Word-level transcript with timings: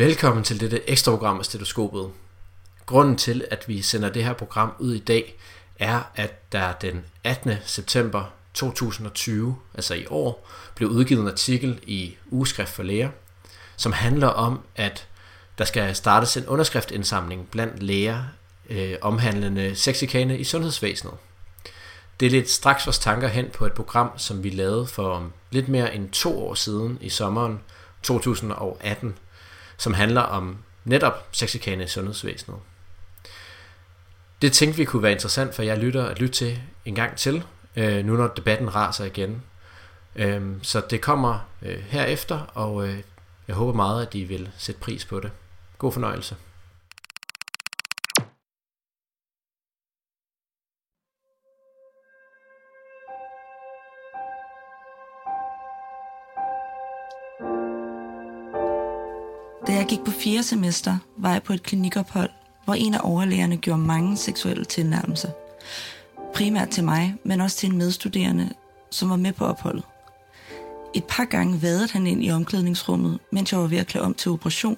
Velkommen 0.00 0.44
til 0.44 0.60
dette 0.60 0.90
ekstra 0.90 1.12
program 1.12 1.38
af 1.38 1.44
Stetoskopet. 1.44 2.10
Grunden 2.86 3.16
til, 3.16 3.44
at 3.50 3.68
vi 3.68 3.82
sender 3.82 4.08
det 4.08 4.24
her 4.24 4.32
program 4.32 4.72
ud 4.78 4.94
i 4.94 4.98
dag, 4.98 5.36
er, 5.78 6.02
at 6.14 6.52
der 6.52 6.72
den 6.72 7.04
18. 7.24 7.52
september 7.64 8.24
2020, 8.54 9.56
altså 9.74 9.94
i 9.94 10.06
år, 10.10 10.48
blev 10.74 10.88
udgivet 10.88 11.22
en 11.22 11.28
artikel 11.28 11.80
i 11.82 12.16
Ugeskrift 12.30 12.70
for 12.70 12.82
Læger, 12.82 13.10
som 13.76 13.92
handler 13.92 14.26
om, 14.26 14.60
at 14.76 15.08
der 15.58 15.64
skal 15.64 15.96
startes 15.96 16.36
en 16.36 16.46
underskriftindsamling 16.46 17.48
blandt 17.50 17.82
læger 17.82 18.24
øh, 18.70 18.94
omhandlende 19.02 19.74
sexikane 19.74 20.38
i 20.38 20.44
sundhedsvæsenet. 20.44 21.14
Det 22.20 22.26
er 22.26 22.30
lidt 22.30 22.50
straks 22.50 22.86
vores 22.86 22.98
tanker 22.98 23.28
hen 23.28 23.50
på 23.52 23.66
et 23.66 23.72
program, 23.72 24.10
som 24.16 24.44
vi 24.44 24.50
lavede 24.50 24.86
for 24.86 25.30
lidt 25.50 25.68
mere 25.68 25.94
end 25.94 26.10
to 26.10 26.46
år 26.48 26.54
siden 26.54 26.98
i 27.00 27.08
sommeren 27.08 27.60
2018, 28.02 29.14
som 29.80 29.94
handler 29.94 30.20
om 30.20 30.58
netop 30.84 31.28
sexikane 31.32 31.84
i 31.84 31.86
sundhedsvæsenet. 31.86 32.58
Det 34.42 34.52
tænkte 34.52 34.76
vi 34.76 34.84
kunne 34.84 35.02
være 35.02 35.12
interessant 35.12 35.54
for 35.54 35.62
jeg 35.62 35.78
lytter 35.78 36.06
at 36.06 36.18
lytte 36.18 36.34
til 36.34 36.62
en 36.84 36.94
gang 36.94 37.16
til, 37.16 37.44
øh, 37.76 38.04
nu 38.04 38.16
når 38.16 38.28
debatten 38.28 38.74
raser 38.74 39.04
igen. 39.04 39.42
Øh, 40.16 40.42
så 40.62 40.82
det 40.90 41.00
kommer 41.00 41.48
øh, 41.62 41.78
herefter, 41.78 42.38
og 42.38 42.88
øh, 42.88 42.98
jeg 43.48 43.56
håber 43.56 43.72
meget, 43.72 44.06
at 44.06 44.14
I 44.14 44.24
vil 44.24 44.50
sætte 44.58 44.80
pris 44.80 45.04
på 45.04 45.20
det. 45.20 45.30
God 45.78 45.92
fornøjelse. 45.92 46.36
Gik 59.90 60.04
på 60.04 60.10
fire 60.10 60.42
semester, 60.42 60.96
var 61.16 61.32
jeg 61.32 61.42
på 61.42 61.52
et 61.52 61.62
klinikophold, 61.62 62.30
hvor 62.64 62.74
en 62.74 62.94
af 62.94 63.00
overlægerne 63.02 63.56
gjorde 63.56 63.80
mange 63.80 64.16
seksuelle 64.16 64.64
tilnærmelser. 64.64 65.28
Primært 66.34 66.68
til 66.68 66.84
mig, 66.84 67.14
men 67.24 67.40
også 67.40 67.56
til 67.56 67.70
en 67.70 67.78
medstuderende, 67.78 68.50
som 68.90 69.10
var 69.10 69.16
med 69.16 69.32
på 69.32 69.44
opholdet. 69.44 69.84
Et 70.94 71.04
par 71.04 71.24
gange 71.24 71.62
vadede 71.62 71.88
han 71.92 72.06
ind 72.06 72.24
i 72.24 72.30
omklædningsrummet, 72.30 73.18
mens 73.32 73.52
jeg 73.52 73.60
var 73.60 73.66
ved 73.66 73.78
at 73.78 73.86
klæde 73.86 74.04
om 74.04 74.14
til 74.14 74.30
operation, 74.30 74.76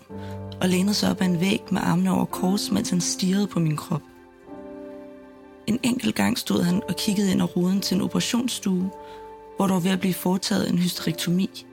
og 0.60 0.68
lænede 0.68 0.94
sig 0.94 1.10
op 1.10 1.20
ad 1.20 1.26
en 1.26 1.40
væg 1.40 1.62
med 1.70 1.80
armene 1.84 2.12
over 2.12 2.24
kors, 2.24 2.70
mens 2.70 2.90
han 2.90 3.00
stirrede 3.00 3.46
på 3.46 3.60
min 3.60 3.76
krop. 3.76 4.02
En 5.66 5.78
enkelt 5.82 6.14
gang 6.14 6.38
stod 6.38 6.62
han 6.62 6.82
og 6.88 6.96
kiggede 6.96 7.32
ind 7.32 7.42
over 7.42 7.50
ruden 7.50 7.80
til 7.80 7.94
en 7.94 8.02
operationsstue, 8.02 8.90
hvor 9.56 9.66
der 9.66 9.74
var 9.74 9.80
ved 9.80 9.90
at 9.90 10.00
blive 10.00 10.14
foretaget 10.14 10.70
en 10.70 10.78
hysterektomi. 10.78 11.66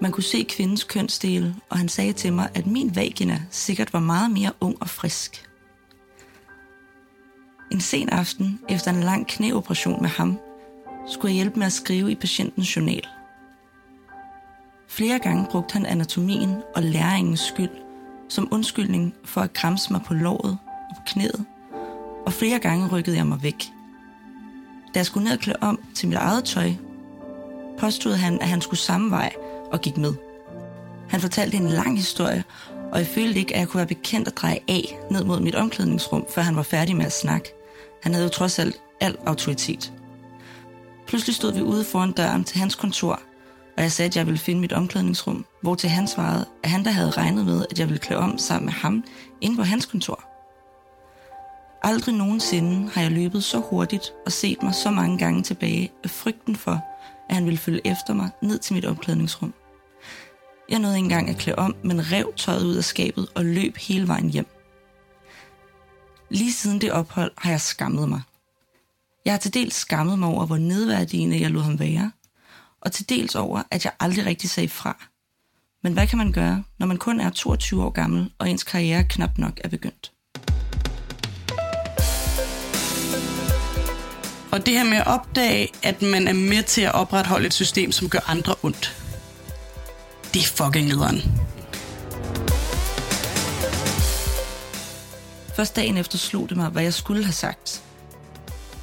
Man 0.00 0.12
kunne 0.12 0.24
se 0.24 0.46
kvindens 0.48 0.84
kønsdele, 0.84 1.54
og 1.70 1.78
han 1.78 1.88
sagde 1.88 2.12
til 2.12 2.32
mig, 2.32 2.48
at 2.54 2.66
min 2.66 2.96
vagina 2.96 3.42
sikkert 3.50 3.92
var 3.92 4.00
meget 4.00 4.30
mere 4.30 4.52
ung 4.60 4.76
og 4.80 4.88
frisk. 4.88 5.48
En 7.72 7.80
sen 7.80 8.08
aften, 8.08 8.60
efter 8.68 8.90
en 8.90 9.00
lang 9.00 9.26
knæoperation 9.26 10.02
med 10.02 10.10
ham, 10.10 10.38
skulle 11.06 11.30
jeg 11.30 11.34
hjælpe 11.34 11.58
med 11.58 11.66
at 11.66 11.72
skrive 11.72 12.12
i 12.12 12.14
patientens 12.14 12.76
journal. 12.76 13.06
Flere 14.88 15.18
gange 15.18 15.46
brugte 15.50 15.72
han 15.72 15.86
anatomien 15.86 16.54
og 16.74 16.82
læringens 16.82 17.40
skyld 17.40 17.70
som 18.28 18.48
undskyldning 18.50 19.14
for 19.24 19.40
at 19.40 19.52
kramse 19.52 19.92
mig 19.92 20.00
på 20.06 20.14
låret 20.14 20.58
og 20.90 20.96
på 20.96 21.02
knæet, 21.06 21.44
og 22.26 22.32
flere 22.32 22.58
gange 22.58 22.88
rykkede 22.88 23.16
jeg 23.16 23.26
mig 23.26 23.42
væk. 23.42 23.64
Da 24.94 24.98
jeg 24.98 25.06
skulle 25.06 25.24
ned 25.24 25.32
og 25.32 25.38
klæde 25.38 25.58
om 25.60 25.80
til 25.94 26.08
mit 26.08 26.18
eget 26.18 26.44
tøj, 26.44 26.72
påstod 27.78 28.12
han, 28.12 28.40
at 28.40 28.48
han 28.48 28.60
skulle 28.60 28.80
samme 28.80 29.10
vej 29.10 29.32
og 29.76 29.82
gik 29.82 29.96
med. 29.96 30.14
Han 31.08 31.20
fortalte 31.20 31.56
en 31.56 31.68
lang 31.68 31.96
historie, 31.96 32.44
og 32.92 32.98
jeg 32.98 33.06
følte 33.06 33.38
ikke, 33.38 33.54
at 33.54 33.60
jeg 33.60 33.68
kunne 33.68 33.78
være 33.78 33.86
bekendt 33.86 34.28
at 34.28 34.36
dreje 34.36 34.58
af 34.68 34.98
ned 35.10 35.24
mod 35.24 35.40
mit 35.40 35.54
omklædningsrum, 35.54 36.26
før 36.30 36.42
han 36.42 36.56
var 36.56 36.62
færdig 36.62 36.96
med 36.96 37.06
at 37.06 37.12
snakke. 37.12 37.52
Han 38.02 38.12
havde 38.12 38.26
jo 38.26 38.30
trods 38.30 38.58
alt 38.58 38.80
al 39.00 39.16
autoritet. 39.26 39.92
Pludselig 41.06 41.34
stod 41.34 41.52
vi 41.52 41.60
ude 41.60 41.84
foran 41.84 42.12
døren 42.12 42.44
til 42.44 42.58
hans 42.58 42.74
kontor, 42.74 43.20
og 43.76 43.82
jeg 43.82 43.92
sagde, 43.92 44.06
at 44.06 44.16
jeg 44.16 44.26
ville 44.26 44.38
finde 44.38 44.60
mit 44.60 44.72
omklædningsrum, 44.72 45.44
hvor 45.62 45.74
til 45.74 45.90
han 45.90 46.08
svarede, 46.08 46.44
at 46.64 46.70
han 46.70 46.84
der 46.84 46.90
havde 46.90 47.10
regnet 47.10 47.46
med, 47.46 47.66
at 47.70 47.78
jeg 47.78 47.88
ville 47.88 48.00
klæde 48.00 48.20
om 48.20 48.38
sammen 48.38 48.64
med 48.64 48.72
ham 48.72 49.04
inde 49.40 49.56
på 49.56 49.62
hans 49.62 49.86
kontor. 49.86 50.24
Aldrig 51.82 52.14
nogensinde 52.14 52.90
har 52.90 53.02
jeg 53.02 53.10
løbet 53.10 53.44
så 53.44 53.58
hurtigt 53.58 54.12
og 54.26 54.32
set 54.32 54.62
mig 54.62 54.74
så 54.74 54.90
mange 54.90 55.18
gange 55.18 55.42
tilbage 55.42 55.92
af 56.04 56.10
frygten 56.10 56.56
for, 56.56 56.80
at 57.28 57.34
han 57.34 57.44
ville 57.44 57.58
følge 57.58 57.86
efter 57.86 58.14
mig 58.14 58.30
ned 58.42 58.58
til 58.58 58.74
mit 58.74 58.84
omklædningsrum. 58.84 59.54
Jeg 60.68 60.78
nåede 60.78 60.96
ikke 60.96 61.04
engang 61.04 61.30
at 61.30 61.36
klæde 61.36 61.58
om, 61.58 61.76
men 61.82 62.12
rev 62.12 62.32
tøjet 62.36 62.64
ud 62.64 62.74
af 62.76 62.84
skabet 62.84 63.28
og 63.34 63.44
løb 63.44 63.76
hele 63.76 64.08
vejen 64.08 64.30
hjem. 64.30 64.46
Lige 66.30 66.52
siden 66.52 66.80
det 66.80 66.92
ophold 66.92 67.32
har 67.38 67.50
jeg 67.50 67.60
skammet 67.60 68.08
mig. 68.08 68.20
Jeg 69.24 69.32
har 69.32 69.38
til 69.38 69.54
dels 69.54 69.74
skammet 69.74 70.18
mig 70.18 70.28
over, 70.28 70.46
hvor 70.46 70.56
nedværdigende 70.56 71.40
jeg 71.40 71.50
lod 71.50 71.62
ham 71.62 71.78
være, 71.78 72.12
og 72.80 72.92
til 72.92 73.08
dels 73.08 73.34
over, 73.34 73.62
at 73.70 73.84
jeg 73.84 73.92
aldrig 74.00 74.26
rigtig 74.26 74.50
sagde 74.50 74.68
fra. 74.68 75.06
Men 75.82 75.92
hvad 75.92 76.06
kan 76.06 76.18
man 76.18 76.32
gøre, 76.32 76.64
når 76.78 76.86
man 76.86 76.96
kun 76.96 77.20
er 77.20 77.30
22 77.30 77.84
år 77.84 77.90
gammel, 77.90 78.32
og 78.38 78.50
ens 78.50 78.64
karriere 78.64 79.04
knap 79.04 79.38
nok 79.38 79.60
er 79.64 79.68
begyndt? 79.68 80.12
Og 84.52 84.66
det 84.66 84.74
her 84.74 84.84
med 84.84 84.96
at 84.96 85.06
opdage, 85.06 85.68
at 85.82 86.02
man 86.02 86.28
er 86.28 86.32
med 86.32 86.62
til 86.62 86.82
at 86.82 86.94
opretholde 86.94 87.46
et 87.46 87.54
system, 87.54 87.92
som 87.92 88.08
gør 88.08 88.30
andre 88.30 88.54
ondt. 88.62 89.05
Det 90.36 90.42
er 90.42 90.64
fucking 90.64 90.88
nederen. 90.88 91.22
Først 95.54 95.76
dagen 95.76 95.96
efter 95.96 96.18
slog 96.18 96.48
det 96.48 96.56
mig, 96.56 96.68
hvad 96.68 96.82
jeg 96.82 96.94
skulle 96.94 97.24
have 97.24 97.32
sagt. 97.32 97.82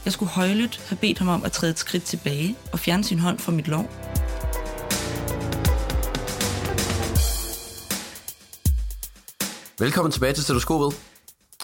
Jeg 0.05 0.13
skulle 0.13 0.29
højlydt 0.29 0.81
have 0.87 0.97
bedt 0.97 1.17
ham 1.17 1.27
om 1.27 1.43
at 1.43 1.51
træde 1.51 1.71
et 1.71 1.79
skridt 1.79 2.03
tilbage 2.03 2.55
og 2.71 2.79
fjerne 2.79 3.03
sin 3.03 3.19
hånd 3.19 3.39
fra 3.39 3.51
mit 3.51 3.67
lov. 3.67 3.89
Velkommen 9.79 10.11
tilbage 10.11 10.33
til 10.33 10.43
Stetoskopet. 10.43 10.99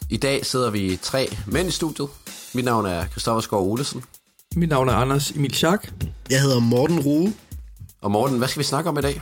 I 0.09 0.17
dag 0.17 0.45
sidder 0.45 0.69
vi 0.69 0.99
tre 1.01 1.27
mænd 1.47 1.67
i 1.67 1.71
studiet. 1.71 2.09
Mit 2.53 2.65
navn 2.65 2.85
er 2.85 3.07
Christoffer 3.07 3.41
Skov 3.41 3.71
Olesen. 3.71 4.03
Mit 4.55 4.69
navn 4.69 4.89
er 4.89 4.93
Anders 4.93 5.31
Emil 5.31 5.53
Schack. 5.53 5.93
Jeg 6.29 6.41
hedder 6.41 6.59
Morten 6.59 6.99
Rue. 6.99 7.33
Og 8.01 8.11
Morten, 8.11 8.37
hvad 8.37 8.47
skal 8.47 8.59
vi 8.59 8.65
snakke 8.65 8.89
om 8.89 8.97
i 8.97 9.01
dag? 9.01 9.21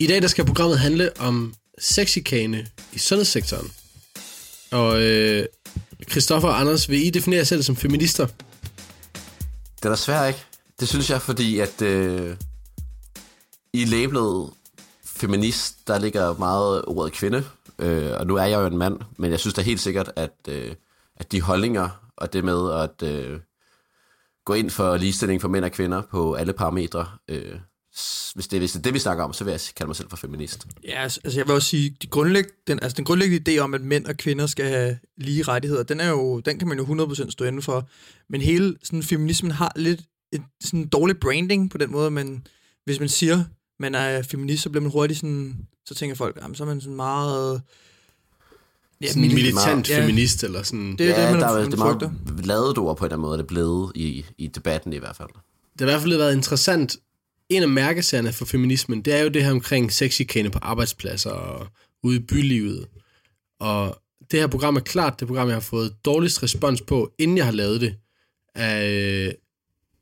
I 0.00 0.06
dag 0.06 0.22
der 0.22 0.28
skal 0.28 0.44
programmet 0.44 0.78
handle 0.78 1.10
om 1.20 1.54
sexikane 1.78 2.66
i 2.92 2.98
sundhedssektoren. 2.98 3.72
Og 4.72 5.02
øh, 5.02 5.46
Christoffer 6.10 6.48
og 6.48 6.60
Anders, 6.60 6.90
vil 6.90 7.06
I 7.06 7.10
definere 7.10 7.38
jer 7.38 7.44
selv 7.44 7.62
som 7.62 7.76
feminister? 7.76 8.26
Det 9.76 9.84
er 9.84 9.88
da 9.88 9.96
svært, 9.96 10.28
ikke? 10.28 10.44
Det 10.80 10.88
synes 10.88 11.10
jeg, 11.10 11.22
fordi 11.22 11.58
at 11.58 11.82
øh, 11.82 12.36
i 13.72 13.84
labelet 13.84 14.50
feminist, 15.04 15.88
der 15.88 15.98
ligger 15.98 16.34
meget 16.38 16.84
ordet 16.84 17.12
kvinde. 17.12 17.44
Øh, 17.78 18.12
og 18.12 18.26
nu 18.26 18.36
er 18.36 18.44
jeg 18.44 18.60
jo 18.60 18.66
en 18.66 18.78
mand, 18.78 18.98
men 19.16 19.30
jeg 19.30 19.40
synes 19.40 19.54
da 19.54 19.62
helt 19.62 19.80
sikkert, 19.80 20.12
at, 20.16 20.34
øh, 20.48 20.74
at 21.16 21.32
de 21.32 21.40
holdninger 21.40 22.10
og 22.16 22.32
det 22.32 22.44
med 22.44 22.72
at 22.72 23.08
øh, 23.08 23.40
gå 24.44 24.54
ind 24.54 24.70
for 24.70 24.96
ligestilling 24.96 25.40
for 25.40 25.48
mænd 25.48 25.64
og 25.64 25.72
kvinder 25.72 26.02
på 26.10 26.34
alle 26.34 26.52
parametre, 26.52 27.06
øh, 27.28 27.58
hvis, 28.34 28.48
det, 28.48 28.58
hvis 28.58 28.72
det 28.72 28.78
er 28.78 28.82
det, 28.82 28.94
vi 28.94 28.98
snakker 28.98 29.24
om, 29.24 29.32
så 29.32 29.44
vil 29.44 29.50
jeg 29.50 29.60
kalde 29.76 29.88
mig 29.88 29.96
selv 29.96 30.10
for 30.10 30.16
feminist. 30.16 30.66
Ja, 30.84 31.02
altså 31.02 31.20
altså, 31.24 31.40
jeg 31.40 31.46
vil 31.46 31.54
også 31.54 31.68
sige, 31.68 31.96
de 32.02 32.06
grundlæg, 32.06 32.44
den, 32.66 32.78
altså, 32.82 32.96
den 32.96 33.04
grundlæggende 33.04 33.52
idé 33.52 33.58
om, 33.58 33.74
at 33.74 33.80
mænd 33.80 34.06
og 34.06 34.16
kvinder 34.16 34.46
skal 34.46 34.64
have 34.64 34.98
lige 35.16 35.42
rettigheder, 35.42 35.82
den, 35.82 36.00
er 36.00 36.08
jo, 36.08 36.40
den 36.40 36.58
kan 36.58 36.68
man 36.68 36.78
jo 36.78 37.06
100% 37.06 37.30
stå 37.30 37.44
inden 37.44 37.62
for. 37.62 37.88
Men 38.30 38.40
hele 38.40 38.76
sådan, 38.82 39.02
feminismen 39.02 39.50
har 39.50 39.72
lidt 39.76 40.00
et 40.32 40.42
sådan 40.64 40.88
dårlig 40.88 41.20
branding 41.20 41.70
på 41.70 41.78
den 41.78 41.92
måde, 41.92 42.10
men 42.10 42.46
hvis 42.84 43.00
man 43.00 43.08
siger, 43.08 43.44
man 43.80 43.94
er 43.94 44.22
feminist, 44.22 44.62
så 44.62 44.70
bliver 44.70 44.82
man 44.82 44.92
hurtigt 44.92 45.20
sådan, 45.20 45.56
så 45.86 45.94
tænker 45.94 46.16
folk, 46.16 46.38
jamen, 46.42 46.54
så 46.54 46.62
er 46.62 46.66
man 46.66 46.80
sådan 46.80 46.96
meget... 46.96 47.62
Ja, 49.00 49.08
sådan 49.08 49.22
militant 49.22 49.90
ja. 49.90 50.00
feminist, 50.00 50.44
eller 50.44 50.62
sådan. 50.62 50.96
Det 50.96 51.00
er 51.00 51.20
ja, 51.20 51.22
det, 51.22 51.32
man, 51.32 51.40
der 51.40 51.48
er, 51.48 51.54
man 51.54 51.70
det 51.70 51.80
er 51.80 51.84
meget 51.84 52.46
lavet 52.46 52.78
ord 52.78 52.96
på 52.96 53.04
en 53.04 53.06
eller 53.06 53.16
anden 53.16 53.28
måde, 53.28 53.38
det 53.38 53.44
er 53.44 53.46
blevet 53.46 53.92
i, 53.94 54.24
i 54.38 54.46
debatten 54.46 54.92
i 54.92 54.96
hvert 54.96 55.16
fald. 55.16 55.28
Det 55.28 55.80
har 55.80 55.86
i 55.86 55.90
hvert 55.90 56.00
fald 56.00 56.16
været 56.16 56.34
interessant. 56.34 56.96
En 57.48 57.62
af 57.62 57.68
mærkesagerne 57.68 58.32
for 58.32 58.44
feminismen, 58.44 59.02
det 59.02 59.14
er 59.14 59.22
jo 59.22 59.28
det 59.28 59.44
her 59.44 59.50
omkring 59.50 59.92
sexikane 59.92 60.50
på 60.50 60.58
arbejdspladser 60.62 61.30
og 61.30 61.66
ude 62.02 62.16
i 62.16 62.18
bylivet. 62.18 62.86
Og 63.60 64.02
det 64.30 64.40
her 64.40 64.46
program 64.46 64.76
er 64.76 64.80
klart 64.80 65.20
det 65.20 65.28
program, 65.28 65.48
jeg 65.48 65.56
har 65.56 65.60
fået 65.60 66.04
dårligst 66.04 66.42
respons 66.42 66.82
på, 66.82 67.12
inden 67.18 67.36
jeg 67.36 67.44
har 67.44 67.52
lavet 67.52 67.80
det. 67.80 67.96
Af 68.54 68.90
øh, 69.26 69.32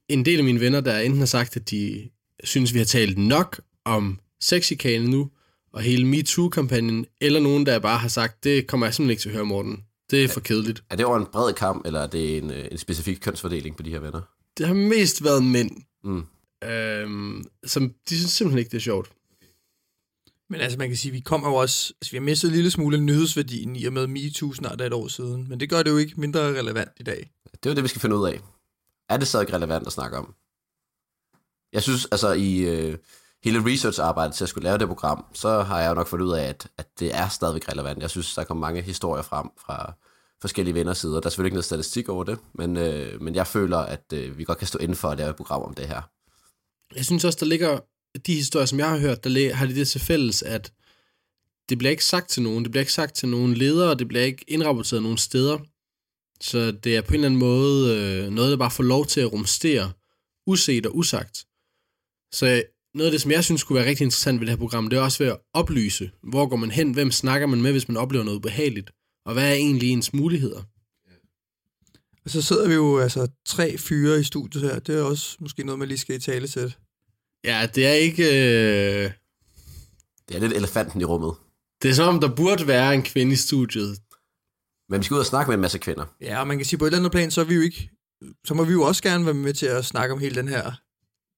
en 0.09 0.25
del 0.25 0.39
af 0.39 0.45
mine 0.45 0.61
venner, 0.61 0.81
der 0.81 0.99
enten 0.99 1.19
har 1.19 1.27
sagt, 1.27 1.57
at 1.57 1.71
de 1.71 2.09
synes, 2.45 2.75
vi 2.75 2.79
har 2.79 2.85
talt 2.87 3.19
nok 3.19 3.61
om 3.85 4.21
sexikane 4.41 5.09
nu, 5.09 5.31
og 5.73 5.83
hele 5.83 6.05
MeToo-kampagnen, 6.07 7.07
eller 7.21 7.41
nogen, 7.41 7.67
der 7.67 7.79
bare 7.79 7.99
har 7.99 8.09
sagt, 8.09 8.45
det 8.45 8.67
kommer 8.67 8.87
jeg 8.87 8.95
simpelthen 8.95 9.11
ikke 9.11 9.21
til 9.23 9.29
at 9.29 9.35
høre, 9.35 9.45
Morten. 9.45 9.81
Det 10.11 10.25
er 10.25 10.29
for 10.29 10.41
kedeligt. 10.41 10.83
Er 10.91 10.97
det 10.97 11.07
over 11.07 11.17
en 11.19 11.27
bred 11.33 11.53
kamp, 11.53 11.87
eller 11.87 12.01
er 12.01 12.07
det 12.07 12.39
en, 12.39 12.51
øh, 12.51 12.65
en 12.71 12.79
specifik 12.79 13.19
kønsfordeling 13.21 13.77
på 13.77 13.83
de 13.83 13.91
her 13.91 13.99
venner? 13.99 14.21
Det 14.59 14.67
har 14.67 14.75
mest 14.75 15.25
været 15.25 15.45
mænd, 15.45 15.71
Mm. 16.05 16.23
Øhm, 16.71 17.45
som 17.67 17.95
de 18.09 18.17
synes 18.17 18.31
simpelthen 18.33 18.59
ikke, 18.59 18.71
det 18.71 18.77
er 18.77 18.81
sjovt. 18.81 19.13
Men 20.51 20.61
altså, 20.61 20.79
man 20.79 20.89
kan 20.89 20.97
sige, 20.97 21.13
vi 21.13 21.21
kommer 21.21 21.49
jo 21.49 21.55
også... 21.55 21.95
Altså, 22.01 22.11
vi 22.11 22.17
har 22.17 22.23
mistet 22.23 22.49
en 22.49 22.55
lille 22.55 22.71
smule 22.71 23.01
nyhedsværdien 23.01 23.77
i 23.77 23.85
og 23.85 23.93
med 23.93 24.07
MeToo 24.07 24.53
snart 24.53 24.81
et 24.81 24.93
år 24.93 25.09
siden. 25.09 25.49
Men 25.49 25.61
det 25.61 25.71
gør 25.71 25.83
det 25.83 25.91
jo 25.91 25.97
ikke 25.97 26.21
mindre 26.21 26.41
relevant 26.41 26.91
i 26.97 27.03
dag. 27.03 27.31
Det 27.53 27.67
er 27.67 27.71
jo 27.71 27.75
det, 27.75 27.83
vi 27.83 27.89
skal 27.89 28.01
finde 28.01 28.17
ud 28.17 28.29
af. 28.29 28.41
Er 29.09 29.17
det 29.17 29.29
stadig 29.29 29.53
relevant 29.53 29.87
at 29.87 29.93
snakke 29.93 30.19
om? 30.19 30.35
Jeg 31.73 31.83
synes, 31.83 32.05
altså 32.05 32.33
i 32.33 32.59
øh, 32.59 32.99
hele 33.45 33.65
research-arbejdet 33.67 34.35
til 34.35 34.45
at 34.45 34.49
skulle 34.49 34.65
lave 34.65 34.79
det 34.79 34.89
program, 34.89 35.25
så 35.33 35.63
har 35.63 35.81
jeg 35.81 35.89
jo 35.89 35.95
nok 35.95 36.07
fundet 36.07 36.27
ud 36.27 36.33
af, 36.33 36.45
at, 36.45 36.69
at 36.79 36.87
det 36.99 37.15
er 37.15 37.29
stadigvæk 37.29 37.69
relevant. 37.69 38.03
Jeg 38.03 38.11
synes, 38.11 38.35
der 38.35 38.45
kommer 38.45 38.67
mange 38.67 38.83
historier 38.83 39.23
frem 39.23 39.49
fra 39.67 39.93
forskellige 40.41 40.75
venners 40.75 40.99
sider. 40.99 41.21
Der 41.21 41.27
er 41.27 41.31
selvfølgelig 41.31 41.49
ikke 41.49 41.55
noget 41.55 41.65
statistik 41.65 42.09
over 42.09 42.25
det, 42.25 42.39
men, 42.55 42.77
øh, 42.77 43.23
men 43.23 43.35
jeg 43.35 43.47
føler, 43.47 43.79
at 43.79 44.13
øh, 44.13 44.39
vi 44.39 44.45
godt 44.45 44.59
kan 44.59 44.67
stå 44.67 44.79
inden 44.79 44.97
for 44.97 45.09
at 45.09 45.19
lave 45.19 45.31
et 45.31 45.37
program 45.37 45.63
om 45.63 45.75
det 45.75 45.89
her. 45.89 46.03
Jeg 46.95 47.05
synes 47.05 47.25
også, 47.25 47.39
der 47.41 47.47
ligger 47.47 47.79
de 48.27 48.35
historier, 48.35 48.67
som 48.67 48.79
jeg 48.79 48.91
har 48.91 48.99
hørt, 48.99 49.25
der 49.25 49.55
har 49.55 49.67
de 49.67 49.75
det 49.75 49.89
til 49.89 50.01
fælles, 50.01 50.43
at 50.43 50.73
det 51.69 51.79
bliver 51.79 51.91
ikke 51.91 52.05
sagt 52.05 52.29
til 52.29 52.43
nogen, 52.43 52.65
det 52.65 52.71
bliver 52.71 52.83
ikke 52.83 52.93
sagt 52.93 53.15
til 53.15 53.29
nogen 53.29 53.55
ledere, 53.55 53.95
det 53.95 54.09
bliver 54.09 54.25
ikke 54.25 54.45
indrapporteret 54.49 55.03
nogen 55.03 55.19
steder. 55.19 55.59
Så 56.41 56.71
det 56.71 56.97
er 56.97 57.01
på 57.01 57.09
en 57.09 57.15
eller 57.15 57.27
anden 57.27 57.41
måde 57.41 57.97
øh, 57.97 58.31
noget, 58.31 58.51
der 58.51 58.57
bare 58.57 58.71
får 58.71 58.83
lov 58.83 59.07
til 59.07 59.21
at 59.21 59.33
rumstere, 59.33 59.93
uset 60.47 60.87
og 60.87 60.97
usagt. 60.97 61.47
Så 62.33 62.63
noget 62.95 63.07
af 63.07 63.13
det, 63.13 63.21
som 63.21 63.31
jeg 63.31 63.45
synes 63.45 63.65
kunne 63.65 63.77
være 63.77 63.89
rigtig 63.89 64.05
interessant 64.05 64.41
ved 64.41 64.47
det 64.47 64.53
her 64.53 64.59
program, 64.59 64.91
det 64.91 64.97
er 64.97 65.01
også 65.01 65.25
ved 65.25 65.33
at 65.33 65.39
oplyse, 65.53 66.11
hvor 66.23 66.47
går 66.47 66.57
man 66.57 66.71
hen, 66.71 66.93
hvem 66.93 67.11
snakker 67.11 67.47
man 67.47 67.63
med, 67.63 67.73
hvis 67.73 67.89
man 67.89 67.97
oplever 67.97 68.25
noget 68.25 68.39
ubehageligt, 68.39 68.91
og 69.25 69.33
hvad 69.33 69.49
er 69.49 69.55
egentlig 69.55 69.91
ens 69.91 70.13
muligheder? 70.13 70.63
Og 72.27 72.33
så 72.33 72.43
sidder 72.43 72.69
vi 72.69 72.75
jo 72.75 72.99
altså 72.99 73.29
tre 73.47 73.79
fyre 73.79 74.21
i 74.21 74.25
studiet 74.25 74.65
her. 74.65 74.79
Det 74.79 74.99
er 74.99 75.03
også 75.03 75.37
måske 75.41 75.65
noget, 75.65 75.79
man 75.79 75.89
lige 75.89 75.99
skal 75.99 76.17
i 76.17 76.19
tale 76.19 76.49
til. 76.49 76.75
Ja, 77.45 77.69
det 77.75 77.87
er 77.87 77.93
ikke... 77.93 78.25
Øh... 78.25 79.11
Det 80.29 80.37
er 80.37 80.41
lidt 80.41 80.53
elefanten 80.53 81.01
i 81.01 81.05
rummet. 81.05 81.35
Det 81.83 81.91
er 81.91 81.95
som 81.95 82.15
om, 82.15 82.21
der 82.21 82.35
burde 82.35 82.67
være 82.67 82.95
en 82.95 83.03
kvinde 83.03 83.33
i 83.33 83.37
studiet. 83.37 83.99
Men 84.89 85.01
vi 85.01 85.05
skal 85.05 85.15
ud 85.15 85.21
og 85.21 85.27
snakke 85.27 85.49
med 85.51 85.55
en 85.55 85.61
masse 85.61 85.79
kvinder. 85.79 86.05
Ja, 86.21 86.41
og 86.41 86.47
man 86.47 86.57
kan 86.57 86.67
sige, 86.67 86.79
på 86.79 86.85
et 86.85 86.89
eller 86.89 86.99
andet 86.99 87.13
plan, 87.13 87.31
så 87.31 87.41
er 87.41 87.45
vi 87.45 87.55
jo 87.55 87.61
ikke... 87.61 87.91
Så 88.45 88.55
må 88.55 88.65
vi 88.65 88.73
jo 88.73 88.83
også 88.83 89.03
gerne 89.03 89.25
være 89.25 89.35
med 89.35 89.55
til 89.55 89.67
at 89.67 89.85
snakke 89.85 90.15
om 90.15 90.21
hele 90.21 90.35
den 90.35 90.49
her 90.49 90.73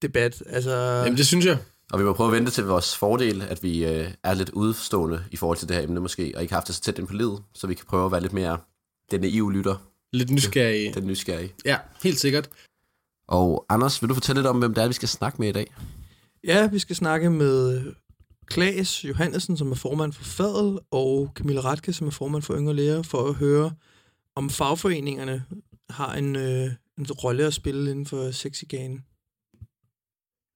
debat. 0.02 0.42
Altså, 0.46 0.76
Jamen, 1.04 1.16
det 1.16 1.26
synes 1.26 1.46
jeg. 1.46 1.58
Og 1.92 1.98
vi 1.98 2.04
må 2.04 2.12
prøve 2.12 2.26
at 2.26 2.32
vente 2.32 2.50
til 2.50 2.64
vores 2.64 2.96
fordel, 2.96 3.42
at 3.42 3.62
vi 3.62 3.84
øh, 3.84 4.10
er 4.24 4.34
lidt 4.34 4.50
udstående 4.50 5.24
i 5.30 5.36
forhold 5.36 5.58
til 5.58 5.68
det 5.68 5.76
her 5.76 5.82
emne 5.82 6.00
måske, 6.00 6.32
og 6.36 6.42
ikke 6.42 6.52
har 6.52 6.60
haft 6.60 6.66
det 6.66 6.74
så 6.74 6.80
tæt 6.80 6.98
ind 6.98 7.06
på 7.06 7.14
livet, 7.14 7.42
så 7.54 7.66
vi 7.66 7.74
kan 7.74 7.86
prøve 7.88 8.06
at 8.06 8.12
være 8.12 8.20
lidt 8.20 8.32
mere 8.32 8.58
den 9.10 9.20
naive 9.20 9.52
lytter, 9.52 9.76
Lidt 10.12 10.30
nysgerrig. 10.30 10.94
den 10.94 11.06
nysgerrige. 11.06 11.52
Ja, 11.64 11.78
helt 12.02 12.20
sikkert. 12.20 12.48
Og 13.28 13.66
Anders, 13.68 14.02
vil 14.02 14.08
du 14.08 14.14
fortælle 14.14 14.38
lidt 14.40 14.46
om, 14.46 14.58
hvem 14.58 14.74
det 14.74 14.84
er, 14.84 14.86
vi 14.86 14.92
skal 14.92 15.08
snakke 15.08 15.38
med 15.38 15.48
i 15.48 15.52
dag? 15.52 15.66
ja, 16.44 16.66
vi 16.66 16.78
skal 16.78 16.96
snakke 16.96 17.30
med 17.30 17.82
Klaas 18.46 19.04
Johannesen, 19.04 19.56
som 19.56 19.70
er 19.70 19.74
formand 19.74 20.12
for 20.12 20.24
Fadel, 20.24 20.78
og 20.90 21.32
Camilla 21.34 21.60
Ratke, 21.60 21.92
som 21.92 22.06
er 22.06 22.10
formand 22.10 22.42
for 22.42 22.56
Yngre 22.56 22.74
Læger, 22.74 23.02
for 23.02 23.28
at 23.28 23.34
høre, 23.34 23.72
om 24.34 24.50
fagforeningerne 24.50 25.44
har 25.90 26.14
en, 26.14 26.36
øh, 26.36 26.70
en 26.98 27.06
rolle 27.10 27.44
at 27.44 27.54
spille 27.54 27.90
inden 27.90 28.06
for 28.06 28.30
sexiganen. 28.30 29.04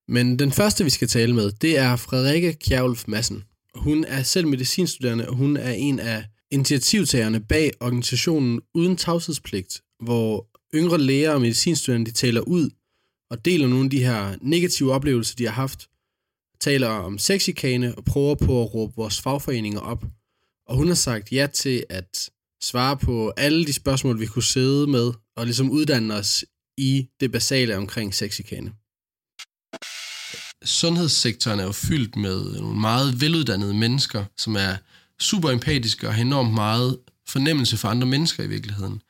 Men 0.07 0.39
den 0.39 0.51
første, 0.51 0.83
vi 0.83 0.89
skal 0.89 1.07
tale 1.07 1.35
med, 1.35 1.51
det 1.51 1.77
er 1.77 1.95
Frederikke 1.95 2.53
Kjærulf 2.53 3.03
Madsen. 3.07 3.43
Hun 3.75 4.03
er 4.03 4.23
selv 4.23 4.47
medicinstuderende, 4.47 5.29
og 5.29 5.35
hun 5.35 5.57
er 5.57 5.71
en 5.71 5.99
af 5.99 6.25
initiativtagerne 6.53 7.39
bag 7.39 7.71
organisationen 7.79 8.61
Uden 8.73 8.97
Tavshedspligt, 8.97 9.81
hvor 9.99 10.47
yngre 10.75 10.97
læger 10.97 11.31
og 11.31 11.41
medicinstuderende 11.41 12.11
de 12.11 12.15
taler 12.15 12.41
ud 12.41 12.69
og 13.29 13.45
deler 13.45 13.67
nogle 13.67 13.83
af 13.85 13.89
de 13.89 14.03
her 14.03 14.35
negative 14.41 14.93
oplevelser, 14.93 15.35
de 15.35 15.45
har 15.45 15.51
haft, 15.51 15.89
taler 16.59 16.87
om 16.87 17.17
sexikane 17.17 17.95
og 17.95 18.05
prøver 18.05 18.35
på 18.35 18.61
at 18.61 18.73
råbe 18.73 18.93
vores 18.95 19.21
fagforeninger 19.21 19.79
op. 19.79 20.05
Og 20.67 20.75
hun 20.75 20.87
har 20.87 20.95
sagt 20.95 21.31
ja 21.31 21.47
til 21.53 21.85
at 21.89 22.29
svare 22.61 22.97
på 22.97 23.33
alle 23.37 23.65
de 23.65 23.73
spørgsmål, 23.73 24.19
vi 24.19 24.25
kunne 24.25 24.43
sidde 24.43 24.87
med, 24.87 25.11
og 25.35 25.45
ligesom 25.45 25.71
uddanne 25.71 26.13
os 26.13 26.45
i 26.77 27.07
det 27.19 27.31
basale 27.31 27.77
omkring 27.77 28.13
sexikane 28.15 28.73
sundhedssektoren 30.65 31.59
er 31.59 31.63
jo 31.63 31.71
fyldt 31.71 32.15
med 32.15 32.59
nogle 32.59 32.79
meget 32.79 33.21
veluddannede 33.21 33.73
mennesker, 33.73 34.25
som 34.37 34.55
er 34.55 34.75
super 35.21 35.49
empatiske 35.49 36.07
og 36.07 36.13
har 36.13 36.21
enormt 36.21 36.53
meget 36.53 36.99
fornemmelse 37.27 37.77
for 37.77 37.87
andre 37.87 38.07
mennesker 38.07 38.43
i 38.43 38.47
virkeligheden. 38.47 39.01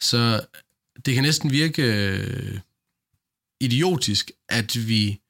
Så 0.00 0.40
det 1.06 1.14
kan 1.14 1.22
næsten 1.22 1.50
virke 1.50 1.82
øh, 1.82 2.58
idiotisk, 3.60 4.30
at 4.48 4.88
vi 4.88 5.20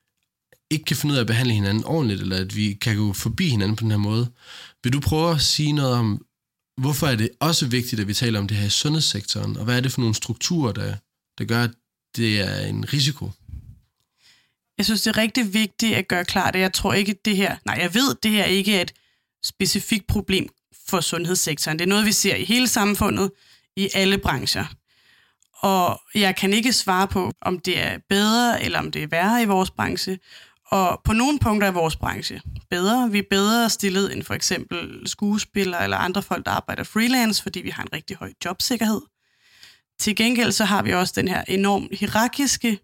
ikke 0.70 0.84
kan 0.84 0.96
finde 0.96 1.12
ud 1.12 1.16
af 1.16 1.20
at 1.20 1.26
behandle 1.26 1.54
hinanden 1.54 1.84
ordentligt, 1.84 2.20
eller 2.20 2.36
at 2.36 2.56
vi 2.56 2.72
kan 2.72 2.96
gå 2.96 3.12
forbi 3.12 3.48
hinanden 3.48 3.76
på 3.76 3.82
den 3.82 3.90
her 3.90 3.98
måde. 3.98 4.30
Vil 4.84 4.92
du 4.92 5.00
prøve 5.00 5.34
at 5.34 5.40
sige 5.40 5.72
noget 5.72 5.94
om, 5.94 6.24
hvorfor 6.76 7.06
er 7.06 7.16
det 7.16 7.30
også 7.40 7.66
vigtigt, 7.66 8.00
at 8.00 8.08
vi 8.08 8.14
taler 8.14 8.38
om 8.38 8.48
det 8.48 8.56
her 8.56 8.66
i 8.66 8.70
sundhedssektoren, 8.70 9.56
og 9.56 9.64
hvad 9.64 9.76
er 9.76 9.80
det 9.80 9.92
for 9.92 10.00
nogle 10.00 10.14
strukturer, 10.14 10.72
der, 10.72 10.96
der 11.38 11.44
gør, 11.44 11.64
at 11.64 11.70
det 12.16 12.40
er 12.40 12.66
en 12.66 12.92
risiko? 12.92 13.30
Jeg 14.78 14.84
synes, 14.84 15.02
det 15.02 15.10
er 15.10 15.16
rigtig 15.16 15.54
vigtigt 15.54 15.94
at 15.94 16.08
gøre 16.08 16.24
klart, 16.24 16.54
at 16.56 16.60
jeg 16.62 16.72
tror 16.72 16.92
ikke, 16.92 17.16
det 17.24 17.36
her... 17.36 17.56
Nej, 17.64 17.78
jeg 17.80 17.94
ved, 17.94 18.16
det 18.22 18.30
her 18.30 18.44
ikke 18.44 18.76
er 18.76 18.82
et 18.82 18.92
specifikt 19.44 20.06
problem 20.06 20.48
for 20.88 21.00
sundhedssektoren. 21.00 21.78
Det 21.78 21.84
er 21.84 21.88
noget, 21.88 22.06
vi 22.06 22.12
ser 22.12 22.34
i 22.34 22.44
hele 22.44 22.68
samfundet, 22.68 23.30
i 23.76 23.88
alle 23.94 24.18
brancher. 24.18 24.64
Og 25.62 26.00
jeg 26.14 26.36
kan 26.36 26.52
ikke 26.52 26.72
svare 26.72 27.08
på, 27.08 27.32
om 27.42 27.60
det 27.60 27.78
er 27.78 27.98
bedre 28.08 28.62
eller 28.64 28.78
om 28.78 28.90
det 28.90 29.02
er 29.02 29.06
værre 29.06 29.42
i 29.42 29.46
vores 29.46 29.70
branche. 29.70 30.18
Og 30.66 31.00
på 31.04 31.12
nogle 31.12 31.38
punkter 31.38 31.68
er 31.68 31.72
vores 31.72 31.96
branche 31.96 32.40
bedre. 32.70 33.10
Vi 33.10 33.18
er 33.18 33.22
bedre 33.30 33.70
stillet 33.70 34.12
end 34.12 34.22
for 34.22 34.34
eksempel 34.34 35.08
skuespillere 35.08 35.84
eller 35.84 35.96
andre 35.96 36.22
folk, 36.22 36.46
der 36.46 36.50
arbejder 36.52 36.84
freelance, 36.84 37.42
fordi 37.42 37.60
vi 37.60 37.70
har 37.70 37.82
en 37.82 37.92
rigtig 37.92 38.16
høj 38.16 38.32
jobsikkerhed. 38.44 39.00
Til 39.98 40.16
gengæld 40.16 40.52
så 40.52 40.64
har 40.64 40.82
vi 40.82 40.92
også 40.92 41.12
den 41.16 41.28
her 41.28 41.44
enormt 41.48 41.98
hierarkiske 41.98 42.78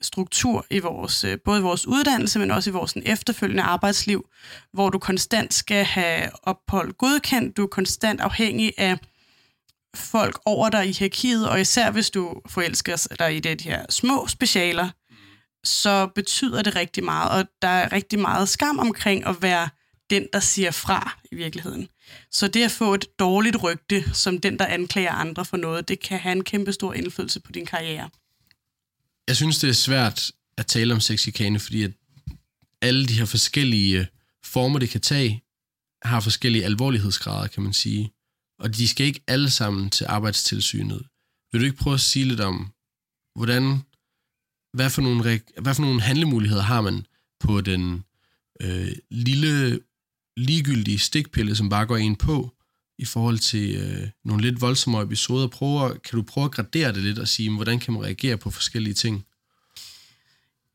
struktur 0.00 0.66
i 0.70 0.78
vores, 0.78 1.24
øh, 1.24 1.38
både 1.44 1.58
i 1.58 1.62
vores 1.62 1.86
uddannelse, 1.86 2.38
men 2.38 2.50
også 2.50 2.70
i 2.70 2.72
vores 2.72 2.94
efterfølgende 3.02 3.62
arbejdsliv, 3.62 4.28
hvor 4.72 4.90
du 4.90 4.98
konstant 4.98 5.54
skal 5.54 5.84
have 5.84 6.30
ophold 6.42 6.92
godkendt, 6.92 7.56
du 7.56 7.62
er 7.62 7.66
konstant 7.66 8.20
afhængig 8.20 8.72
af 8.78 8.98
folk 9.94 10.40
over 10.44 10.68
dig 10.68 10.88
i 10.88 10.92
hierarkiet, 10.92 11.48
og 11.48 11.60
især 11.60 11.90
hvis 11.90 12.10
du 12.10 12.42
forelsker 12.48 13.06
dig 13.18 13.36
i 13.36 13.40
det 13.40 13.60
her 13.60 13.86
små 13.90 14.26
specialer, 14.26 14.88
så 15.64 16.06
betyder 16.14 16.62
det 16.62 16.76
rigtig 16.76 17.04
meget, 17.04 17.30
og 17.30 17.48
der 17.62 17.68
er 17.68 17.92
rigtig 17.92 18.18
meget 18.18 18.48
skam 18.48 18.78
omkring 18.78 19.26
at 19.26 19.42
være 19.42 19.68
den, 20.10 20.26
der 20.32 20.40
siger 20.40 20.70
fra 20.70 21.18
i 21.32 21.34
virkeligheden. 21.34 21.88
Så 22.30 22.48
det 22.48 22.64
at 22.64 22.70
få 22.70 22.94
et 22.94 23.18
dårligt 23.18 23.62
rygte, 23.62 24.14
som 24.14 24.40
den, 24.40 24.58
der 24.58 24.66
anklager 24.66 25.12
andre 25.12 25.44
for 25.44 25.56
noget, 25.56 25.88
det 25.88 26.00
kan 26.00 26.18
have 26.18 26.32
en 26.32 26.44
kæmpe 26.44 26.72
stor 26.72 26.92
indflydelse 26.92 27.40
på 27.40 27.52
din 27.52 27.66
karriere. 27.66 28.10
Jeg 29.28 29.36
synes, 29.36 29.58
det 29.58 29.68
er 29.68 29.74
svært 29.74 30.32
at 30.58 30.66
tale 30.66 30.94
om 30.94 31.00
sexikane, 31.00 31.58
fordi 31.58 31.82
at 31.82 31.92
alle 32.82 33.06
de 33.06 33.14
her 33.14 33.24
forskellige 33.24 34.00
øh, 34.00 34.06
former, 34.44 34.78
det 34.78 34.88
kan 34.90 35.00
tage, 35.00 35.42
har 36.02 36.20
forskellige 36.20 36.64
alvorlighedsgrader, 36.64 37.46
kan 37.48 37.62
man 37.62 37.72
sige. 37.72 38.12
Og 38.58 38.76
de 38.76 38.88
skal 38.88 39.06
ikke 39.06 39.22
alle 39.26 39.50
sammen 39.50 39.90
til 39.90 40.06
arbejdstilsynet. 40.08 41.06
Vil 41.52 41.60
du 41.60 41.64
ikke 41.64 41.76
prøve 41.76 41.94
at 41.94 42.00
sige 42.00 42.24
lidt 42.24 42.40
om, 42.40 42.72
hvordan, 43.34 43.78
hvad 44.72 44.90
for 44.90 45.02
nogle, 45.02 45.40
hvad 45.60 45.74
for 45.74 45.82
nogle 45.82 46.00
handlemuligheder 46.00 46.62
har 46.62 46.80
man 46.80 47.06
på 47.40 47.60
den 47.60 48.04
øh, 48.60 48.92
lille, 49.10 49.80
ligegyldige 50.36 50.98
stikpille, 50.98 51.56
som 51.56 51.68
bare 51.68 51.86
går 51.86 51.96
ind 51.96 52.16
på, 52.16 52.55
i 52.98 53.04
forhold 53.04 53.38
til 53.38 53.76
øh, 53.76 54.08
nogle 54.24 54.42
lidt 54.42 54.60
voldsomme 54.60 55.02
episoder. 55.02 55.46
Prøver, 55.48 55.88
kan 55.88 56.16
du 56.16 56.22
prøve 56.22 56.44
at 56.44 56.50
gradere 56.50 56.92
det 56.92 57.02
lidt 57.02 57.18
og 57.18 57.28
sige, 57.28 57.54
hvordan 57.54 57.78
kan 57.78 57.92
man 57.92 58.02
reagere 58.02 58.36
på 58.36 58.50
forskellige 58.50 58.94
ting? 58.94 59.24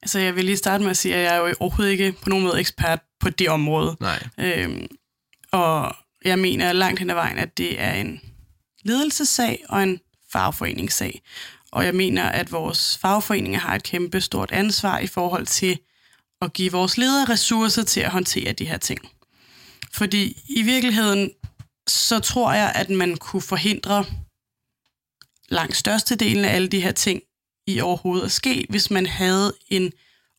Altså, 0.01 0.19
jeg 0.19 0.35
vil 0.35 0.45
lige 0.45 0.57
starte 0.57 0.83
med 0.83 0.91
at 0.91 0.97
sige, 0.97 1.15
at 1.15 1.23
jeg 1.23 1.35
er 1.35 1.47
jo 1.47 1.55
overhovedet 1.59 1.91
ikke 1.91 2.11
på 2.21 2.29
nogen 2.29 2.45
måde 2.45 2.59
ekspert 2.59 2.99
på 3.19 3.29
det 3.29 3.49
område. 3.49 3.97
Nej. 3.99 4.27
Øhm, 4.37 4.87
og 5.51 5.95
jeg 6.25 6.39
mener 6.39 6.73
langt 6.73 6.99
hen 6.99 7.09
ad 7.09 7.15
vejen, 7.15 7.37
at 7.37 7.57
det 7.57 7.81
er 7.81 7.93
en 7.93 8.21
ledelsessag 8.83 9.63
og 9.69 9.83
en 9.83 9.99
fagforeningssag. 10.31 11.21
Og 11.71 11.85
jeg 11.85 11.95
mener, 11.95 12.23
at 12.23 12.51
vores 12.51 12.97
fagforeninger 12.97 13.59
har 13.59 13.75
et 13.75 13.83
kæmpe 13.83 14.21
stort 14.21 14.51
ansvar 14.51 14.99
i 14.99 15.07
forhold 15.07 15.45
til 15.45 15.79
at 16.41 16.53
give 16.53 16.71
vores 16.71 16.97
ledere 16.97 17.25
ressourcer 17.29 17.83
til 17.83 17.99
at 17.99 18.11
håndtere 18.11 18.53
de 18.53 18.65
her 18.65 18.77
ting. 18.77 18.99
Fordi 19.93 20.41
i 20.49 20.61
virkeligheden, 20.61 21.31
så 21.91 22.19
tror 22.19 22.53
jeg, 22.53 22.71
at 22.75 22.89
man 22.89 23.17
kunne 23.17 23.41
forhindre 23.41 24.05
langt 25.49 25.75
størstedelen 25.75 26.45
af 26.45 26.55
alle 26.55 26.67
de 26.67 26.81
her 26.81 26.91
ting 26.91 27.21
i 27.67 27.81
overhovedet 27.81 28.25
at 28.25 28.31
ske, 28.31 28.65
hvis 28.69 28.91
man 28.91 29.05
havde 29.05 29.53
en 29.67 29.91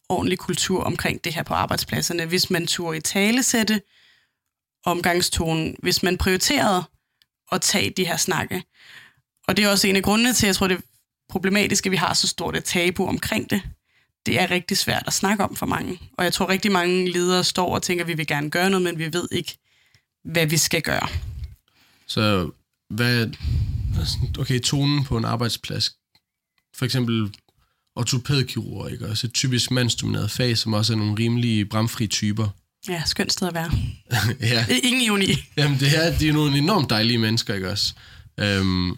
ordentlig 0.09 0.38
kultur 0.38 0.82
omkring 0.85 1.25
det 1.25 1.35
her 1.35 1.42
på 1.42 1.54
arbejdspladserne, 1.54 2.26
hvis 2.26 2.50
man 2.50 2.66
turde 2.66 2.99
i 2.99 3.00
talesætte 3.00 3.82
omgangstonen, 4.85 5.76
hvis 5.78 6.02
man 6.02 6.18
prioriterede 6.18 6.85
at 7.52 7.61
tage 7.61 7.90
de 7.90 8.06
her 8.06 8.16
snakke. 8.16 8.62
Og 9.49 9.56
det 9.56 9.64
er 9.64 9.68
også 9.68 9.88
en 9.88 9.97
af 9.97 10.02
grundene 10.02 10.32
til, 10.32 10.47
at 10.47 10.49
jeg 10.49 10.56
tror, 10.56 10.68
det 10.68 10.76
er 10.76 10.82
problematisk, 11.28 11.87
at 11.87 11.92
vi 11.92 11.97
har 11.97 12.14
så 12.14 12.28
stort 12.28 12.56
et 12.56 12.64
tabu 12.64 13.06
omkring 13.06 13.50
det. 13.50 13.62
det 14.26 14.40
er 14.40 14.50
rigtig 14.50 14.78
svært 14.78 15.02
at 15.06 15.12
snakke 15.12 15.44
om 15.44 15.56
for 15.56 15.66
mange. 15.66 16.00
Og 16.18 16.25
jeg 16.25 16.32
tror 16.32 16.49
rigtig 16.49 16.73
mange 16.73 17.12
ledere 17.12 17.44
står 17.44 17.75
og 17.75 17.82
tænker, 17.82 18.04
at 18.04 18.09
vi 18.09 18.14
vil 18.14 18.26
gerne 18.26 18.50
gøre 18.50 18.71
noget, 18.71 18.82
men 18.82 18.99
vi 18.99 19.12
ved 19.12 19.28
ikke, 19.32 19.59
hvad 20.25 20.47
vi 20.47 20.56
skal 20.56 20.82
gøre. 20.82 21.31
Så 22.06 22.50
hvad, 22.90 23.28
okay, 24.38 24.61
tonen 24.61 25.04
på 25.04 25.16
en 25.16 25.25
arbejdsplads, 25.25 25.97
for 26.75 26.85
eksempel 26.85 27.35
ortopædkirurger, 27.97 28.88
ikke? 28.88 29.09
Også 29.09 29.26
et 29.26 29.32
typisk 29.32 29.71
mandsdomineret 29.71 30.30
fag, 30.30 30.59
som 30.59 30.73
også 30.73 30.92
er 30.92 30.97
nogle 30.97 31.18
rimelige 31.18 31.64
bramfri 31.64 32.06
typer. 32.06 32.49
Ja, 32.88 33.02
skønt 33.06 33.32
sted 33.32 33.49
at 33.49 33.54
være. 33.54 33.71
ja. 34.52 34.66
Ingen 34.82 35.02
ironi. 35.02 35.26
Jamen, 35.56 35.80
det 35.80 35.90
her, 35.90 36.18
de 36.18 36.28
er 36.28 36.32
nogle 36.32 36.59
enormt 36.59 36.90
dejlige 36.90 37.18
mennesker, 37.18 37.54
ikke 37.54 37.71
også? 37.71 37.94
Øhm, 38.40 38.97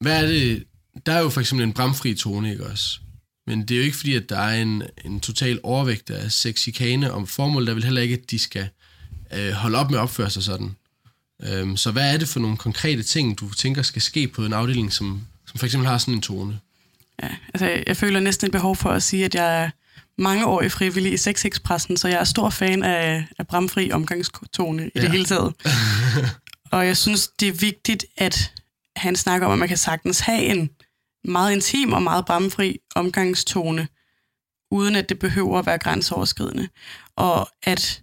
hvad 0.00 0.22
er 0.22 0.26
det? 0.26 0.64
Der 1.06 1.12
er 1.12 1.20
jo 1.20 1.30
for 1.30 1.40
eksempel 1.40 1.66
en 1.66 1.72
bramfri 1.72 2.14
tone, 2.14 2.50
ikke 2.50 2.66
også? 2.66 2.98
Men 3.46 3.60
det 3.60 3.70
er 3.70 3.78
jo 3.78 3.84
ikke 3.84 3.96
fordi, 3.96 4.14
at 4.14 4.28
der 4.28 4.38
er 4.38 4.62
en, 4.62 4.82
en 5.04 5.20
total 5.20 5.60
overvægt 5.62 6.10
af 6.10 6.32
sexikane 6.32 7.12
om 7.12 7.26
formål. 7.26 7.66
Der 7.66 7.74
vil 7.74 7.84
heller 7.84 8.02
ikke, 8.02 8.14
at 8.14 8.30
de 8.30 8.38
skal 8.38 8.68
øh, 9.34 9.52
holde 9.52 9.78
op 9.78 9.90
med 9.90 9.98
at 9.98 10.02
opføre 10.02 10.30
sig 10.30 10.42
sådan. 10.42 10.76
Øhm, 11.42 11.76
så 11.76 11.90
hvad 11.90 12.14
er 12.14 12.18
det 12.18 12.28
for 12.28 12.40
nogle 12.40 12.56
konkrete 12.56 13.02
ting, 13.02 13.38
du 13.38 13.54
tænker 13.54 13.82
skal 13.82 14.02
ske 14.02 14.28
på 14.28 14.44
en 14.44 14.52
afdeling, 14.52 14.92
som, 14.92 15.26
som 15.46 15.58
for 15.58 15.66
eksempel 15.66 15.88
har 15.88 15.98
sådan 15.98 16.14
en 16.14 16.22
tone? 16.22 16.60
Ja, 17.22 17.28
altså, 17.54 17.82
jeg 17.86 17.96
føler 17.96 18.20
næsten 18.20 18.46
et 18.46 18.52
behov 18.52 18.76
for 18.76 18.90
at 18.90 19.02
sige, 19.02 19.24
at 19.24 19.34
jeg 19.34 19.62
er 19.62 19.70
mange 20.18 20.46
år 20.46 20.62
i 20.62 20.68
frivillig 20.68 21.12
i 21.12 21.16
Sexexpressen, 21.16 21.96
så 21.96 22.08
jeg 22.08 22.20
er 22.20 22.24
stor 22.24 22.50
fan 22.50 22.82
af, 22.82 23.26
af 23.38 23.46
bramfri 23.46 23.92
omgangstone 23.92 24.86
i 24.86 24.90
ja. 24.94 25.00
det 25.00 25.10
hele 25.10 25.24
taget. 25.24 25.54
og 26.72 26.86
jeg 26.86 26.96
synes, 26.96 27.28
det 27.28 27.48
er 27.48 27.52
vigtigt, 27.52 28.04
at 28.16 28.52
han 28.96 29.16
snakker 29.16 29.46
om, 29.46 29.52
at 29.52 29.58
man 29.58 29.68
kan 29.68 29.76
sagtens 29.76 30.20
have 30.20 30.42
en 30.42 30.70
meget 31.24 31.52
intim 31.52 31.92
og 31.92 32.02
meget 32.02 32.26
bramfri 32.26 32.78
omgangstone, 32.94 33.88
uden 34.70 34.96
at 34.96 35.08
det 35.08 35.18
behøver 35.18 35.58
at 35.58 35.66
være 35.66 35.78
grænseoverskridende. 35.78 36.68
Og 37.16 37.48
at 37.62 38.02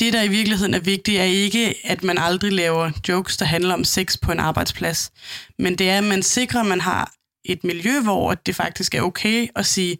det, 0.00 0.12
der 0.12 0.22
i 0.22 0.28
virkeligheden 0.28 0.74
er 0.74 0.80
vigtigt, 0.80 1.20
er 1.20 1.24
ikke, 1.24 1.74
at 1.84 2.02
man 2.02 2.18
aldrig 2.18 2.52
laver 2.52 2.90
jokes, 3.08 3.36
der 3.36 3.44
handler 3.44 3.74
om 3.74 3.84
sex 3.84 4.20
på 4.22 4.32
en 4.32 4.40
arbejdsplads. 4.40 5.12
Men 5.58 5.78
det 5.78 5.90
er, 5.90 5.98
at 5.98 6.04
man 6.04 6.22
sikrer, 6.22 6.60
at 6.60 6.66
man 6.66 6.80
har 6.80 7.14
et 7.44 7.64
miljø, 7.64 8.00
hvor 8.00 8.34
det 8.34 8.56
faktisk 8.56 8.94
er 8.94 9.02
okay 9.02 9.48
at 9.56 9.66
sige, 9.66 9.98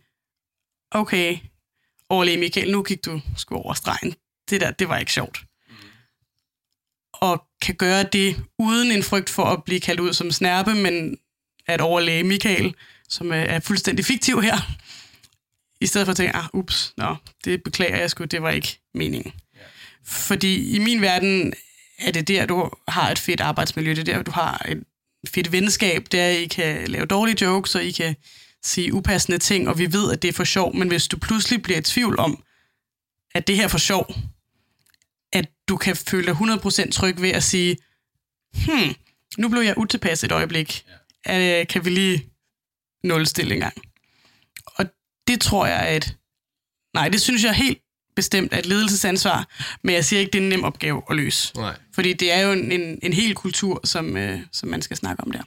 okay, 0.91 1.39
Orle 2.11 2.37
Michael, 2.37 2.73
nu 2.73 2.83
gik 2.83 3.05
du 3.05 3.21
sgu 3.37 3.57
over 3.57 3.75
stregen. 3.75 4.15
Det 4.51 4.61
der, 4.61 4.71
det 4.71 4.89
var 4.89 4.99
ikke 4.99 5.13
sjovt. 5.13 5.45
Mm. 5.69 5.75
Og 7.13 7.45
kan 7.63 7.75
gøre 7.75 8.03
det 8.03 8.45
uden 8.59 8.93
en 8.93 9.03
frygt 9.03 9.31
for 9.31 9.45
at 9.45 9.65
blive 9.65 9.81
kaldt 9.81 10.01
ud 10.01 10.13
som 10.13 10.31
snærpe, 10.31 10.75
men 10.75 11.19
at 11.67 11.81
overlæge 11.81 12.25
Michael, 12.25 12.75
som 13.09 13.33
er 13.33 13.61
fuldstændig 13.61 14.05
fiktiv 14.05 14.43
her, 14.43 14.57
i 15.81 15.87
stedet 15.87 16.07
for 16.07 16.11
at 16.11 16.17
tænke, 16.17 16.37
ah, 16.37 16.45
ups, 16.53 16.93
nå, 16.97 17.17
det 17.45 17.63
beklager 17.63 17.97
jeg 17.97 18.11
sgu, 18.11 18.25
det 18.25 18.43
var 18.43 18.51
ikke 18.51 18.81
meningen. 18.95 19.33
Fordi 20.05 20.77
i 20.77 20.79
min 20.79 21.03
verden 21.03 21.53
er 21.99 22.11
det 22.11 22.29
der, 22.29 22.47
du 22.47 22.71
har 22.89 23.11
et 23.11 23.19
fedt 23.19 23.41
arbejdsmiljø, 23.41 23.91
det 23.91 24.09
er 24.09 24.15
der, 24.15 24.23
du 24.23 24.31
har 24.31 24.67
et 24.69 24.83
fedt 25.29 25.53
venskab, 25.53 26.07
det 26.13 26.21
er, 26.21 26.29
at 26.29 26.37
I 26.37 26.47
kan 26.47 26.89
lave 26.89 27.07
dårlige 27.07 27.45
jokes, 27.45 27.75
og 27.75 27.85
I 27.85 27.91
kan 27.91 28.17
sige 28.63 28.93
upassende 28.93 29.39
ting, 29.39 29.69
og 29.69 29.79
vi 29.79 29.93
ved, 29.93 30.13
at 30.13 30.23
det 30.23 30.29
er 30.29 30.33
for 30.33 30.45
sjov, 30.45 30.77
men 30.77 30.89
hvis 30.89 31.09
du 31.09 31.19
pludselig 31.19 31.63
bliver 31.63 31.79
i 31.79 31.83
tvivl 31.83 32.19
om, 32.19 32.45
at 33.35 33.47
det 33.47 33.57
her 33.57 33.65
er 33.65 33.69
for 33.69 33.79
sjov, 33.79 34.15
at 35.33 35.49
du 35.69 35.77
kan 35.77 35.97
føle 35.97 36.27
dig 36.27 36.35
100% 36.35 36.91
tryg 36.91 37.23
ved 37.23 37.31
at 37.31 37.43
sige, 37.43 37.77
hmm, 38.55 38.95
nu 39.39 39.49
blev 39.49 39.63
jeg 39.63 39.79
utilpas 39.79 40.25
et 40.25 40.33
øjeblik, 40.33 40.85
ja. 41.27 41.65
kan 41.65 41.85
vi 41.85 41.91
lige 41.91 42.27
nulstille 43.05 43.55
en 43.55 43.61
gang. 43.61 43.75
Og 44.67 44.87
det 45.27 45.41
tror 45.41 45.67
jeg, 45.67 45.81
at 45.81 46.17
nej, 46.95 47.09
det 47.09 47.21
synes 47.21 47.45
jeg 47.45 47.55
helt 47.55 47.79
bestemt 48.19 48.53
er 48.53 48.59
et 48.59 48.67
ledelsesansvar, 48.67 49.49
men 49.83 49.95
jeg 49.95 50.05
siger 50.05 50.21
ikke, 50.21 50.31
det 50.31 50.39
er 50.39 50.43
en 50.43 50.49
nem 50.49 50.65
opgave 50.65 51.03
at 51.11 51.17
løse. 51.17 51.57
Nej. 51.57 51.77
Fordi 51.95 52.13
det 52.13 52.33
er 52.33 52.41
jo 52.41 52.53
en, 52.53 52.73
en, 52.73 52.99
en 53.03 53.13
hel 53.13 53.35
kultur, 53.35 53.81
som, 53.85 54.17
øh, 54.17 54.41
som 54.53 54.69
man 54.69 54.83
skal 54.83 54.97
snakke 54.97 55.23
om 55.23 55.31
der. 55.31 55.43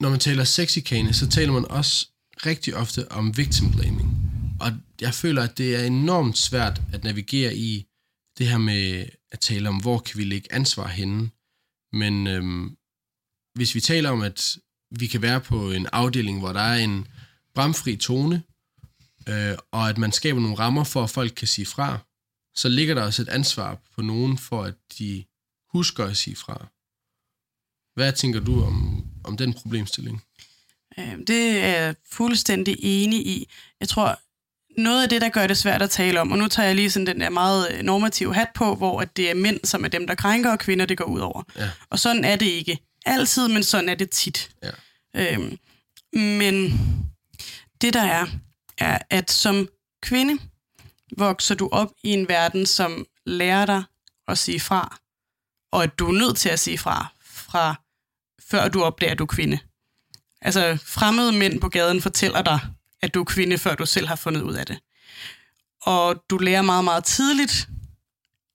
Når 0.00 0.10
man 0.10 0.18
taler 0.18 0.44
sexikane, 0.44 1.14
så 1.14 1.28
taler 1.28 1.52
man 1.52 1.70
også 1.70 2.08
rigtig 2.46 2.76
ofte 2.76 3.12
om 3.12 3.36
victim 3.36 3.72
blaming. 3.72 4.08
Og 4.60 4.72
jeg 5.00 5.14
føler, 5.14 5.42
at 5.42 5.58
det 5.58 5.76
er 5.76 5.84
enormt 5.84 6.38
svært 6.38 6.82
at 6.92 7.04
navigere 7.04 7.56
i 7.56 7.86
det 8.38 8.48
her 8.48 8.58
med 8.58 9.06
at 9.32 9.40
tale 9.40 9.68
om, 9.68 9.76
hvor 9.76 9.98
kan 9.98 10.18
vi 10.18 10.24
lægge 10.24 10.52
ansvar 10.52 10.88
henne. 10.88 11.30
Men 11.92 12.26
øhm, 12.26 12.76
hvis 13.54 13.74
vi 13.74 13.80
taler 13.80 14.10
om, 14.10 14.22
at 14.22 14.56
vi 14.90 15.06
kan 15.06 15.22
være 15.22 15.40
på 15.40 15.70
en 15.70 15.86
afdeling, 15.92 16.38
hvor 16.38 16.52
der 16.52 16.60
er 16.60 16.76
en 16.76 17.06
bramfri 17.54 17.96
tone, 17.96 18.42
øh, 19.28 19.58
og 19.72 19.88
at 19.88 19.98
man 19.98 20.12
skaber 20.12 20.40
nogle 20.40 20.58
rammer 20.58 20.84
for, 20.84 21.02
at 21.02 21.10
folk 21.10 21.32
kan 21.36 21.48
sige 21.48 21.66
fra, 21.66 21.98
så 22.54 22.68
ligger 22.68 22.94
der 22.94 23.02
også 23.02 23.22
et 23.22 23.28
ansvar 23.28 23.78
på 23.94 24.02
nogen 24.02 24.38
for, 24.38 24.62
at 24.62 24.74
de 24.98 25.24
husker 25.72 26.04
at 26.04 26.16
sige 26.16 26.36
fra. 26.36 26.66
Hvad 27.94 28.12
tænker 28.12 28.40
du 28.40 28.64
om, 28.64 29.06
om 29.24 29.36
den 29.36 29.54
problemstilling? 29.54 30.22
Øh, 30.98 31.18
det 31.26 31.58
er 31.58 31.82
jeg 31.82 31.94
fuldstændig 32.12 32.76
enig 32.80 33.26
i. 33.26 33.48
Jeg 33.80 33.88
tror, 33.88 34.20
noget 34.80 35.02
af 35.02 35.08
det, 35.08 35.20
der 35.20 35.28
gør 35.28 35.46
det 35.46 35.56
svært 35.56 35.82
at 35.82 35.90
tale 35.90 36.20
om, 36.20 36.32
og 36.32 36.38
nu 36.38 36.48
tager 36.48 36.66
jeg 36.66 36.76
lige 36.76 36.90
sådan 36.90 37.06
den 37.06 37.20
der 37.20 37.30
meget 37.30 37.72
øh, 37.72 37.82
normative 37.82 38.34
hat 38.34 38.48
på, 38.54 38.74
hvor 38.74 39.00
at 39.00 39.16
det 39.16 39.30
er 39.30 39.34
mænd, 39.34 39.60
som 39.64 39.84
er 39.84 39.88
dem, 39.88 40.06
der 40.06 40.14
krænker, 40.14 40.50
og 40.50 40.58
kvinder, 40.58 40.86
det 40.86 40.98
går 40.98 41.04
ud 41.04 41.20
over. 41.20 41.42
Ja. 41.56 41.70
Og 41.90 41.98
sådan 41.98 42.24
er 42.24 42.36
det 42.36 42.46
ikke 42.46 42.78
altid, 43.06 43.48
men 43.48 43.62
sådan 43.62 43.88
er 43.88 43.94
det 43.94 44.10
tit. 44.10 44.50
Ja. 44.62 44.70
Øhm, 45.34 45.58
men 46.12 46.80
det 47.80 47.94
der 47.94 48.02
er, 48.02 48.26
er, 48.78 48.98
at 49.10 49.30
som 49.30 49.68
kvinde 50.02 50.38
vokser 51.18 51.54
du 51.54 51.68
op 51.72 51.88
i 52.02 52.10
en 52.10 52.28
verden, 52.28 52.66
som 52.66 53.06
lærer 53.26 53.66
dig 53.66 53.82
at 54.28 54.38
sige 54.38 54.60
fra, 54.60 54.98
og 55.72 55.82
at 55.82 55.98
du 55.98 56.08
er 56.08 56.12
nødt 56.12 56.36
til 56.36 56.48
at 56.48 56.60
sige 56.60 56.78
fra, 56.78 57.06
fra 57.24 57.74
før 58.40 58.68
du 58.68 58.82
opdager, 58.82 59.12
at 59.12 59.18
du 59.18 59.24
er 59.24 59.28
kvinde. 59.28 59.58
Altså, 60.40 60.78
fremmede 60.84 61.32
mænd 61.32 61.60
på 61.60 61.68
gaden 61.68 62.02
fortæller 62.02 62.42
dig, 62.42 62.60
at 63.02 63.14
du 63.14 63.20
er 63.20 63.24
kvinde, 63.24 63.58
før 63.58 63.74
du 63.74 63.86
selv 63.86 64.06
har 64.06 64.16
fundet 64.16 64.42
ud 64.42 64.54
af 64.54 64.66
det. 64.66 64.78
Og 65.82 66.24
du 66.30 66.38
lærer 66.38 66.62
meget, 66.62 66.84
meget 66.84 67.04
tidligt 67.04 67.68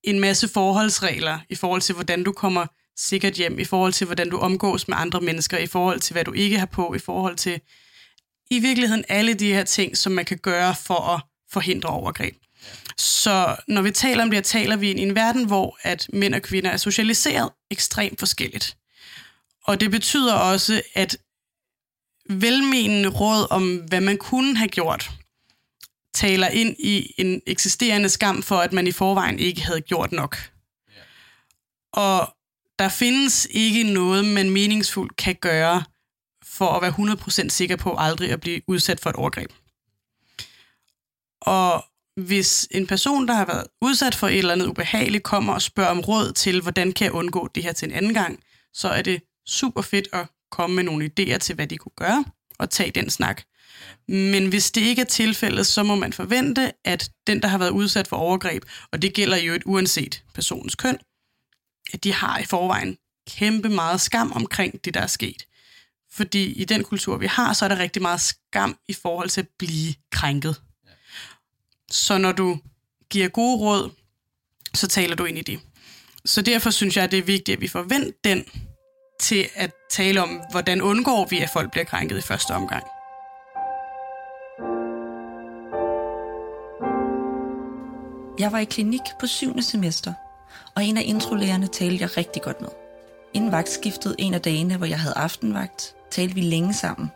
en 0.03 0.19
masse 0.19 0.47
forholdsregler 0.47 1.39
i 1.49 1.55
forhold 1.55 1.81
til, 1.81 1.95
hvordan 1.95 2.23
du 2.23 2.31
kommer 2.31 2.65
sikkert 2.97 3.33
hjem, 3.33 3.59
i 3.59 3.65
forhold 3.65 3.93
til, 3.93 4.05
hvordan 4.05 4.29
du 4.29 4.37
omgås 4.37 4.87
med 4.87 4.97
andre 4.97 5.21
mennesker, 5.21 5.57
i 5.57 5.67
forhold 5.67 5.99
til, 5.99 6.13
hvad 6.13 6.23
du 6.23 6.31
ikke 6.31 6.59
har 6.59 6.65
på, 6.65 6.93
i 6.93 6.99
forhold 6.99 7.35
til 7.35 7.61
i 8.51 8.59
virkeligheden 8.59 9.05
alle 9.09 9.33
de 9.33 9.53
her 9.53 9.63
ting, 9.63 9.97
som 9.97 10.11
man 10.11 10.25
kan 10.25 10.37
gøre 10.37 10.75
for 10.75 10.99
at 11.15 11.21
forhindre 11.51 11.89
overgreb. 11.89 12.35
Så 12.97 13.55
når 13.67 13.81
vi 13.81 13.91
taler 13.91 14.23
om 14.23 14.31
det, 14.31 14.43
taler 14.45 14.75
vi 14.75 14.91
i 14.91 14.99
en 14.99 15.15
verden, 15.15 15.45
hvor 15.45 15.77
at 15.81 16.07
mænd 16.13 16.35
og 16.35 16.41
kvinder 16.41 16.69
er 16.69 16.77
socialiseret 16.77 17.49
ekstremt 17.71 18.19
forskelligt. 18.19 18.77
Og 19.63 19.79
det 19.79 19.91
betyder 19.91 20.33
også, 20.33 20.81
at 20.93 21.17
velmenende 22.29 23.09
råd 23.09 23.47
om, 23.49 23.75
hvad 23.75 24.01
man 24.01 24.17
kunne 24.17 24.57
have 24.57 24.67
gjort, 24.67 25.11
taler 26.13 26.47
ind 26.47 26.75
i 26.79 27.13
en 27.17 27.41
eksisterende 27.47 28.09
skam 28.09 28.43
for, 28.43 28.57
at 28.57 28.73
man 28.73 28.87
i 28.87 28.91
forvejen 28.91 29.39
ikke 29.39 29.61
havde 29.61 29.81
gjort 29.81 30.11
nok. 30.11 30.37
Og 31.93 32.35
der 32.79 32.89
findes 32.89 33.47
ikke 33.51 33.83
noget, 33.83 34.25
man 34.25 34.49
meningsfuldt 34.49 35.15
kan 35.15 35.35
gøre 35.35 35.83
for 36.61 36.69
at 36.69 36.81
være 36.81 37.45
100% 37.45 37.49
sikker 37.49 37.75
på 37.75 37.95
aldrig 37.97 38.31
at 38.31 38.41
blive 38.41 38.61
udsat 38.67 38.99
for 38.99 39.09
et 39.09 39.15
overgreb. 39.15 39.51
Og 41.41 41.85
hvis 42.15 42.67
en 42.71 42.87
person, 42.87 43.27
der 43.27 43.33
har 43.33 43.45
været 43.45 43.67
udsat 43.81 44.15
for 44.15 44.27
et 44.27 44.37
eller 44.37 44.53
andet 44.53 44.67
ubehageligt, 44.67 45.23
kommer 45.23 45.53
og 45.53 45.61
spørger 45.61 45.91
om 45.91 45.99
råd 45.99 46.31
til, 46.31 46.61
hvordan 46.61 46.91
kan 46.91 47.05
jeg 47.05 47.13
undgå 47.13 47.49
det 47.55 47.63
her 47.63 47.73
til 47.73 47.87
en 47.87 47.95
anden 47.95 48.13
gang, 48.13 48.39
så 48.73 48.87
er 48.89 49.01
det 49.01 49.21
super 49.47 49.81
fedt 49.81 50.07
at 50.13 50.27
komme 50.51 50.75
med 50.75 50.83
nogle 50.83 51.11
idéer 51.11 51.37
til, 51.37 51.55
hvad 51.55 51.67
de 51.67 51.77
kunne 51.77 51.97
gøre, 51.97 52.25
og 52.59 52.69
tage 52.69 52.91
den 52.91 53.09
snak. 53.09 53.41
Men 54.07 54.49
hvis 54.49 54.71
det 54.71 54.81
ikke 54.81 55.01
er 55.01 55.05
tilfældet, 55.05 55.67
så 55.67 55.83
må 55.83 55.95
man 55.95 56.13
forvente, 56.13 56.71
at 56.85 57.09
den, 57.27 57.41
der 57.41 57.47
har 57.47 57.57
været 57.57 57.69
udsat 57.69 58.07
for 58.07 58.17
overgreb, 58.17 58.63
og 58.91 59.01
det 59.01 59.13
gælder 59.13 59.37
jo 59.37 59.53
et 59.53 59.63
uanset 59.65 60.23
personens 60.33 60.75
køn, 60.75 60.97
at 61.93 62.03
de 62.03 62.13
har 62.13 62.39
i 62.39 62.45
forvejen 62.45 62.97
kæmpe 63.27 63.69
meget 63.69 64.01
skam 64.01 64.31
omkring 64.31 64.85
det, 64.85 64.93
der 64.93 65.01
er 65.01 65.07
sket. 65.07 65.45
Fordi 66.13 66.51
i 66.51 66.65
den 66.65 66.83
kultur, 66.83 67.17
vi 67.17 67.27
har, 67.27 67.53
så 67.53 67.65
er 67.65 67.69
der 67.69 67.79
rigtig 67.79 68.01
meget 68.01 68.21
skam 68.21 68.77
i 68.87 68.93
forhold 68.93 69.29
til 69.29 69.41
at 69.41 69.47
blive 69.59 69.93
krænket. 70.11 70.61
Så 71.91 72.17
når 72.17 72.31
du 72.31 72.59
giver 73.09 73.27
gode 73.27 73.57
råd, 73.57 73.91
så 74.73 74.87
taler 74.87 75.15
du 75.15 75.25
ind 75.25 75.37
i 75.37 75.41
det. 75.41 75.59
Så 76.25 76.41
derfor 76.41 76.69
synes 76.69 76.97
jeg, 76.97 77.11
det 77.11 77.19
er 77.19 77.23
vigtigt, 77.23 77.55
at 77.55 77.61
vi 77.61 77.67
får 77.67 77.81
vendt 77.81 78.23
den 78.23 78.45
til 79.19 79.49
at 79.55 79.71
tale 79.91 80.21
om, 80.21 80.41
hvordan 80.51 80.81
undgår 80.81 81.27
vi, 81.29 81.39
at 81.39 81.49
folk 81.53 81.71
bliver 81.71 81.85
krænket 81.85 82.17
i 82.17 82.21
første 82.21 82.51
omgang. 82.51 82.83
Jeg 88.39 88.51
var 88.51 88.59
i 88.59 88.65
klinik 88.65 89.01
på 89.19 89.27
syvende 89.27 89.63
semester, 89.63 90.13
og 90.75 90.83
en 90.83 90.97
af 90.97 91.03
introlærerne 91.05 91.67
talte 91.67 92.01
jeg 92.01 92.17
rigtig 92.17 92.41
godt 92.41 92.61
med. 92.61 92.69
Inden 93.33 93.51
vagtskiftet 93.51 94.15
en 94.19 94.33
af 94.33 94.41
dagene, 94.41 94.77
hvor 94.77 94.85
jeg 94.85 94.99
havde 94.99 95.17
aftenvagt, 95.17 95.95
talte 96.11 96.35
vi 96.35 96.41
længe 96.41 96.73
sammen. 96.73 97.11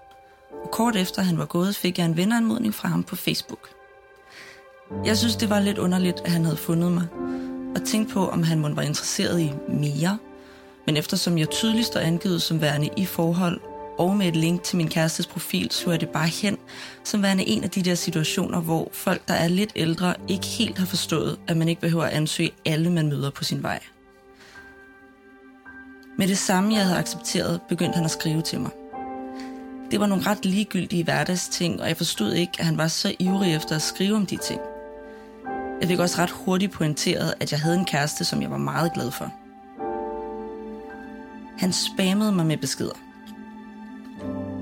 og 0.64 0.72
kort 0.72 0.96
efter 0.96 1.22
han 1.22 1.38
var 1.38 1.46
gået, 1.46 1.76
fik 1.76 1.98
jeg 1.98 2.06
en 2.06 2.18
venneanmodning 2.18 2.74
fra 2.74 2.88
ham 2.88 3.04
på 3.04 3.16
Facebook. 3.16 3.70
Jeg 5.06 5.18
synes, 5.18 5.36
det 5.36 5.50
var 5.50 5.60
lidt 5.60 5.78
underligt, 5.78 6.22
at 6.26 6.32
han 6.32 6.44
havde 6.44 6.58
fundet 6.58 6.92
mig, 6.92 7.08
og 7.76 7.84
tænkte 7.86 8.14
på, 8.14 8.28
om 8.28 8.44
han 8.44 8.60
måtte 8.60 8.76
var 8.76 8.82
interesseret 8.82 9.42
i 9.42 9.52
mere. 9.70 10.18
Men 10.86 10.98
eftersom 10.98 11.38
jeg 11.38 11.50
tydeligst 11.50 11.96
er 11.96 12.00
angivet 12.00 12.42
som 12.42 12.62
værende 12.62 12.90
i 12.98 13.06
forhold, 13.06 13.62
og 13.98 14.18
med 14.18 14.28
et 14.28 14.36
link 14.36 14.64
til 14.64 14.78
min 14.78 14.88
kærestes 14.88 15.28
profil, 15.28 15.72
så 15.72 15.92
jeg 15.92 16.02
det 16.02 16.10
bare 16.10 16.28
hen, 16.28 16.58
som 17.04 17.24
værende 17.24 17.48
en 17.48 17.64
af 17.64 17.70
de 17.70 17.82
der 17.82 17.96
situationer, 17.96 18.62
hvor 18.62 18.90
folk, 18.92 19.28
der 19.28 19.34
er 19.34 19.48
lidt 19.48 19.72
ældre, 19.76 20.14
ikke 20.28 20.46
helt 20.46 20.78
har 20.78 20.86
forstået, 20.86 21.40
at 21.48 21.58
man 21.58 21.70
ikke 21.70 21.82
behøver 21.82 22.04
at 22.04 22.14
ansøge 22.14 22.52
alle, 22.66 22.92
man 22.92 23.10
møder 23.10 23.30
på 23.30 23.44
sin 23.44 23.64
vej. 23.64 23.80
Med 26.18 26.28
det 26.28 26.38
samme, 26.38 26.74
jeg 26.74 26.84
havde 26.84 26.98
accepteret, 26.98 27.62
begyndte 27.70 27.96
han 27.96 28.06
at 28.06 28.12
skrive 28.12 28.42
til 28.42 28.60
mig. 28.60 28.72
Det 29.96 30.02
var 30.02 30.08
nogle 30.08 30.26
ret 30.26 30.46
ligegyldige 30.46 31.04
hverdagsting, 31.04 31.82
og 31.82 31.88
jeg 31.88 31.98
forstod 31.98 32.34
ikke, 32.34 32.54
at 32.60 32.66
han 32.66 32.78
var 32.78 32.88
så 32.88 33.16
ivrig 33.20 33.56
efter 33.56 33.76
at 33.76 33.82
skrive 33.82 34.16
om 34.16 34.26
de 34.26 34.38
ting. 34.38 34.62
Jeg 35.82 35.88
fik 35.88 36.00
også 36.00 36.22
ret 36.22 36.30
hurtigt 36.30 36.72
pointeret, 36.72 37.34
at 37.40 37.52
jeg 37.52 37.60
havde 37.60 37.76
en 37.76 37.86
kæreste, 37.86 38.26
som 38.26 38.42
jeg 38.42 38.52
var 38.52 38.58
meget 38.58 38.94
glad 38.94 39.12
for. 39.12 39.32
Han 41.58 41.74
spammede 41.74 42.32
mig 42.32 42.46
med 42.46 42.58
beskeder. 42.58 42.94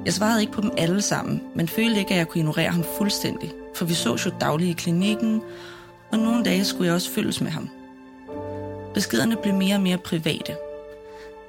Jeg 0.06 0.14
svarede 0.14 0.42
ikke 0.42 0.54
på 0.54 0.62
dem 0.62 0.72
alle 0.78 1.02
sammen, 1.02 1.42
men 1.56 1.68
følte 1.68 2.00
ikke, 2.00 2.12
at 2.12 2.18
jeg 2.18 2.28
kunne 2.28 2.40
ignorere 2.40 2.72
ham 2.72 2.84
fuldstændig, 2.98 3.52
for 3.76 3.86
vi 3.86 3.94
så 3.94 4.22
jo 4.26 4.32
dagligt 4.42 4.70
i 4.70 4.74
klinikken, 4.74 5.42
og 6.12 6.20
nogle 6.20 6.44
dage 6.44 6.66
skulle 6.66 6.88
jeg 6.88 6.96
også 6.96 7.12
følges 7.12 7.42
med 7.42 7.52
ham. 7.52 7.70
Beskederne 8.94 9.36
blev 9.36 9.54
mere 9.54 9.76
og 9.76 9.82
mere 9.82 9.98
private. 9.98 10.56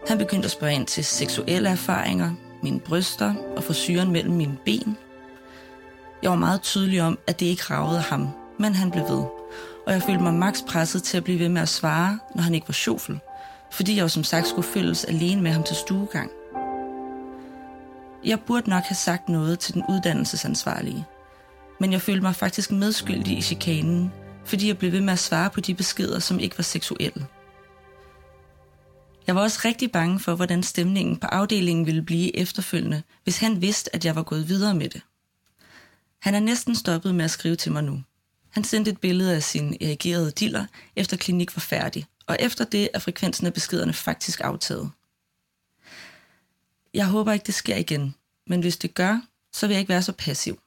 Han 0.08 0.18
begyndte 0.18 0.46
at 0.46 0.52
spørge 0.52 0.74
ind 0.74 0.86
til 0.86 1.04
seksuelle 1.04 1.68
erfaringer, 1.68 2.30
mine 2.64 2.80
bryster 2.80 3.34
og 3.56 3.64
forsyren 3.64 4.12
mellem 4.12 4.34
mine 4.34 4.56
ben. 4.64 4.96
Jeg 6.22 6.30
var 6.30 6.36
meget 6.36 6.62
tydelig 6.62 7.02
om, 7.02 7.18
at 7.26 7.40
det 7.40 7.46
ikke 7.46 7.62
ravede 7.70 8.00
ham, 8.00 8.28
men 8.58 8.74
han 8.74 8.90
blev 8.90 9.02
ved. 9.02 9.24
Og 9.86 9.92
jeg 9.92 10.02
følte 10.02 10.22
mig 10.22 10.34
maks 10.34 10.64
presset 10.68 11.02
til 11.02 11.16
at 11.16 11.24
blive 11.24 11.38
ved 11.38 11.48
med 11.48 11.62
at 11.62 11.68
svare, 11.68 12.18
når 12.34 12.42
han 12.42 12.54
ikke 12.54 12.68
var 12.68 12.72
sjofel, 12.72 13.20
fordi 13.72 13.96
jeg 13.96 14.02
jo 14.02 14.08
som 14.08 14.24
sagt 14.24 14.46
skulle 14.46 14.68
følges 14.68 15.04
alene 15.04 15.42
med 15.42 15.50
ham 15.50 15.62
til 15.62 15.76
stuegang. 15.76 16.30
Jeg 18.24 18.40
burde 18.40 18.70
nok 18.70 18.82
have 18.82 18.96
sagt 18.96 19.28
noget 19.28 19.58
til 19.58 19.74
den 19.74 19.82
uddannelsesansvarlige, 19.88 21.04
men 21.80 21.92
jeg 21.92 22.00
følte 22.00 22.22
mig 22.22 22.34
faktisk 22.34 22.72
medskyldig 22.72 23.38
i 23.38 23.42
chikanen, 23.42 24.12
fordi 24.44 24.68
jeg 24.68 24.78
blev 24.78 24.92
ved 24.92 25.00
med 25.00 25.12
at 25.12 25.18
svare 25.18 25.50
på 25.50 25.60
de 25.60 25.74
beskeder, 25.74 26.18
som 26.18 26.40
ikke 26.40 26.58
var 26.58 26.62
seksuelle. 26.62 27.26
Jeg 29.26 29.34
var 29.34 29.40
også 29.40 29.60
rigtig 29.64 29.92
bange 29.92 30.20
for, 30.20 30.34
hvordan 30.34 30.62
stemningen 30.62 31.16
på 31.16 31.26
afdelingen 31.26 31.86
ville 31.86 32.02
blive 32.02 32.36
efterfølgende, 32.36 33.02
hvis 33.24 33.38
han 33.38 33.62
vidste, 33.62 33.94
at 33.94 34.04
jeg 34.04 34.16
var 34.16 34.22
gået 34.22 34.48
videre 34.48 34.74
med 34.74 34.88
det. 34.88 35.02
Han 36.18 36.34
er 36.34 36.40
næsten 36.40 36.76
stoppet 36.76 37.14
med 37.14 37.24
at 37.24 37.30
skrive 37.30 37.56
til 37.56 37.72
mig 37.72 37.84
nu. 37.84 38.02
Han 38.50 38.64
sendte 38.64 38.90
et 38.90 39.00
billede 39.00 39.34
af 39.34 39.42
sin 39.42 39.76
erigerede 39.80 40.30
diller, 40.30 40.66
efter 40.96 41.16
klinik 41.16 41.56
var 41.56 41.60
færdig, 41.60 42.06
og 42.26 42.36
efter 42.40 42.64
det 42.64 42.88
er 42.94 42.98
frekvensen 42.98 43.46
af 43.46 43.52
beskederne 43.52 43.92
faktisk 43.92 44.40
aftaget. 44.44 44.90
Jeg 46.94 47.06
håber 47.06 47.32
ikke, 47.32 47.46
det 47.46 47.54
sker 47.54 47.76
igen, 47.76 48.14
men 48.46 48.60
hvis 48.60 48.76
det 48.76 48.94
gør, 48.94 49.20
så 49.52 49.66
vil 49.66 49.74
jeg 49.74 49.80
ikke 49.80 49.88
være 49.88 50.02
så 50.02 50.12
passiv. 50.12 50.60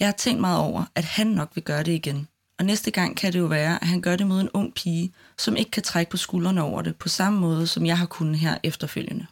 Jeg 0.00 0.08
har 0.08 0.12
tænkt 0.12 0.40
meget 0.40 0.60
over, 0.60 0.84
at 0.94 1.04
han 1.04 1.26
nok 1.26 1.50
vil 1.54 1.64
gøre 1.64 1.82
det 1.82 1.92
igen, 1.92 2.28
og 2.58 2.64
næste 2.64 2.90
gang 2.90 3.16
kan 3.16 3.32
det 3.32 3.38
jo 3.38 3.46
være, 3.46 3.82
at 3.82 3.88
han 3.88 4.00
gør 4.00 4.16
det 4.16 4.26
mod 4.26 4.40
en 4.40 4.50
ung 4.54 4.74
pige, 4.74 5.12
som 5.38 5.56
ikke 5.56 5.70
kan 5.70 5.82
trække 5.82 6.10
på 6.10 6.16
skuldrene 6.16 6.62
over 6.62 6.82
det, 6.82 6.96
på 6.96 7.08
samme 7.08 7.40
måde, 7.40 7.66
som 7.66 7.86
jeg 7.86 7.98
har 7.98 8.06
kunnet 8.06 8.38
her 8.38 8.58
efterfølgende. 8.62 9.26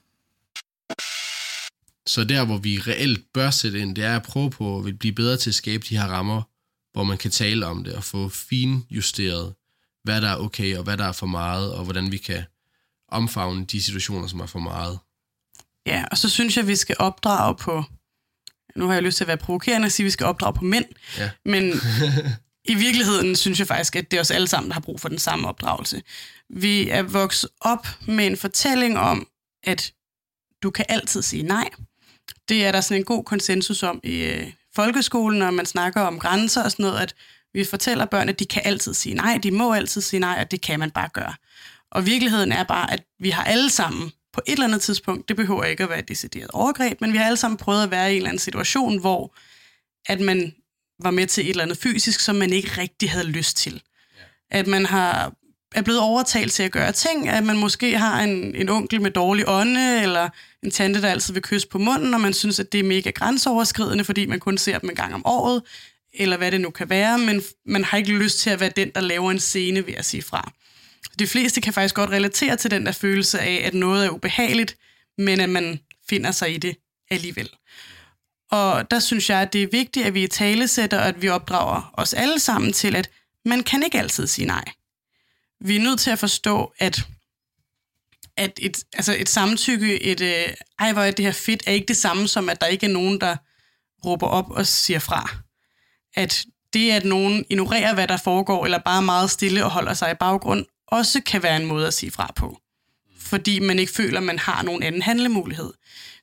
Så 2.06 2.24
der, 2.24 2.44
hvor 2.44 2.58
vi 2.58 2.78
reelt 2.78 3.32
bør 3.32 3.50
sætte 3.50 3.80
ind, 3.80 3.96
det 3.96 4.04
er 4.04 4.16
at 4.16 4.22
prøve 4.22 4.50
på 4.50 4.78
at 4.78 4.98
blive 4.98 5.14
bedre 5.14 5.36
til 5.36 5.50
at 5.50 5.54
skabe 5.54 5.86
de 5.88 5.98
her 5.98 6.06
rammer, 6.06 6.42
hvor 6.92 7.04
man 7.04 7.18
kan 7.18 7.30
tale 7.30 7.66
om 7.66 7.84
det 7.84 7.94
og 7.94 8.04
få 8.04 8.28
finjusteret, 8.28 9.54
hvad 10.02 10.20
der 10.20 10.28
er 10.28 10.36
okay 10.36 10.76
og 10.76 10.84
hvad 10.84 10.96
der 10.96 11.04
er 11.04 11.12
for 11.12 11.26
meget, 11.26 11.74
og 11.74 11.84
hvordan 11.84 12.12
vi 12.12 12.16
kan 12.16 12.44
omfavne 13.08 13.64
de 13.64 13.82
situationer, 13.82 14.26
som 14.26 14.40
er 14.40 14.46
for 14.46 14.58
meget. 14.58 14.98
Ja, 15.86 16.04
og 16.10 16.18
så 16.18 16.30
synes 16.30 16.56
jeg, 16.56 16.62
at 16.62 16.68
vi 16.68 16.76
skal 16.76 16.96
opdrage 16.98 17.56
på... 17.56 17.84
Nu 18.76 18.86
har 18.86 18.94
jeg 18.94 19.02
lyst 19.02 19.16
til 19.16 19.24
at 19.24 19.28
være 19.28 19.36
provokerende 19.36 19.86
og 19.86 19.92
sige, 19.92 20.04
at 20.04 20.06
vi 20.06 20.10
skal 20.10 20.26
opdrage 20.26 20.54
på 20.54 20.64
mænd. 20.64 20.84
Ja. 21.18 21.30
Men 21.44 21.72
i 22.64 22.74
virkeligheden 22.74 23.36
synes 23.36 23.58
jeg 23.58 23.66
faktisk, 23.66 23.96
at 23.96 24.10
det 24.10 24.16
er 24.16 24.20
os 24.20 24.30
alle 24.30 24.48
sammen, 24.48 24.70
der 24.70 24.74
har 24.74 24.80
brug 24.80 25.00
for 25.00 25.08
den 25.08 25.18
samme 25.18 25.48
opdragelse. 25.48 26.02
Vi 26.50 26.88
er 26.88 27.02
vokset 27.02 27.50
op 27.60 27.86
med 28.06 28.26
en 28.26 28.36
fortælling 28.36 28.98
om, 28.98 29.28
at 29.62 29.92
du 30.62 30.70
kan 30.70 30.84
altid 30.88 31.22
sige 31.22 31.42
nej. 31.42 31.68
Det 32.48 32.64
er 32.64 32.72
der 32.72 32.80
sådan 32.80 33.00
en 33.00 33.04
god 33.04 33.24
konsensus 33.24 33.82
om 33.82 34.00
i 34.04 34.16
øh, 34.16 34.52
folkeskolen, 34.74 35.38
når 35.38 35.50
man 35.50 35.66
snakker 35.66 36.00
om 36.00 36.18
grænser 36.18 36.62
og 36.64 36.70
sådan 36.70 36.82
noget, 36.82 37.00
at 37.00 37.14
vi 37.54 37.64
fortæller 37.64 38.04
børn, 38.04 38.28
at 38.28 38.38
de 38.38 38.44
kan 38.44 38.62
altid 38.64 38.94
sige 38.94 39.14
nej, 39.14 39.38
de 39.42 39.50
må 39.50 39.72
altid 39.72 40.00
sige 40.00 40.20
nej, 40.20 40.38
og 40.40 40.50
det 40.50 40.60
kan 40.60 40.78
man 40.78 40.90
bare 40.90 41.08
gøre. 41.08 41.34
Og 41.90 42.06
virkeligheden 42.06 42.52
er 42.52 42.64
bare, 42.64 42.92
at 42.92 43.04
vi 43.20 43.30
har 43.30 43.44
alle 43.44 43.70
sammen 43.70 44.12
på 44.32 44.40
et 44.46 44.52
eller 44.52 44.66
andet 44.66 44.82
tidspunkt, 44.82 45.28
det 45.28 45.36
behøver 45.36 45.64
ikke 45.64 45.82
at 45.82 45.88
være 45.88 45.98
et 45.98 46.08
decideret 46.08 46.50
overgreb, 46.50 47.00
men 47.00 47.12
vi 47.12 47.18
har 47.18 47.24
alle 47.24 47.36
sammen 47.36 47.56
prøvet 47.56 47.82
at 47.82 47.90
være 47.90 48.08
i 48.08 48.12
en 48.12 48.16
eller 48.16 48.28
anden 48.28 48.38
situation, 48.38 49.00
hvor 49.00 49.34
at 50.06 50.20
man 50.20 50.54
var 51.02 51.10
med 51.10 51.26
til 51.26 51.44
et 51.44 51.50
eller 51.50 51.62
andet 51.62 51.78
fysisk, 51.78 52.20
som 52.20 52.36
man 52.36 52.52
ikke 52.52 52.80
rigtig 52.80 53.10
havde 53.10 53.26
lyst 53.26 53.56
til. 53.56 53.82
At 54.50 54.66
man 54.66 54.86
har 54.86 55.32
er 55.74 55.82
blevet 55.82 56.00
overtalt 56.00 56.52
til 56.52 56.62
at 56.62 56.72
gøre 56.72 56.92
ting, 56.92 57.28
at 57.28 57.44
man 57.44 57.56
måske 57.58 57.98
har 57.98 58.20
en, 58.20 58.54
en 58.54 58.68
onkel 58.68 59.02
med 59.02 59.10
dårlig 59.10 59.44
ånde, 59.48 60.02
eller 60.02 60.28
en 60.62 60.70
tante, 60.70 61.02
der 61.02 61.08
altid 61.08 61.34
vil 61.34 61.42
kysse 61.42 61.68
på 61.68 61.78
munden, 61.78 62.14
og 62.14 62.20
man 62.20 62.32
synes, 62.32 62.60
at 62.60 62.72
det 62.72 62.80
er 62.80 62.84
mega 62.84 63.10
grænseoverskridende, 63.10 64.04
fordi 64.04 64.26
man 64.26 64.40
kun 64.40 64.58
ser 64.58 64.78
dem 64.78 64.90
en 64.90 64.96
gang 64.96 65.14
om 65.14 65.26
året, 65.26 65.62
eller 66.12 66.36
hvad 66.36 66.50
det 66.50 66.60
nu 66.60 66.70
kan 66.70 66.90
være, 66.90 67.18
men 67.18 67.42
man 67.66 67.84
har 67.84 67.98
ikke 67.98 68.12
lyst 68.12 68.38
til 68.38 68.50
at 68.50 68.60
være 68.60 68.72
den, 68.76 68.90
der 68.94 69.00
laver 69.00 69.30
en 69.30 69.40
scene 69.40 69.86
ved 69.86 69.94
at 69.94 70.04
sige 70.04 70.22
fra. 70.22 70.52
De 71.18 71.26
fleste 71.26 71.60
kan 71.60 71.72
faktisk 71.72 71.94
godt 71.94 72.10
relatere 72.10 72.56
til 72.56 72.70
den 72.70 72.86
der 72.86 72.92
følelse 72.92 73.40
af, 73.40 73.62
at 73.66 73.74
noget 73.74 74.06
er 74.06 74.10
ubehageligt, 74.10 74.76
men 75.18 75.40
at 75.40 75.48
man 75.48 75.80
finder 76.08 76.30
sig 76.30 76.54
i 76.54 76.56
det 76.56 76.76
alligevel. 77.10 77.50
Og 78.50 78.90
der 78.90 78.98
synes 78.98 79.30
jeg, 79.30 79.40
at 79.40 79.52
det 79.52 79.62
er 79.62 79.68
vigtigt, 79.72 80.06
at 80.06 80.14
vi 80.14 80.22
i 80.22 80.26
talesætter, 80.26 80.98
og 80.98 81.08
at 81.08 81.22
vi 81.22 81.28
opdrager 81.28 81.90
os 81.92 82.14
alle 82.14 82.38
sammen 82.38 82.72
til, 82.72 82.96
at 82.96 83.10
man 83.44 83.62
kan 83.62 83.82
ikke 83.82 83.98
altid 83.98 84.26
sige 84.26 84.46
nej. 84.46 84.64
Vi 85.60 85.76
er 85.76 85.80
nødt 85.80 86.00
til 86.00 86.10
at 86.10 86.18
forstå, 86.18 86.72
at, 86.78 87.06
at 88.36 88.52
et, 88.62 88.84
altså 88.92 89.16
et 89.18 89.28
samtykke, 89.28 90.02
et 90.02 90.20
øh, 90.20 90.54
ej, 90.78 90.92
hvor 90.92 91.02
er 91.02 91.10
det 91.10 91.24
her 91.24 91.32
fedt, 91.32 91.62
er 91.66 91.72
ikke 91.72 91.88
det 91.88 91.96
samme 91.96 92.28
som, 92.28 92.48
at 92.48 92.60
der 92.60 92.66
ikke 92.66 92.86
er 92.86 92.90
nogen, 92.90 93.20
der 93.20 93.36
råber 94.04 94.26
op 94.26 94.50
og 94.50 94.66
siger 94.66 94.98
fra. 94.98 95.30
At 96.14 96.44
det, 96.72 96.90
at 96.90 97.04
nogen 97.04 97.44
ignorerer, 97.50 97.94
hvad 97.94 98.08
der 98.08 98.16
foregår, 98.16 98.64
eller 98.64 98.78
bare 98.78 99.02
meget 99.02 99.30
stille 99.30 99.64
og 99.64 99.70
holder 99.70 99.94
sig 99.94 100.10
i 100.10 100.14
baggrund, 100.14 100.66
også 100.86 101.20
kan 101.26 101.42
være 101.42 101.56
en 101.56 101.66
måde 101.66 101.86
at 101.86 101.94
sige 101.94 102.10
fra 102.10 102.32
på. 102.36 102.58
Fordi 103.24 103.58
man 103.58 103.78
ikke 103.78 103.92
føler, 103.92 104.18
at 104.18 104.24
man 104.24 104.38
har 104.38 104.62
nogen 104.62 104.82
anden 104.82 105.02
handlemulighed. 105.02 105.72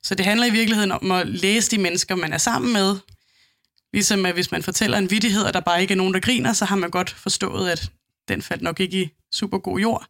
Så 0.02 0.14
det 0.14 0.26
handler 0.26 0.46
i 0.46 0.50
virkeligheden 0.50 0.92
om 0.92 1.10
at 1.10 1.28
læse 1.28 1.70
de 1.70 1.78
mennesker, 1.78 2.14
man 2.14 2.32
er 2.32 2.38
sammen 2.38 2.72
med. 2.72 2.96
Ligesom 3.92 4.26
at 4.26 4.34
hvis 4.34 4.50
man 4.50 4.62
fortæller 4.62 4.98
en 4.98 5.10
vittighed, 5.10 5.42
og 5.42 5.54
der 5.54 5.60
bare 5.60 5.82
ikke 5.82 5.92
er 5.92 5.96
nogen, 5.96 6.14
der 6.14 6.20
griner, 6.20 6.52
så 6.52 6.64
har 6.64 6.76
man 6.76 6.90
godt 6.90 7.10
forstået, 7.10 7.70
at 7.70 7.90
den 8.28 8.42
faldt 8.42 8.62
nok 8.62 8.80
ikke 8.80 9.02
i 9.02 9.08
super 9.32 9.58
god 9.58 9.80
jord. 9.80 10.06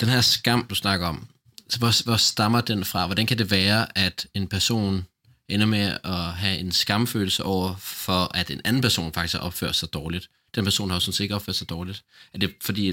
Den 0.00 0.08
her 0.08 0.20
skam, 0.20 0.66
du 0.66 0.74
snakker 0.74 1.06
om, 1.06 1.26
så 1.68 1.78
hvor, 1.78 2.04
hvor 2.04 2.16
stammer 2.16 2.60
den 2.60 2.84
fra? 2.84 3.06
Hvordan 3.06 3.26
kan 3.26 3.38
det 3.38 3.50
være, 3.50 3.98
at 3.98 4.26
en 4.34 4.48
person 4.48 5.06
ender 5.48 5.66
med 5.66 5.96
at 6.04 6.32
have 6.32 6.58
en 6.58 6.72
skamfølelse 6.72 7.44
over, 7.44 7.76
for 7.78 8.36
at 8.36 8.50
en 8.50 8.60
anden 8.64 8.82
person 8.82 9.12
faktisk 9.12 9.34
har 9.34 9.40
opført 9.40 9.76
sig 9.76 9.92
dårligt? 9.92 10.30
Den 10.54 10.64
person 10.64 10.90
har 10.90 10.96
jo 10.96 11.00
sådan 11.00 11.12
set 11.12 11.24
ikke 11.24 11.34
opført 11.34 11.56
sig 11.56 11.68
dårligt. 11.68 12.04
Er 12.34 12.38
det 12.38 12.54
fordi, 12.62 12.92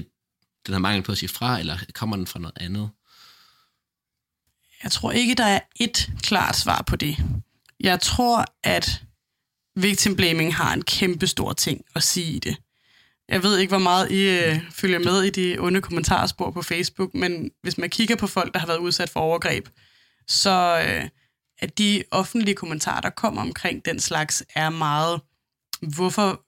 den 0.66 0.72
har 0.72 0.78
mangel 0.78 1.02
på 1.02 1.12
at 1.12 1.18
sige 1.18 1.28
fra, 1.28 1.58
eller 1.60 1.78
kommer 1.92 2.16
den 2.16 2.26
fra 2.26 2.38
noget 2.38 2.58
andet? 2.60 2.90
Jeg 4.82 4.92
tror 4.92 5.12
ikke, 5.12 5.34
der 5.34 5.44
er 5.44 5.60
et 5.76 6.10
klart 6.22 6.56
svar 6.56 6.82
på 6.86 6.96
det. 6.96 7.16
Jeg 7.80 8.00
tror, 8.00 8.44
at 8.64 9.02
victim 9.76 10.16
blaming 10.16 10.54
har 10.54 10.74
en 10.74 10.82
kæmpe 10.82 11.26
stor 11.26 11.52
ting 11.52 11.84
at 11.94 12.02
sige 12.02 12.32
i 12.32 12.38
det. 12.38 12.56
Jeg 13.28 13.42
ved 13.42 13.58
ikke, 13.58 13.70
hvor 13.70 13.78
meget 13.78 14.10
I 14.10 14.28
øh, 14.28 14.60
følger 14.70 14.98
med 14.98 15.22
i 15.22 15.30
de 15.30 15.58
onde 15.58 15.80
kommentarspor 15.80 16.50
på 16.50 16.62
Facebook, 16.62 17.14
men 17.14 17.50
hvis 17.62 17.78
man 17.78 17.90
kigger 17.90 18.16
på 18.16 18.26
folk, 18.26 18.54
der 18.54 18.60
har 18.60 18.66
været 18.66 18.78
udsat 18.78 19.10
for 19.10 19.20
overgreb, 19.20 19.68
så 20.28 20.84
øh, 20.88 21.08
at 21.58 21.78
de 21.78 22.04
offentlige 22.10 22.54
kommentarer, 22.54 23.00
der 23.00 23.10
kommer 23.10 23.42
omkring 23.42 23.84
den 23.84 24.00
slags, 24.00 24.42
er 24.54 24.70
meget, 24.70 25.20
hvorfor 25.82 26.44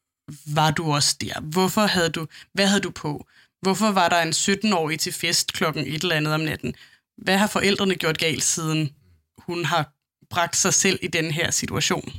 var 0.55 0.71
du 0.71 0.93
også 0.93 1.17
der? 1.21 1.41
Hvorfor 1.41 1.87
havde 1.87 2.09
du, 2.09 2.27
hvad 2.53 2.67
havde 2.67 2.81
du 2.81 2.91
på? 2.91 3.27
Hvorfor 3.63 3.91
var 3.91 4.09
der 4.09 4.23
en 4.23 4.33
17-årig 4.33 5.01
til 5.01 5.13
fest 5.13 5.53
klokken 5.53 5.87
et 5.87 6.03
eller 6.03 6.17
andet 6.17 6.35
om 6.35 6.41
natten? 6.41 6.75
Hvad 7.23 7.39
har 7.39 7.47
forældrene 7.47 7.95
gjort 7.95 8.19
galt, 8.19 8.45
siden 8.45 8.91
hun 9.39 9.65
har 9.65 9.93
bragt 10.31 10.57
sig 10.57 10.75
selv 10.75 10.99
i 11.03 11.07
den 11.07 11.31
her 11.31 11.51
situation? 11.51 12.13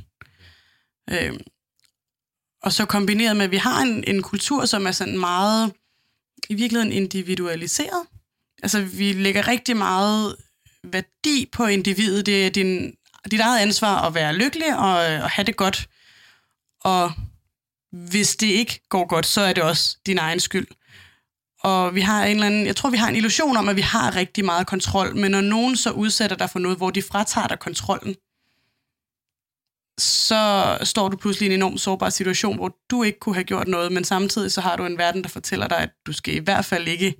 Øh, 1.09 1.39
og 2.63 2.71
så 2.71 2.85
kombineret 2.85 3.37
med, 3.37 3.45
at 3.45 3.51
vi 3.51 3.57
har 3.57 3.81
en, 3.81 4.03
en 4.07 4.23
kultur, 4.23 4.65
som 4.65 4.87
er 4.87 4.91
sådan 4.91 5.19
meget, 5.19 5.73
i 6.49 6.53
virkeligheden 6.53 6.93
individualiseret. 6.93 8.07
Altså, 8.63 8.81
vi 8.81 9.13
lægger 9.13 9.47
rigtig 9.47 9.77
meget 9.77 10.35
værdi 10.83 11.49
på 11.51 11.65
individet. 11.65 12.25
Det 12.25 12.45
er 12.45 12.49
din 12.49 12.95
dit 13.31 13.39
eget 13.39 13.59
ansvar 13.59 14.07
at 14.07 14.13
være 14.13 14.33
lykkelig 14.33 14.77
og, 14.77 14.93
og 15.23 15.29
have 15.29 15.45
det 15.45 15.55
godt. 15.55 15.89
Og 16.83 17.11
hvis 17.91 18.35
det 18.35 18.47
ikke 18.47 18.81
går 18.89 19.07
godt, 19.07 19.25
så 19.25 19.41
er 19.41 19.53
det 19.53 19.63
også 19.63 19.97
din 20.05 20.17
egen 20.17 20.39
skyld. 20.39 20.67
Og 21.63 21.95
vi 21.95 22.01
har 22.01 22.25
en 22.25 22.31
eller 22.31 22.45
anden, 22.45 22.65
jeg 22.65 22.75
tror, 22.75 22.89
vi 22.89 22.97
har 22.97 23.09
en 23.09 23.15
illusion 23.15 23.57
om, 23.57 23.69
at 23.69 23.75
vi 23.75 23.81
har 23.81 24.15
rigtig 24.15 24.45
meget 24.45 24.67
kontrol, 24.67 25.15
men 25.15 25.31
når 25.31 25.41
nogen 25.41 25.75
så 25.75 25.91
udsætter 25.91 26.37
dig 26.37 26.49
for 26.49 26.59
noget, 26.59 26.77
hvor 26.77 26.89
de 26.89 27.01
fratager 27.01 27.47
dig 27.47 27.59
kontrollen, 27.59 28.15
så 29.99 30.77
står 30.83 31.09
du 31.09 31.17
pludselig 31.17 31.47
i 31.47 31.53
en 31.53 31.59
enorm 31.59 31.77
sårbar 31.77 32.09
situation, 32.09 32.55
hvor 32.55 32.77
du 32.89 33.03
ikke 33.03 33.19
kunne 33.19 33.35
have 33.35 33.43
gjort 33.43 33.67
noget, 33.67 33.91
men 33.91 34.03
samtidig 34.03 34.51
så 34.51 34.61
har 34.61 34.75
du 34.75 34.85
en 34.85 34.97
verden, 34.97 35.21
der 35.23 35.29
fortæller 35.29 35.67
dig, 35.67 35.77
at 35.77 35.89
du 36.05 36.13
skal 36.13 36.35
i 36.35 36.39
hvert 36.39 36.65
fald 36.65 36.87
ikke 36.87 37.15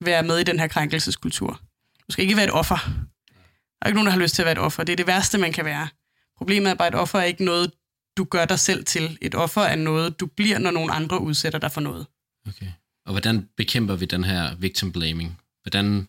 være 0.00 0.22
med 0.22 0.38
i 0.38 0.42
den 0.44 0.60
her 0.60 0.66
krænkelseskultur. 0.66 1.60
Du 2.06 2.12
skal 2.12 2.22
ikke 2.22 2.36
være 2.36 2.44
et 2.44 2.52
offer. 2.52 2.76
Der 2.76 3.82
er 3.82 3.86
ikke 3.86 3.96
nogen, 3.96 4.06
der 4.06 4.12
har 4.12 4.20
lyst 4.20 4.34
til 4.34 4.42
at 4.42 4.46
være 4.46 4.52
et 4.52 4.58
offer. 4.58 4.84
Det 4.84 4.92
er 4.92 4.96
det 4.96 5.06
værste, 5.06 5.38
man 5.38 5.52
kan 5.52 5.64
være. 5.64 5.88
Problemet 6.36 6.70
er 6.70 6.74
bare, 6.74 6.86
at 6.86 6.94
et 6.94 7.00
offer 7.00 7.18
er 7.18 7.24
ikke 7.24 7.44
noget, 7.44 7.72
du 8.16 8.24
gør 8.24 8.44
dig 8.44 8.58
selv 8.58 8.84
til. 8.84 9.18
Et 9.22 9.34
offer 9.34 9.60
er 9.60 9.76
noget, 9.76 10.20
du 10.20 10.26
bliver, 10.26 10.58
når 10.58 10.70
nogen 10.70 10.90
andre 10.90 11.20
udsætter 11.20 11.58
dig 11.58 11.72
for 11.72 11.80
noget. 11.80 12.06
Okay. 12.48 12.66
Og 13.06 13.12
hvordan 13.12 13.48
bekæmper 13.56 13.96
vi 13.96 14.06
den 14.06 14.24
her 14.24 14.54
victim 14.54 14.92
blaming? 14.92 15.40
Hvordan, 15.62 16.08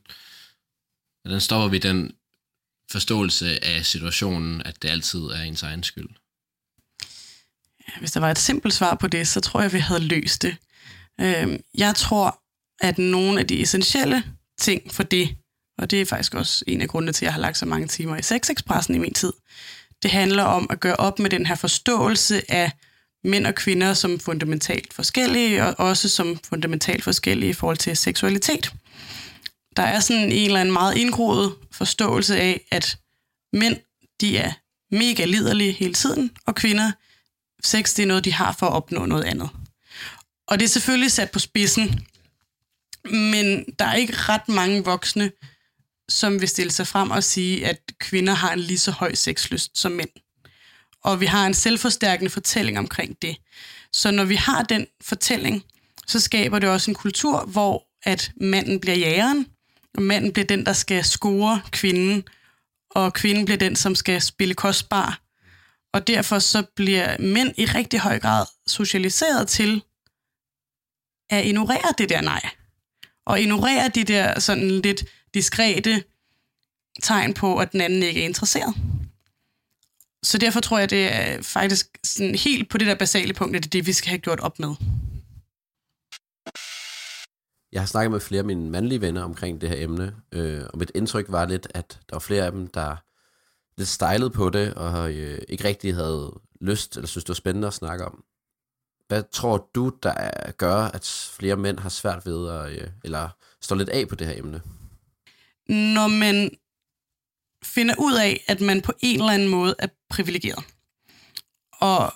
hvordan 1.23 1.41
stopper 1.41 1.67
vi 1.67 1.77
den 1.77 2.11
forståelse 2.91 3.63
af 3.63 3.85
situationen, 3.85 4.61
at 4.65 4.81
det 4.81 4.89
altid 4.89 5.19
er 5.19 5.41
ens 5.41 5.63
egen 5.63 5.83
skyld? 5.83 6.09
Hvis 7.99 8.11
der 8.11 8.19
var 8.19 8.31
et 8.31 8.39
simpelt 8.39 8.73
svar 8.73 8.95
på 8.95 9.07
det, 9.07 9.27
så 9.27 9.41
tror 9.41 9.61
jeg, 9.61 9.73
vi 9.73 9.79
havde 9.79 10.03
løst 10.03 10.41
det. 10.41 10.55
Øhm, 11.21 11.63
jeg 11.77 11.95
tror, 11.95 12.41
at 12.79 12.97
nogle 12.97 13.39
af 13.39 13.47
de 13.47 13.61
essentielle 13.61 14.23
ting 14.57 14.93
for 14.93 15.03
det, 15.03 15.37
og 15.77 15.91
det 15.91 16.01
er 16.01 16.05
faktisk 16.05 16.33
også 16.33 16.63
en 16.67 16.81
af 16.81 16.87
grundene 16.87 17.11
til, 17.11 17.25
at 17.25 17.27
jeg 17.27 17.33
har 17.33 17.41
lagt 17.41 17.57
så 17.57 17.65
mange 17.65 17.87
timer 17.87 18.17
i 18.17 18.21
Sexexpressen 18.21 18.95
i 18.95 18.97
min 18.97 19.13
tid, 19.13 19.33
det 20.03 20.11
handler 20.11 20.43
om 20.43 20.67
at 20.69 20.79
gøre 20.79 20.95
op 20.95 21.19
med 21.19 21.29
den 21.29 21.45
her 21.45 21.55
forståelse 21.55 22.51
af 22.51 22.71
mænd 23.25 23.47
og 23.47 23.55
kvinder 23.55 23.93
som 23.93 24.19
fundamentalt 24.19 24.93
forskellige, 24.93 25.65
og 25.65 25.75
også 25.79 26.09
som 26.09 26.39
fundamentalt 26.49 27.03
forskellige 27.03 27.49
i 27.49 27.53
forhold 27.53 27.77
til 27.77 27.97
seksualitet. 27.97 28.73
Der 29.77 29.83
er 29.83 29.99
sådan 29.99 30.31
en 30.31 30.45
eller 30.45 30.59
anden 30.59 30.73
meget 30.73 30.97
indgroet 30.97 31.55
forståelse 31.71 32.37
af, 32.37 32.61
at 32.71 32.97
mænd, 33.53 33.77
de 34.21 34.37
er 34.37 34.51
mega 34.91 35.25
liderlige 35.25 35.71
hele 35.71 35.93
tiden, 35.93 36.31
og 36.45 36.55
kvinder, 36.55 36.91
sex, 37.63 37.95
det 37.95 38.03
er 38.03 38.07
noget, 38.07 38.25
de 38.25 38.33
har 38.33 38.55
for 38.59 38.65
at 38.65 38.73
opnå 38.73 39.05
noget 39.05 39.23
andet. 39.23 39.49
Og 40.47 40.59
det 40.59 40.65
er 40.65 40.69
selvfølgelig 40.69 41.11
sat 41.11 41.31
på 41.31 41.39
spidsen, 41.39 42.05
men 43.05 43.65
der 43.79 43.85
er 43.85 43.95
ikke 43.95 44.13
ret 44.15 44.49
mange 44.49 44.83
voksne, 44.83 45.31
som 46.09 46.41
vil 46.41 46.49
stille 46.49 46.71
sig 46.71 46.87
frem 46.87 47.11
og 47.11 47.23
sige, 47.23 47.67
at 47.67 47.79
kvinder 47.99 48.33
har 48.33 48.53
en 48.53 48.59
lige 48.59 48.79
så 48.79 48.91
høj 48.91 49.15
sexlyst 49.15 49.77
som 49.77 49.91
mænd. 49.91 50.09
Og 51.05 51.21
vi 51.21 51.25
har 51.25 51.45
en 51.45 51.53
selvforstærkende 51.53 52.29
fortælling 52.29 52.79
omkring 52.79 53.21
det. 53.21 53.37
Så 53.93 54.11
når 54.11 54.25
vi 54.25 54.35
har 54.35 54.63
den 54.63 54.87
fortælling, 55.01 55.63
så 56.07 56.19
skaber 56.19 56.59
det 56.59 56.69
også 56.69 56.91
en 56.91 56.95
kultur, 56.95 57.45
hvor 57.45 57.83
at 58.03 58.31
manden 58.41 58.79
bliver 58.79 58.97
jægeren, 58.97 59.47
og 59.93 60.01
manden 60.01 60.33
bliver 60.33 60.45
den, 60.45 60.65
der 60.65 60.73
skal 60.73 61.03
score 61.03 61.61
kvinden, 61.71 62.23
og 62.91 63.13
kvinden 63.13 63.45
bliver 63.45 63.57
den, 63.57 63.75
som 63.75 63.95
skal 63.95 64.21
spille 64.21 64.53
kostbar. 64.53 65.21
Og 65.93 66.07
derfor 66.07 66.39
så 66.39 66.63
bliver 66.75 67.15
mænd 67.19 67.53
i 67.57 67.65
rigtig 67.65 67.99
høj 67.99 68.19
grad 68.19 68.45
socialiseret 68.67 69.47
til 69.47 69.83
at 71.29 71.45
ignorere 71.45 71.93
det 71.97 72.09
der 72.09 72.21
nej. 72.21 72.49
Og 73.25 73.41
ignorere 73.41 73.89
de 73.89 74.03
der 74.03 74.39
sådan 74.39 74.71
lidt 74.71 75.03
diskrete 75.33 76.03
tegn 77.03 77.33
på, 77.33 77.57
at 77.57 77.71
den 77.71 77.81
anden 77.81 78.03
ikke 78.03 78.21
er 78.21 78.25
interesseret. 78.25 78.75
Så 80.25 80.37
derfor 80.37 80.59
tror 80.59 80.79
jeg, 80.79 80.89
det 80.89 81.15
er 81.15 81.41
faktisk 81.41 81.97
sådan 82.03 82.35
helt 82.35 82.69
på 82.69 82.77
det 82.77 82.87
der 82.87 82.95
basale 82.95 83.33
punkt, 83.33 83.55
at 83.55 83.63
det 83.63 83.69
er 83.69 83.71
det, 83.71 83.87
vi 83.87 83.93
skal 83.93 84.09
have 84.09 84.19
gjort 84.19 84.39
op 84.39 84.59
med. 84.59 84.75
Jeg 87.71 87.81
har 87.81 87.85
snakket 87.85 88.11
med 88.11 88.19
flere 88.19 88.39
af 88.39 88.45
mine 88.45 88.69
mandlige 88.69 89.01
venner 89.01 89.23
omkring 89.23 89.61
det 89.61 89.69
her 89.69 89.83
emne, 89.83 90.15
øh, 90.31 90.63
og 90.73 90.77
mit 90.79 90.91
indtryk 90.95 91.25
var 91.29 91.45
lidt, 91.45 91.67
at 91.73 91.99
der 92.09 92.15
var 92.15 92.19
flere 92.19 92.45
af 92.45 92.51
dem, 92.51 92.67
der 92.67 92.95
lidt 93.77 93.89
stejlede 93.89 94.29
på 94.29 94.49
det, 94.49 94.73
og 94.73 95.13
øh, 95.13 95.41
ikke 95.49 95.63
rigtig 95.63 95.95
havde 95.95 96.39
lyst, 96.61 96.95
eller 96.95 97.07
synes 97.07 97.23
det 97.23 97.29
var 97.29 97.35
spændende 97.35 97.67
at 97.67 97.73
snakke 97.73 98.05
om. 98.05 98.23
Hvad 99.07 99.23
tror 99.31 99.69
du, 99.75 99.91
der 100.03 100.51
gør, 100.51 100.75
at 100.75 101.31
flere 101.37 101.55
mænd 101.55 101.79
har 101.79 101.89
svært 101.89 102.25
ved 102.25 102.49
at, 102.49 102.71
øh, 102.71 102.87
eller 103.03 103.29
står 103.61 103.75
lidt 103.75 103.89
af 103.89 104.07
på 104.07 104.15
det 104.15 104.27
her 104.27 104.37
emne? 104.37 104.61
Når 105.69 106.07
man 106.07 106.51
finder 107.65 107.95
ud 107.97 108.13
af, 108.13 108.43
at 108.47 108.61
man 108.61 108.81
på 108.81 108.93
en 108.99 109.19
eller 109.19 109.31
anden 109.31 109.47
måde 109.47 109.75
er 109.79 109.87
privilegeret. 110.09 110.63
Og 111.71 112.13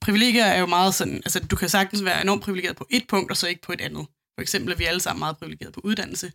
privilegier 0.00 0.44
er 0.44 0.58
jo 0.58 0.66
meget 0.66 0.94
sådan, 0.94 1.16
altså 1.16 1.40
du 1.40 1.56
kan 1.56 1.68
sagtens 1.68 2.04
være 2.04 2.22
enormt 2.22 2.42
privilegeret 2.42 2.76
på 2.76 2.86
et 2.90 3.06
punkt, 3.08 3.30
og 3.30 3.36
så 3.36 3.46
ikke 3.46 3.62
på 3.62 3.72
et 3.72 3.80
andet. 3.80 4.06
For 4.34 4.42
eksempel 4.42 4.72
er 4.72 4.76
vi 4.76 4.84
alle 4.84 5.00
sammen 5.00 5.18
meget 5.18 5.36
privilegeret 5.36 5.72
på 5.72 5.80
uddannelse. 5.84 6.32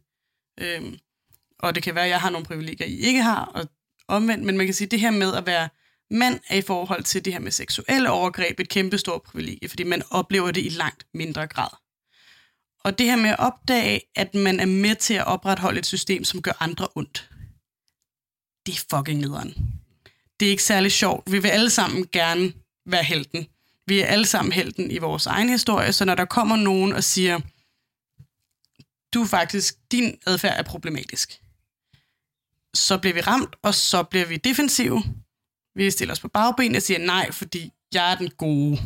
Øhm, 0.60 0.98
og 1.60 1.76
det 1.76 1.84
kan 1.84 1.96
være, 1.96 2.04
at 2.04 2.10
jeg 2.10 2.22
har 2.22 2.30
nogle 2.30 2.46
privilegier, 2.46 2.88
I 2.88 3.00
ikke 3.00 3.22
har, 3.22 3.46
og 3.46 3.68
omvendt, 4.08 4.46
men 4.46 4.58
man 4.58 4.66
kan 4.66 4.74
sige, 4.74 4.86
at 4.86 4.92
det 4.92 5.00
her 5.00 5.12
med 5.12 5.34
at 5.34 5.46
være 5.46 5.70
mand 6.12 6.40
er 6.50 6.56
i 6.58 6.62
forhold 6.62 7.04
til 7.04 7.26
det 7.26 7.34
her 7.34 7.40
med 7.40 7.52
seksuelle 7.52 8.12
overgreb 8.12 8.60
et 8.60 8.70
kæmpe 8.70 8.98
stort 8.98 9.22
privilegie, 9.22 9.70
fordi 9.70 9.84
man 9.84 10.04
oplever 10.10 10.52
det 10.52 10.66
i 10.66 10.70
langt 10.70 11.08
mindre 11.14 11.48
grad. 11.48 11.70
Og 12.84 13.00
det 13.00 13.06
her 13.06 13.16
med 13.16 13.30
at 13.30 13.40
opdage, 13.40 14.02
at 14.16 14.36
man 14.36 14.60
er 14.60 14.66
med 14.66 14.96
til 14.96 15.14
at 15.14 15.28
opretholde 15.28 15.80
et 15.80 15.86
system, 15.86 16.24
som 16.24 16.42
gør 16.42 16.52
andre 16.60 16.88
ondt, 16.96 17.30
det 18.70 18.76
er 18.76 18.98
fucking 18.98 19.20
nederen. 19.20 19.54
Det 20.40 20.46
er 20.46 20.50
ikke 20.50 20.64
særlig 20.64 20.92
sjovt. 20.92 21.32
Vi 21.32 21.40
vil 21.40 21.50
alle 21.50 21.70
sammen 21.70 22.06
gerne 22.12 22.54
være 22.86 23.04
helten. 23.04 23.48
Vi 23.88 24.00
er 24.00 24.06
alle 24.06 24.26
sammen 24.26 24.52
helten 24.52 24.92
i 24.92 24.98
vores 24.98 25.26
egen 25.26 25.50
historie, 25.50 25.94
så 25.94 26.06
når 26.06 26.16
der 26.16 26.26
kommer 26.26 26.56
nogen 26.56 26.94
og 26.94 27.04
siger, 27.04 27.40
du 29.14 29.26
faktisk, 29.26 29.76
din 29.92 30.18
adfærd 30.26 30.60
er 30.60 30.64
problematisk, 30.64 31.40
så 32.74 32.98
bliver 32.98 33.14
vi 33.14 33.22
ramt, 33.22 33.56
og 33.62 33.76
så 33.76 34.04
bliver 34.04 34.26
vi 34.26 34.38
defensive. 34.38 35.04
Vi 35.76 35.92
stiller 35.92 36.14
os 36.14 36.20
på 36.20 36.28
bagben 36.28 36.76
og 36.76 36.82
siger 36.82 37.00
nej, 37.00 37.32
fordi 37.32 37.72
jeg 37.94 38.12
er 38.12 38.16
den 38.16 38.30
gode. 38.38 38.80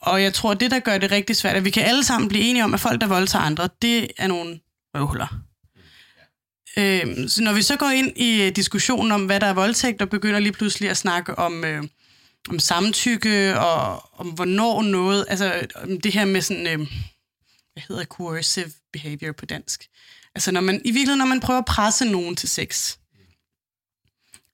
Og 0.00 0.22
jeg 0.22 0.34
tror, 0.34 0.54
det, 0.54 0.70
der 0.70 0.80
gør 0.80 0.98
det 0.98 1.10
rigtig 1.10 1.36
svært, 1.36 1.56
at 1.56 1.64
vi 1.64 1.70
kan 1.70 1.84
alle 1.84 2.04
sammen 2.04 2.28
blive 2.28 2.44
enige 2.44 2.64
om, 2.64 2.74
at 2.74 2.80
folk, 2.80 3.00
der 3.00 3.06
voldtager 3.06 3.44
andre, 3.44 3.68
det 3.82 4.10
er 4.16 4.26
nogle 4.26 4.60
røvhuller. 4.94 5.40
Øh, 6.78 7.28
så 7.28 7.42
når 7.42 7.52
vi 7.52 7.62
så 7.62 7.76
går 7.76 7.90
ind 7.90 8.12
i 8.16 8.42
øh, 8.42 8.56
diskussionen 8.56 9.12
om, 9.12 9.26
hvad 9.26 9.40
der 9.40 9.46
er 9.46 9.54
voldtægt, 9.54 10.02
og 10.02 10.10
begynder 10.10 10.40
lige 10.40 10.52
pludselig 10.52 10.90
at 10.90 10.96
snakke 10.96 11.38
om, 11.38 11.64
øh, 11.64 11.84
om 12.48 12.58
samtykke, 12.58 13.60
og 13.60 14.10
om 14.20 14.28
hvornår 14.28 14.82
noget, 14.82 15.24
altså 15.28 15.66
det 16.02 16.12
her 16.12 16.24
med 16.24 16.40
sådan, 16.40 16.66
øh, 16.66 16.78
hvad 17.72 17.82
hedder 17.88 18.04
coercive 18.04 18.72
behavior 18.92 19.32
på 19.32 19.46
dansk. 19.46 19.86
Altså 20.34 20.50
når 20.50 20.60
man, 20.60 20.74
i 20.84 20.90
virkeligheden, 20.90 21.18
når 21.18 21.26
man 21.26 21.40
prøver 21.40 21.58
at 21.58 21.64
presse 21.64 22.04
nogen 22.04 22.36
til 22.36 22.48
sex, 22.48 22.96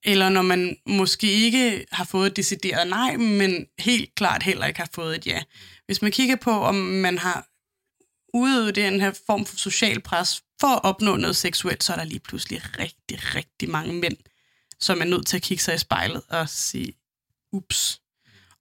eller 0.03 0.29
når 0.29 0.41
man 0.41 0.77
måske 0.85 1.31
ikke 1.31 1.85
har 1.91 2.03
fået 2.03 2.27
et 2.27 2.35
decideret 2.35 2.87
nej, 2.87 3.17
men 3.17 3.65
helt 3.79 4.15
klart 4.15 4.43
heller 4.43 4.65
ikke 4.65 4.79
har 4.79 4.89
fået 4.93 5.15
et 5.15 5.27
ja. 5.27 5.43
Hvis 5.85 6.01
man 6.01 6.11
kigger 6.11 6.35
på, 6.35 6.51
om 6.51 6.75
man 6.75 7.17
har 7.17 7.47
udøvet 8.33 8.75
den 8.75 9.01
her 9.01 9.11
form 9.25 9.45
for 9.45 9.57
social 9.57 10.01
pres 10.01 10.43
for 10.63 10.75
at 10.75 10.83
opnå 10.83 11.15
noget 11.15 11.35
seksuelt, 11.35 11.83
så 11.83 11.93
er 11.93 11.97
der 11.97 12.03
lige 12.03 12.19
pludselig 12.19 12.61
rigtig, 12.79 13.35
rigtig 13.35 13.69
mange 13.69 13.93
mænd, 13.93 14.17
som 14.79 15.01
er 15.01 15.05
nødt 15.05 15.27
til 15.27 15.37
at 15.37 15.43
kigge 15.43 15.63
sig 15.63 15.75
i 15.75 15.77
spejlet 15.77 16.21
og 16.29 16.49
sige, 16.49 16.93
ups. 17.51 18.01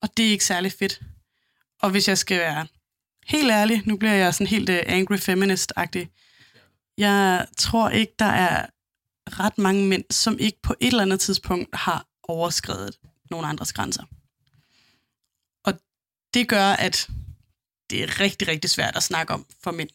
Og 0.01 0.17
det 0.17 0.27
er 0.27 0.31
ikke 0.31 0.45
særlig 0.45 0.73
fedt. 0.73 1.01
Og 1.83 1.91
hvis 1.91 2.09
jeg 2.09 2.19
skal 2.19 2.39
være 2.39 2.67
helt 3.27 3.51
ærlig, 3.51 3.83
nu 3.87 3.97
bliver 3.97 4.15
jeg 4.15 4.35
sådan 4.35 4.47
helt 4.47 4.71
uh, 4.71 4.77
angry 4.87 5.17
feminist-agtig, 5.17 6.09
jeg 6.99 7.47
tror 7.59 7.89
ikke, 7.89 8.15
der 8.19 8.25
er 8.25 8.67
ret 9.27 9.59
mange 9.59 9.87
mænd, 9.87 10.05
som 10.11 10.39
ikke 10.39 10.59
på 10.63 10.75
et 10.81 10.87
eller 10.87 11.03
andet 11.03 11.21
tidspunkt 11.21 11.75
har 11.75 12.07
overskrevet 12.23 12.99
nogle 13.31 13.47
andres 13.47 13.73
grænser. 13.73 14.05
Og 15.65 15.73
det 16.35 16.49
gør, 16.49 16.73
at 16.73 17.09
det 17.91 18.03
er 18.03 18.21
rigtig, 18.21 18.49
rigtig 18.49 18.71
svært 18.71 18.97
at 18.97 19.03
snakke 19.03 19.35
om 19.35 19.47
for 19.63 19.71
mænd. 19.71 19.91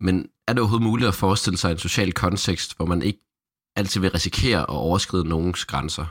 Men 0.00 0.30
er 0.50 0.54
det 0.54 0.60
overhovedet 0.60 0.86
muligt 0.86 1.08
at 1.08 1.14
forestille 1.14 1.58
sig 1.58 1.70
en 1.70 1.78
social 1.78 2.12
kontekst, 2.12 2.76
hvor 2.76 2.86
man 2.86 3.02
ikke 3.02 3.18
altid 3.76 4.00
vil 4.00 4.10
risikere 4.10 4.60
at 4.60 4.68
overskride 4.68 5.28
nogens 5.28 5.64
grænser? 5.64 6.06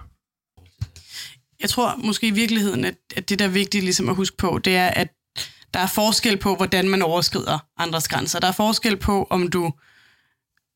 Jeg 1.61 1.69
tror 1.69 1.95
måske 1.95 2.27
i 2.27 2.31
virkeligheden, 2.31 2.85
at, 2.85 2.95
at 3.15 3.29
det, 3.29 3.39
der 3.39 3.45
er 3.45 3.49
vigtigt 3.49 3.83
ligesom 3.83 4.09
at 4.09 4.15
huske 4.15 4.37
på, 4.37 4.59
det 4.63 4.75
er, 4.75 4.87
at 4.87 5.07
der 5.73 5.79
er 5.79 5.87
forskel 5.87 6.37
på, 6.37 6.55
hvordan 6.55 6.89
man 6.89 7.01
overskrider 7.01 7.59
andres 7.77 8.07
grænser. 8.07 8.39
Der 8.39 8.47
er 8.47 8.51
forskel 8.51 8.97
på, 8.97 9.27
om 9.29 9.47
du 9.47 9.73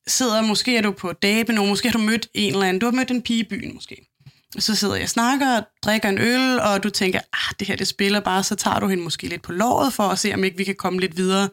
sidder, 0.08 0.42
måske 0.42 0.78
er 0.78 0.82
du 0.82 0.92
på 0.92 1.14
date 1.14 1.48
med 1.48 1.56
nogen, 1.56 1.70
måske 1.70 1.90
har 1.90 1.98
du 1.98 2.04
mødt 2.04 2.28
en 2.34 2.54
eller 2.54 2.66
anden, 2.66 2.80
du 2.80 2.86
har 2.86 2.94
mødt 2.94 3.12
en 3.12 3.22
pige 3.22 3.40
i 3.40 3.48
byen 3.50 3.74
måske. 3.74 4.10
Så 4.60 4.76
sidder 4.76 4.96
jeg 4.96 5.04
og 5.04 5.10
snakker 5.10 5.62
drikker 5.84 6.10
en 6.10 6.18
øl, 6.18 6.60
og 6.60 6.84
du 6.84 6.90
tænker, 6.90 7.20
ah, 7.20 7.56
det 7.60 7.68
her 7.68 7.76
det 7.76 7.88
spiller 7.88 8.20
bare, 8.20 8.44
så 8.44 8.56
tager 8.56 8.80
du 8.80 8.88
hende 8.88 9.04
måske 9.04 9.28
lidt 9.28 9.42
på 9.42 9.52
låret 9.52 9.94
for 9.94 10.04
at 10.04 10.20
se, 10.20 10.34
om 10.34 10.44
ikke 10.44 10.58
vi 10.58 10.64
kan 10.64 10.76
komme 10.76 11.00
lidt 11.00 11.18
videre. 11.18 11.50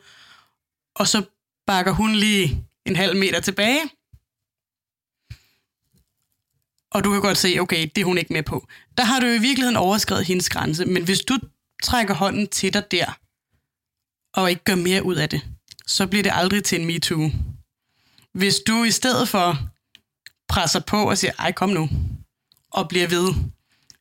Og 0.97 1.09
så 1.09 1.23
bakker 1.71 1.93
hun 1.93 2.15
lige 2.15 2.65
en 2.87 2.97
halv 2.97 3.17
meter 3.17 3.41
tilbage. 3.41 3.81
og 6.91 7.05
du 7.05 7.13
kan 7.13 7.21
godt 7.21 7.39
se, 7.39 7.57
okay, 7.61 7.89
det 7.95 8.01
er 8.01 8.05
hun 8.05 8.19
ikke 8.19 8.33
med 8.33 8.43
på. 8.43 8.67
Der 8.99 9.05
har 9.05 9.21
du 9.21 9.27
i 9.27 9.39
virkeligheden 9.39 9.77
overskrevet 9.77 10.25
hendes 10.25 10.49
grænse, 10.49 10.85
men 10.85 11.05
hvis 11.05 11.21
du 11.21 11.39
trækker 11.83 12.15
hånden 12.15 12.49
til 12.49 12.73
dig 12.73 12.91
der, 12.91 13.19
og 14.33 14.51
ikke 14.51 14.65
gør 14.65 14.75
mere 14.75 15.03
ud 15.03 15.15
af 15.17 15.29
det, 15.29 15.43
så 15.87 16.07
bliver 16.07 16.23
det 16.23 16.33
aldrig 16.35 16.65
til 16.65 16.81
en 16.81 16.87
MeToo. 16.87 17.31
Hvis 18.33 18.61
du 18.67 18.85
i 18.85 18.91
stedet 18.91 19.29
for 19.29 19.59
presser 20.49 20.81
på 20.81 21.11
og 21.11 21.19
siger, 21.19 21.33
ej, 21.39 21.53
kom 21.53 21.71
nu, 21.71 21.89
og 22.71 22.89
bliver 22.89 23.09
ved, 23.09 23.35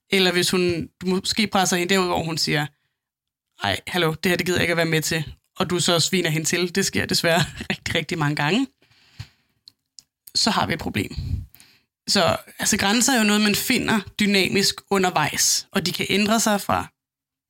eller 0.09 0.31
hvis 0.31 0.51
hun, 0.51 0.89
du 1.01 1.05
måske 1.05 1.47
presser 1.47 1.77
hende 1.77 1.93
derud, 1.93 2.07
hvor 2.07 2.23
hun 2.23 2.37
siger, 2.37 2.67
ej, 3.63 3.79
hallo, 3.87 4.13
det 4.23 4.29
her 4.29 4.37
det 4.37 4.45
gider 4.45 4.57
jeg 4.57 4.63
ikke 4.63 4.71
at 4.71 4.77
være 4.77 4.85
med 4.85 5.01
til, 5.01 5.33
og 5.59 5.69
du 5.69 5.79
så 5.79 5.99
sviner 5.99 6.29
hende 6.29 6.47
til, 6.47 6.75
det 6.75 6.85
sker 6.85 7.05
desværre 7.05 7.41
rigtig, 7.71 7.95
rigtig 7.95 8.17
mange 8.17 8.35
gange, 8.35 8.67
så 10.35 10.51
har 10.51 10.67
vi 10.67 10.73
et 10.73 10.79
problem. 10.79 11.15
Så 12.07 12.37
altså, 12.59 12.77
grænser 12.77 13.13
er 13.13 13.17
jo 13.17 13.23
noget, 13.23 13.41
man 13.41 13.55
finder 13.55 13.99
dynamisk 14.19 14.75
undervejs, 14.89 15.67
og 15.71 15.85
de 15.85 15.91
kan 15.91 16.05
ændre 16.09 16.39
sig 16.39 16.61
fra 16.61 16.87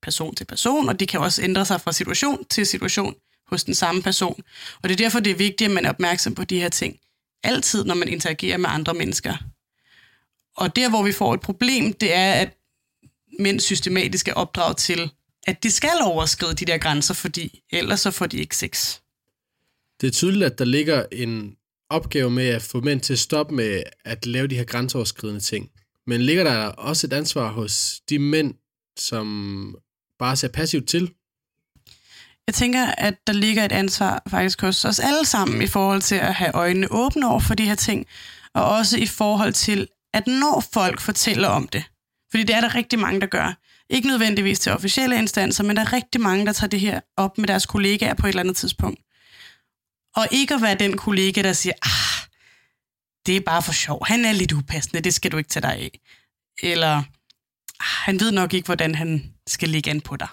person 0.02 0.36
til 0.36 0.46
person, 0.46 0.90
og 0.90 1.00
de 1.00 1.08
kan 1.08 1.20
også 1.20 1.42
ændre 1.42 1.66
sig 1.66 1.82
fra 1.82 1.92
situation 1.92 2.46
til 2.46 2.66
situation 2.66 3.16
hos 3.48 3.64
den 3.64 3.76
samme 3.76 4.02
person. 4.02 4.42
Og 4.84 4.90
det 4.90 4.92
er 4.92 4.98
derfor, 4.98 5.20
det 5.20 5.32
er 5.32 5.36
vigtigt, 5.36 5.68
at 5.68 5.74
man 5.74 5.86
er 5.86 5.90
opmærksom 5.90 6.36
på 6.36 6.44
de 6.44 6.60
her 6.60 6.70
ting. 6.70 7.00
Altid, 7.44 7.84
når 7.84 7.96
man 7.96 8.08
interagerer 8.08 8.58
med 8.58 8.70
andre 8.70 8.94
mennesker. 8.94 9.38
Og 10.58 10.76
der, 10.76 10.90
hvor 10.90 11.04
vi 11.04 11.12
får 11.12 11.34
et 11.34 11.42
problem, 11.42 11.94
det 11.94 12.14
er, 12.14 12.34
at 12.34 12.58
mænd 13.40 13.60
systematisk 13.60 14.28
er 14.28 14.34
opdraget 14.34 14.78
til, 14.78 15.12
at 15.50 15.64
de 15.64 15.72
skal 15.72 16.02
overskride 16.02 16.54
de 16.54 16.66
der 16.66 16.78
grænser, 16.78 17.14
fordi 17.14 17.62
ellers 17.70 18.00
så 18.00 18.12
får 18.12 18.26
de 18.28 18.38
ikke 18.38 18.58
sex. 18.58 19.00
Det 20.02 20.08
er 20.08 20.12
tydeligt, 20.12 20.44
at 20.44 20.60
der 20.60 20.66
ligger 20.66 21.06
en 21.12 21.56
opgave 21.90 22.32
med 22.32 22.48
at 22.48 22.62
få 22.62 22.82
mænd 22.82 23.02
til 23.02 23.14
at 23.14 23.20
stoppe 23.20 23.56
med 23.56 23.84
at 24.06 24.26
lave 24.26 24.48
de 24.48 24.56
her 24.56 24.64
grænseoverskridende 24.64 25.40
ting. 25.40 25.72
Men 26.08 26.22
ligger 26.22 26.44
der 26.44 26.66
også 26.66 27.08
et 27.08 27.14
ansvar 27.14 27.52
hos 27.52 28.02
de 28.10 28.20
mænd, 28.20 28.54
som 28.98 29.76
bare 30.20 30.36
ser 30.36 30.48
passivt 30.48 30.88
til? 30.88 31.14
Jeg 32.48 32.56
tænker, 32.56 32.86
at 32.86 33.16
der 33.28 33.34
ligger 33.34 33.66
et 33.66 33.72
ansvar 33.72 34.24
faktisk 34.28 34.62
hos 34.62 34.86
os 34.86 35.00
alle 35.00 35.26
sammen 35.26 35.62
i 35.62 35.68
forhold 35.68 36.02
til 36.02 36.16
at 36.16 36.36
have 36.36 36.52
øjnene 36.54 36.88
åbne 36.92 37.28
over 37.28 37.40
for 37.40 37.56
de 37.56 37.66
her 37.66 37.76
ting, 37.76 38.08
og 38.54 38.66
også 38.66 38.98
i 38.98 39.06
forhold 39.06 39.54
til, 39.54 39.88
at 40.14 40.28
når 40.28 40.64
folk 40.74 41.02
fortæller 41.02 41.48
om 41.48 41.68
det, 41.68 41.84
fordi 42.32 42.44
det 42.44 42.56
er 42.56 42.62
der 42.62 42.76
rigtig 42.76 43.00
mange, 43.00 43.22
der 43.22 43.28
gør, 43.28 43.54
ikke 43.90 44.08
nødvendigvis 44.08 44.60
til 44.60 44.72
officielle 44.72 45.18
instanser, 45.18 45.64
men 45.64 45.76
der 45.76 45.82
er 45.82 45.94
rigtig 45.94 46.22
mange, 46.22 46.46
der 46.46 46.54
tager 46.54 46.70
det 46.70 46.80
her 46.80 47.00
op 47.18 47.38
med 47.38 47.48
deres 47.48 47.66
kollegaer 47.66 48.14
på 48.14 48.28
et 48.28 48.30
eller 48.30 48.40
andet 48.42 48.58
tidspunkt. 48.58 49.00
Og 50.16 50.28
ikke 50.32 50.56
at 50.56 50.62
være 50.62 50.76
den 50.76 50.98
kollega, 50.98 51.42
der 51.42 51.54
siger, 51.54 51.74
ah, 51.82 52.28
det 53.26 53.36
er 53.36 53.42
bare 53.42 53.64
for 53.64 53.72
sjov, 53.72 54.06
han 54.06 54.26
er 54.26 54.32
lidt 54.32 54.52
upassende, 54.52 55.02
det 55.02 55.14
skal 55.14 55.32
du 55.32 55.38
ikke 55.38 55.50
tage 55.50 55.62
dig 55.62 55.76
af. 55.76 56.00
Eller, 56.64 56.96
ah, 56.96 57.04
han 57.80 58.20
ved 58.20 58.32
nok 58.32 58.54
ikke, 58.54 58.66
hvordan 58.66 58.96
han 58.96 59.34
skal 59.48 59.70
ligge 59.70 59.90
an 59.90 60.02
på 60.02 60.16
dig. 60.16 60.28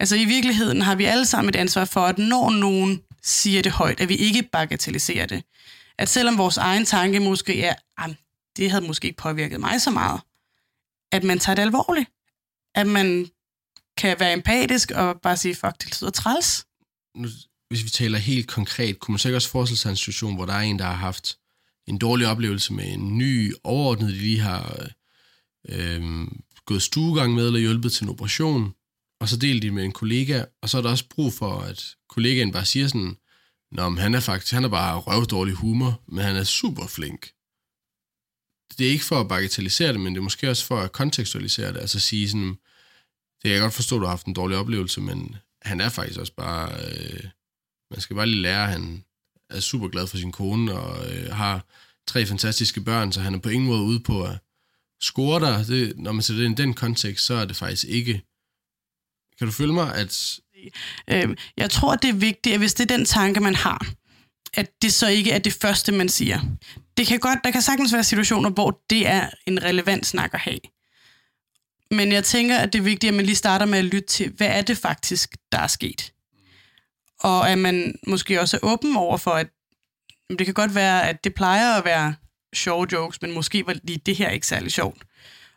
Altså 0.00 0.16
i 0.16 0.24
virkeligheden 0.24 0.82
har 0.82 0.94
vi 0.94 1.04
alle 1.04 1.26
sammen 1.26 1.48
et 1.48 1.56
ansvar 1.56 1.84
for, 1.84 2.00
at 2.00 2.18
når 2.18 2.50
nogen 2.50 3.02
siger 3.22 3.62
det 3.62 3.72
højt, 3.72 4.00
at 4.00 4.08
vi 4.08 4.16
ikke 4.16 4.42
bagatelliserer 4.42 5.26
det. 5.26 5.44
At 5.98 6.08
selvom 6.08 6.38
vores 6.38 6.56
egen 6.56 6.84
tanke 6.84 7.20
måske 7.20 7.64
er, 7.64 7.74
at 7.98 8.16
det 8.56 8.70
havde 8.70 8.86
måske 8.86 9.06
ikke 9.06 9.22
påvirket 9.22 9.60
mig 9.60 9.80
så 9.80 9.90
meget, 9.90 10.20
at 11.12 11.24
man 11.24 11.38
tager 11.38 11.56
det 11.56 11.62
alvorligt. 11.62 12.10
At 12.76 12.86
man 12.86 13.28
kan 13.96 14.16
være 14.20 14.32
empatisk 14.32 14.90
og 14.90 15.20
bare 15.22 15.36
sige, 15.36 15.54
fuck, 15.54 15.82
det 15.82 16.00
lyder 16.00 16.10
træls. 16.10 16.66
Nu, 17.14 17.28
hvis 17.68 17.84
vi 17.84 17.88
taler 17.88 18.18
helt 18.18 18.48
konkret, 18.48 18.98
kunne 18.98 19.12
man 19.12 19.18
så 19.18 19.28
ikke 19.28 19.36
også 19.36 19.50
forestille 19.50 19.78
sig 19.78 19.90
en 19.90 19.96
situation, 19.96 20.34
hvor 20.34 20.46
der 20.46 20.52
er 20.52 20.60
en, 20.60 20.78
der 20.78 20.84
har 20.84 20.94
haft 20.94 21.38
en 21.86 21.98
dårlig 21.98 22.26
oplevelse 22.26 22.72
med 22.72 22.92
en 22.92 23.18
ny 23.18 23.54
overordnet, 23.64 24.08
de 24.08 24.18
lige 24.18 24.40
har 24.40 24.88
øh, 25.68 26.26
gået 26.66 26.82
stuegang 26.82 27.34
med 27.34 27.46
eller 27.46 27.60
hjulpet 27.60 27.92
til 27.92 28.04
en 28.04 28.10
operation, 28.10 28.74
og 29.20 29.28
så 29.28 29.36
deler 29.36 29.60
de 29.60 29.70
med 29.70 29.84
en 29.84 29.92
kollega, 29.92 30.44
og 30.62 30.68
så 30.68 30.78
er 30.78 30.82
der 30.82 30.90
også 30.90 31.08
brug 31.08 31.32
for, 31.32 31.60
at 31.60 31.84
kollegaen 32.08 32.52
bare 32.52 32.64
siger 32.64 32.88
sådan, 32.88 33.16
Nå, 33.72 33.88
men 33.88 33.98
han 33.98 34.14
er 34.14 34.20
faktisk, 34.20 34.52
han 34.52 34.64
er 34.64 34.68
bare 34.68 34.98
røvdårlig 34.98 35.54
humor, 35.54 36.02
men 36.08 36.24
han 36.24 36.36
er 36.36 36.44
super 36.44 36.86
flink. 36.86 37.30
Det 38.78 38.86
er 38.86 38.90
ikke 38.90 39.04
for 39.04 39.20
at 39.20 39.28
bagatellisere 39.28 39.92
det, 39.92 40.00
men 40.00 40.14
det 40.14 40.18
er 40.18 40.22
måske 40.22 40.50
også 40.50 40.66
for 40.66 40.78
at 40.80 40.92
kontekstualisere 40.92 41.72
det, 41.72 41.80
altså 41.80 42.00
sige 42.00 42.28
sådan, 42.28 42.56
det 43.46 43.50
kan 43.50 43.54
jeg 43.54 43.62
godt 43.62 43.74
forstå, 43.74 43.96
at 43.96 44.00
du 44.00 44.04
har 44.04 44.10
haft 44.10 44.26
en 44.26 44.34
dårlig 44.34 44.58
oplevelse, 44.58 45.00
men 45.00 45.36
han 45.62 45.80
er 45.80 45.88
faktisk 45.88 46.20
også 46.20 46.32
bare, 46.32 46.72
øh, 46.72 47.24
man 47.90 48.00
skal 48.00 48.16
bare 48.16 48.26
lige 48.26 48.42
lære, 48.42 48.62
at 48.62 48.70
han 48.70 49.04
er 49.50 49.60
super 49.60 49.88
glad 49.88 50.06
for 50.06 50.16
sin 50.16 50.32
kone, 50.32 50.72
og 50.72 51.12
øh, 51.12 51.32
har 51.32 51.66
tre 52.06 52.26
fantastiske 52.26 52.80
børn, 52.80 53.12
så 53.12 53.20
han 53.20 53.34
er 53.34 53.38
på 53.38 53.48
ingen 53.48 53.68
måde 53.68 53.82
ude 53.82 54.00
på 54.00 54.24
at 54.24 54.38
score 55.02 55.40
dig. 55.40 55.66
Det, 55.66 55.98
når 55.98 56.12
man 56.12 56.22
sætter 56.22 56.42
det 56.42 56.50
i 56.50 56.62
den 56.62 56.74
kontekst, 56.74 57.26
så 57.26 57.34
er 57.34 57.44
det 57.44 57.56
faktisk 57.56 57.84
ikke 57.84 58.22
kan 59.38 59.46
du 59.46 59.52
følge 59.52 59.72
mig, 59.72 59.94
at... 59.94 60.40
Øh, 61.10 61.36
jeg 61.56 61.70
tror, 61.70 61.96
det 61.96 62.08
er 62.08 62.14
vigtigt, 62.14 62.52
at 62.52 62.60
hvis 62.60 62.74
det 62.74 62.90
er 62.90 62.96
den 62.96 63.06
tanke, 63.06 63.40
man 63.40 63.54
har, 63.54 63.86
at 64.54 64.82
det 64.82 64.92
så 64.92 65.08
ikke 65.08 65.30
er 65.30 65.38
det 65.38 65.52
første, 65.52 65.92
man 65.92 66.08
siger. 66.08 66.40
Det 66.96 67.06
kan 67.06 67.18
godt, 67.18 67.38
der 67.44 67.50
kan 67.50 67.62
sagtens 67.62 67.92
være 67.92 68.04
situationer, 68.04 68.50
hvor 68.50 68.80
det 68.90 69.06
er 69.06 69.30
en 69.46 69.62
relevant 69.62 70.06
snak 70.06 70.34
at 70.34 70.40
have. 70.40 70.58
Men 71.90 72.12
jeg 72.12 72.24
tænker, 72.24 72.58
at 72.58 72.72
det 72.72 72.78
er 72.78 72.82
vigtigt, 72.82 73.08
at 73.08 73.14
man 73.14 73.24
lige 73.24 73.36
starter 73.36 73.66
med 73.66 73.78
at 73.78 73.84
lytte 73.84 74.08
til, 74.08 74.32
hvad 74.36 74.48
er 74.48 74.62
det 74.62 74.78
faktisk, 74.78 75.36
der 75.52 75.58
er 75.58 75.66
sket? 75.66 76.12
Og 77.20 77.50
at 77.50 77.58
man 77.58 77.94
måske 78.06 78.40
også 78.40 78.56
er 78.56 78.60
åben 78.66 78.96
over 78.96 79.16
for, 79.16 79.30
at 79.30 79.46
det 80.38 80.44
kan 80.46 80.54
godt 80.54 80.74
være, 80.74 81.08
at 81.08 81.24
det 81.24 81.34
plejer 81.34 81.74
at 81.78 81.84
være 81.84 82.14
sjove 82.54 82.86
jokes, 82.92 83.22
men 83.22 83.34
måske 83.34 83.66
var 83.66 83.76
lige 83.82 84.00
det 84.06 84.16
her 84.16 84.30
ikke 84.30 84.46
særlig 84.46 84.72
sjovt. 84.72 85.02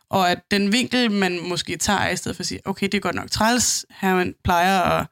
Og 0.10 0.32
at 0.32 0.40
den 0.52 0.72
vinkel, 0.72 1.12
man 1.12 1.40
måske 1.40 1.78
tager, 1.78 2.10
i 2.10 2.16
stedet 2.16 2.36
for 2.36 2.42
at 2.42 2.48
sige, 2.48 2.68
okay, 2.68 2.86
det 2.86 2.94
er 2.94 3.00
godt 3.00 3.16
nok 3.16 3.32
træls, 3.32 3.86
her 4.02 4.16
man 4.16 4.36
plejer 4.44 4.82
at 4.82 5.08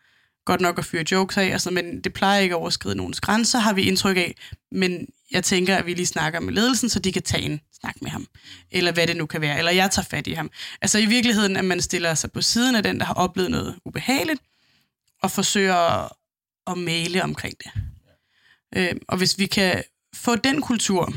godt 0.46 0.62
nok 0.62 0.80
at 0.80 0.86
fyre 0.86 1.04
jokes 1.12 1.38
af, 1.38 1.46
altså, 1.46 1.72
men 1.72 2.02
det 2.02 2.14
plejer 2.14 2.40
ikke 2.40 2.56
at 2.56 2.60
overskride 2.60 2.96
nogens 2.96 3.22
grænser, 3.22 3.60
har 3.60 3.74
vi 3.74 3.82
indtryk 3.82 4.18
af. 4.18 4.36
Men 4.72 5.08
jeg 5.32 5.44
tænker, 5.44 5.76
at 5.76 5.86
vi 5.86 5.94
lige 5.94 6.06
snakker 6.06 6.40
med 6.40 6.54
ledelsen, 6.54 6.90
så 6.90 7.00
de 7.00 7.12
kan 7.12 7.22
tage 7.22 7.44
en 7.44 7.60
snak 7.80 8.02
med 8.02 8.12
ham. 8.12 8.28
Eller 8.72 8.92
hvad 8.92 9.08
det 9.08 9.18
nu 9.18 9.26
kan 9.26 9.42
være. 9.42 9.58
Eller 9.58 9.72
jeg 9.72 9.92
tager 9.92 10.06
fat 10.06 10.28
i 10.28 10.34
ham. 10.34 10.52
Altså 10.82 11.00
i 11.00 11.06
virkeligheden, 11.06 11.58
at 11.58 11.66
man 11.66 11.82
stiller 11.82 12.16
sig 12.16 12.32
på 12.32 12.42
siden 12.42 12.76
af 12.76 12.84
den, 12.84 13.00
der 13.00 13.06
har 13.06 13.14
oplevet 13.14 13.52
noget 13.52 13.80
ubehageligt, 13.86 14.42
og 15.22 15.32
forsøger 15.32 15.76
at, 16.72 16.78
male 16.78 17.24
omkring 17.24 17.56
det. 17.64 17.72
Øh, 18.76 18.96
og 19.08 19.18
hvis 19.18 19.40
vi 19.40 19.46
kan 19.46 19.84
få 20.16 20.36
den 20.36 20.62
kultur, 20.62 21.14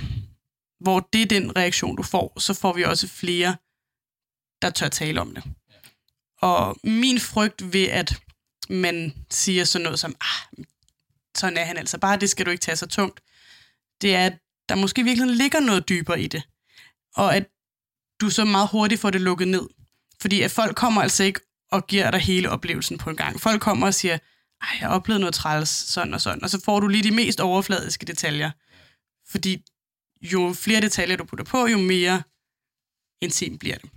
hvor 0.81 1.09
det 1.13 1.23
er 1.23 1.27
den 1.27 1.57
reaktion, 1.57 1.97
du 1.97 2.03
får, 2.03 2.41
så 2.41 2.55
får 2.55 2.73
vi 2.73 2.85
også 2.85 3.09
flere 3.09 3.57
der 4.63 4.71
tør 4.71 4.89
tale 4.89 5.21
om 5.21 5.35
det. 5.35 5.45
Og 6.41 6.77
min 6.85 7.21
frygt 7.21 7.73
ved, 7.73 7.89
at 7.89 8.15
man 8.69 9.15
siger 9.31 9.65
sådan 9.65 9.83
noget 9.85 9.99
som, 9.99 10.17
ah, 10.21 10.65
sådan 11.37 11.57
er 11.57 11.65
han 11.65 11.77
altså 11.77 11.99
bare, 11.99 12.17
det 12.17 12.31
skal 12.31 12.47
du 12.47 12.51
ikke 12.51 12.63
tage 12.63 12.77
så 12.77 12.87
tungt, 12.87 13.21
det 14.01 14.15
er, 14.15 14.27
at 14.27 14.39
der 14.69 14.75
måske 14.75 15.05
virkelig 15.05 15.37
ligger 15.37 15.61
noget 15.61 15.89
dybere 15.89 16.21
i 16.21 16.27
det. 16.27 16.43
Og 17.17 17.37
at 17.37 17.49
du 18.21 18.31
så 18.31 18.45
meget 18.45 18.69
hurtigt 18.69 19.01
får 19.01 19.11
det 19.11 19.21
lukket 19.21 19.49
ned. 19.49 19.69
Fordi 20.21 20.43
at 20.43 20.51
folk 20.51 20.77
kommer 20.77 21.03
altså 21.03 21.25
ikke 21.25 21.41
og 21.71 21.87
giver 21.87 22.11
dig 22.11 22.21
hele 22.21 22.51
oplevelsen 22.51 22.99
på 22.99 23.11
en 23.11 23.17
gang. 23.17 23.41
Folk 23.41 23.63
kommer 23.63 23.87
og 23.87 23.95
siger, 23.95 24.19
ej, 24.63 24.69
jeg 24.81 24.89
har 24.89 24.95
oplevet 24.95 25.21
noget 25.21 25.35
træls, 25.35 25.69
sådan 25.69 26.15
og 26.15 26.21
sådan. 26.21 26.45
Og 26.45 26.51
så 26.51 26.61
får 26.65 26.81
du 26.81 26.89
lige 26.89 27.05
de 27.05 27.15
mest 27.15 27.41
overfladiske 27.41 28.07
detaljer. 28.07 28.51
Fordi 29.29 29.63
jo 30.23 30.53
flere 30.53 30.81
detaljer 30.81 31.17
du 31.17 31.25
putter 31.25 31.45
på, 31.45 31.67
jo 31.67 31.79
mere 31.79 32.23
intim 33.21 33.59
bliver 33.59 33.79
det. 33.79 33.91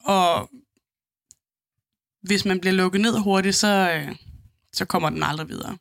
Og 0.00 0.50
hvis 2.22 2.44
man 2.44 2.60
bliver 2.60 2.74
lukket 2.74 3.00
ned 3.00 3.18
hurtigt, 3.18 3.56
så, 3.56 3.92
øh, 3.92 4.16
så 4.72 4.84
kommer 4.84 5.10
den 5.10 5.22
aldrig 5.22 5.48
videre. 5.48 5.78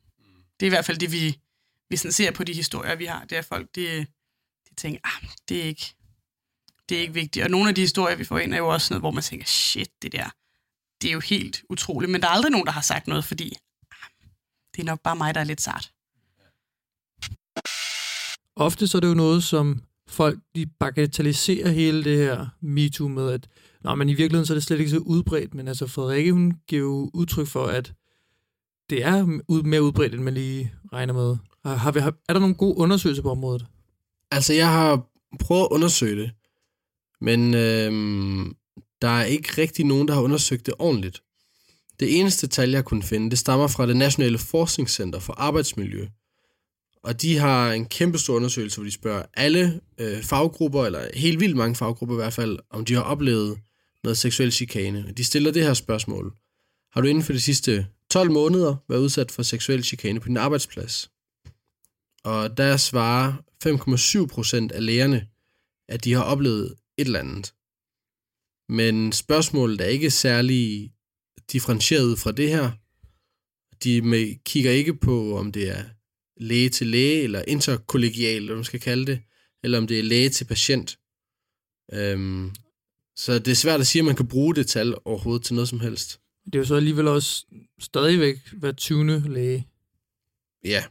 Det 0.59 0.65
er 0.65 0.67
i 0.67 0.69
hvert 0.69 0.85
fald 0.85 0.97
det, 0.97 1.11
vi, 1.11 1.39
vi 1.89 1.97
sådan 1.97 2.11
ser 2.11 2.31
på 2.31 2.43
de 2.43 2.53
historier, 2.53 2.95
vi 2.95 3.05
har. 3.05 3.25
Det 3.25 3.37
er 3.37 3.41
folk, 3.41 3.75
de, 3.75 4.05
de 4.69 4.75
tænker, 4.77 4.99
ah, 5.03 5.29
det 5.49 5.57
er 5.57 5.63
ikke, 5.63 5.93
det 6.89 6.97
er 6.97 7.01
ikke 7.01 7.13
vigtigt. 7.13 7.45
Og 7.45 7.51
nogle 7.51 7.69
af 7.69 7.75
de 7.75 7.81
historier, 7.81 8.15
vi 8.15 8.23
får 8.23 8.39
ind, 8.39 8.53
er 8.53 8.57
jo 8.57 8.67
også 8.67 8.93
noget, 8.93 9.01
hvor 9.01 9.11
man 9.11 9.23
tænker, 9.23 9.45
shit, 9.45 9.89
det 10.01 10.11
der, 10.11 10.29
det 11.01 11.07
er 11.07 11.13
jo 11.13 11.19
helt 11.19 11.63
utroligt. 11.69 12.11
Men 12.11 12.21
der 12.21 12.27
er 12.27 12.31
aldrig 12.31 12.51
nogen, 12.51 12.65
der 12.65 12.71
har 12.71 12.81
sagt 12.81 13.07
noget, 13.07 13.25
fordi 13.25 13.53
ah, 13.91 14.09
det 14.75 14.81
er 14.81 14.85
nok 14.85 15.01
bare 15.03 15.15
mig, 15.15 15.35
der 15.35 15.41
er 15.41 15.45
lidt 15.45 15.61
sart. 15.61 15.91
Ofte 18.55 18.87
så 18.87 18.97
er 18.97 18.99
det 18.99 19.07
jo 19.07 19.13
noget, 19.13 19.43
som 19.43 19.83
folk 20.07 20.39
de 20.55 20.65
bagatelliserer 20.65 21.69
hele 21.69 22.03
det 22.03 22.17
her 22.17 22.47
MeToo 22.61 23.07
med, 23.07 23.31
at 23.31 23.47
Nå, 23.81 23.95
men 23.95 24.09
i 24.09 24.13
virkeligheden 24.13 24.45
så 24.45 24.53
er 24.53 24.55
det 24.55 24.63
slet 24.63 24.79
ikke 24.79 24.91
så 24.91 24.97
udbredt, 24.97 25.53
men 25.53 25.67
altså 25.67 25.87
Frederikke, 25.87 26.31
hun 26.31 26.53
giver 26.67 26.81
jo 26.81 27.11
udtryk 27.13 27.47
for, 27.47 27.65
at 27.65 27.93
det 28.89 29.03
er 29.03 29.25
mere 29.63 29.83
udbredt, 29.83 30.13
end 30.13 30.23
man 30.23 30.33
lige 30.33 30.73
regner 30.93 31.13
med. 31.13 31.37
Har, 31.65 31.75
har 31.75 31.91
vi, 31.91 31.99
har, 31.99 32.13
er 32.29 32.33
der 32.33 32.39
nogle 32.39 32.55
gode 32.55 32.77
undersøgelser 32.77 33.23
på 33.23 33.31
området? 33.31 33.65
Altså, 34.31 34.53
jeg 34.53 34.71
har 34.71 35.07
prøvet 35.39 35.61
at 35.61 35.67
undersøge 35.71 36.21
det, 36.21 36.31
men 37.21 37.53
øh, 37.53 37.91
der 39.01 39.07
er 39.07 39.23
ikke 39.23 39.49
rigtig 39.57 39.85
nogen, 39.85 40.07
der 40.07 40.13
har 40.13 40.21
undersøgt 40.21 40.65
det 40.65 40.73
ordentligt. 40.79 41.21
Det 41.99 42.19
eneste 42.19 42.47
tal, 42.47 42.69
jeg 42.69 42.85
kunne 42.85 43.03
finde, 43.03 43.29
det 43.29 43.39
stammer 43.39 43.67
fra 43.67 43.87
det 43.87 43.97
Nationale 43.97 44.37
Forskningscenter 44.37 45.19
for 45.19 45.33
Arbejdsmiljø. 45.33 46.07
Og 47.03 47.21
de 47.21 47.37
har 47.37 47.71
en 47.71 47.85
kæmpe 47.85 48.17
stor 48.17 48.35
undersøgelse, 48.35 48.77
hvor 48.77 48.85
de 48.85 48.91
spørger 48.91 49.23
alle 49.33 49.81
øh, 49.97 50.23
faggrupper, 50.23 50.85
eller 50.85 51.07
helt 51.13 51.39
vildt 51.39 51.57
mange 51.57 51.75
faggrupper 51.75 52.15
i 52.15 52.21
hvert 52.21 52.33
fald, 52.33 52.59
om 52.69 52.85
de 52.85 52.93
har 52.93 53.01
oplevet 53.01 53.57
noget 54.03 54.17
seksuel 54.17 54.51
chikane. 54.51 55.13
De 55.17 55.23
stiller 55.23 55.51
det 55.51 55.63
her 55.63 55.73
spørgsmål. 55.73 56.33
Har 56.91 57.01
du 57.01 57.07
inden 57.07 57.23
for 57.23 57.33
de 57.33 57.41
sidste 57.41 57.87
12 58.09 58.31
måneder 58.31 58.75
været 58.89 58.99
udsat 58.99 59.31
for 59.31 59.43
seksuel 59.43 59.83
chikane 59.83 60.19
på 60.19 60.27
din 60.27 60.37
arbejdsplads? 60.37 61.11
Og 62.23 62.57
der 62.57 62.77
svarer 62.77 63.33
5,7 64.23 64.25
procent 64.25 64.71
af 64.71 64.85
lægerne, 64.85 65.27
at 65.87 66.03
de 66.03 66.13
har 66.13 66.23
oplevet 66.23 66.75
et 66.97 67.05
eller 67.05 67.19
andet. 67.19 67.53
Men 68.69 69.11
spørgsmålet 69.11 69.81
er 69.81 69.85
ikke 69.85 70.11
særlig 70.11 70.93
differentieret 71.51 72.19
fra 72.19 72.31
det 72.31 72.49
her. 72.49 72.71
De 73.83 74.01
med, 74.01 74.43
kigger 74.45 74.71
ikke 74.71 74.93
på, 74.93 75.37
om 75.37 75.51
det 75.51 75.69
er 75.69 75.83
læge 76.37 76.69
til 76.69 76.87
læge, 76.87 77.21
eller 77.21 77.41
interkollegial, 77.47 78.41
eller 78.41 78.55
man 78.55 78.63
skal 78.63 78.79
kalde 78.79 79.05
det, 79.05 79.19
eller 79.63 79.77
om 79.77 79.87
det 79.87 79.99
er 79.99 80.03
læge 80.03 80.29
til 80.29 80.45
patient. 80.45 80.99
Øhm, 81.93 82.51
så 83.15 83.39
det 83.39 83.47
er 83.47 83.55
svært 83.55 83.79
at 83.79 83.87
sige, 83.87 83.99
at 83.99 84.05
man 84.05 84.15
kan 84.15 84.27
bruge 84.27 84.55
det 84.55 84.67
tal 84.67 84.95
overhovedet 85.05 85.45
til 85.45 85.55
noget 85.55 85.69
som 85.69 85.79
helst. 85.79 86.19
Det 86.45 86.55
er 86.55 86.59
jo 86.59 86.65
så 86.65 86.75
alligevel 86.75 87.07
også 87.07 87.45
stadigvæk 87.79 88.37
hver 88.53 88.71
20. 88.71 89.33
læge. 89.33 89.67
Ja, 90.63 90.83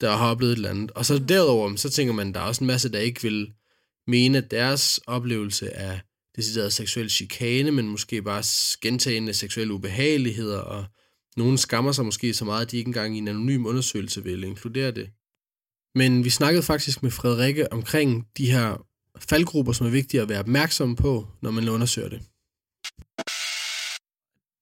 der 0.00 0.16
har 0.16 0.30
oplevet 0.30 0.52
et 0.52 0.56
eller 0.56 0.70
andet. 0.70 0.90
Og 0.90 1.06
så 1.06 1.18
derudover, 1.18 1.76
så 1.76 1.90
tænker 1.90 2.14
man, 2.14 2.34
der 2.34 2.40
er 2.40 2.44
også 2.44 2.64
en 2.64 2.66
masse, 2.66 2.92
der 2.92 2.98
ikke 2.98 3.22
vil 3.22 3.52
mene, 4.08 4.38
at 4.38 4.50
deres 4.50 5.00
oplevelse 5.06 5.76
af 5.76 6.00
decideret 6.36 6.72
seksuel 6.72 7.10
chikane, 7.10 7.70
men 7.70 7.88
måske 7.88 8.22
bare 8.22 8.42
gentagende 8.80 9.34
seksuelle 9.34 9.74
ubehageligheder, 9.74 10.58
og 10.58 10.84
nogen 11.36 11.58
skammer 11.58 11.92
sig 11.92 12.04
måske 12.04 12.34
så 12.34 12.44
meget, 12.44 12.62
at 12.62 12.70
de 12.70 12.76
ikke 12.76 12.88
engang 12.88 13.14
i 13.14 13.18
en 13.18 13.28
anonym 13.28 13.66
undersøgelse 13.66 14.24
vil 14.24 14.44
inkludere 14.44 14.90
det. 14.90 15.10
Men 15.94 16.24
vi 16.24 16.30
snakkede 16.30 16.62
faktisk 16.62 17.02
med 17.02 17.10
Frederikke 17.10 17.72
omkring 17.72 18.26
de 18.36 18.50
her 18.50 18.86
faldgrupper, 19.18 19.72
som 19.72 19.86
er 19.86 19.90
vigtige 19.90 20.20
at 20.20 20.28
være 20.28 20.40
opmærksom 20.40 20.96
på, 20.96 21.26
når 21.42 21.50
man 21.50 21.68
undersøger 21.68 22.08
det. 22.08 22.20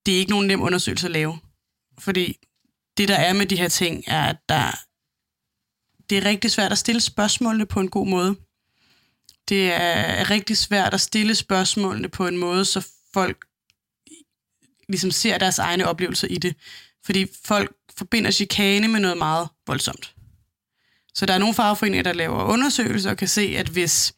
Det 0.06 0.14
er 0.14 0.18
ikke 0.18 0.30
nogen 0.30 0.46
nem 0.46 0.62
undersøgelse 0.62 1.06
at 1.06 1.10
lave. 1.10 1.38
Fordi 1.98 2.38
det, 2.96 3.08
der 3.08 3.16
er 3.16 3.32
med 3.32 3.46
de 3.46 3.56
her 3.56 3.68
ting, 3.68 4.04
er, 4.06 4.22
at 4.22 4.36
der, 4.48 4.70
det 6.10 6.18
er 6.18 6.24
rigtig 6.24 6.50
svært 6.50 6.72
at 6.72 6.78
stille 6.78 7.00
spørgsmålene 7.00 7.66
på 7.66 7.80
en 7.80 7.90
god 7.90 8.06
måde. 8.06 8.36
Det 9.48 9.72
er 9.72 10.30
rigtig 10.30 10.56
svært 10.56 10.94
at 10.94 11.00
stille 11.00 11.34
spørgsmålene 11.34 12.08
på 12.08 12.26
en 12.26 12.36
måde, 12.36 12.64
så 12.64 12.86
folk 13.14 13.44
ligesom 14.88 15.10
ser 15.10 15.38
deres 15.38 15.58
egne 15.58 15.88
oplevelser 15.88 16.28
i 16.28 16.38
det. 16.38 16.56
Fordi 17.04 17.26
folk 17.44 17.76
forbinder 17.96 18.30
chikane 18.30 18.88
med 18.88 19.00
noget 19.00 19.18
meget 19.18 19.48
voldsomt. 19.66 20.14
Så 21.14 21.26
der 21.26 21.34
er 21.34 21.38
nogle 21.38 21.54
fagforeninger, 21.54 22.02
der 22.02 22.12
laver 22.12 22.44
undersøgelser 22.44 23.10
og 23.10 23.16
kan 23.16 23.28
se, 23.28 23.54
at 23.56 23.68
hvis 23.68 24.14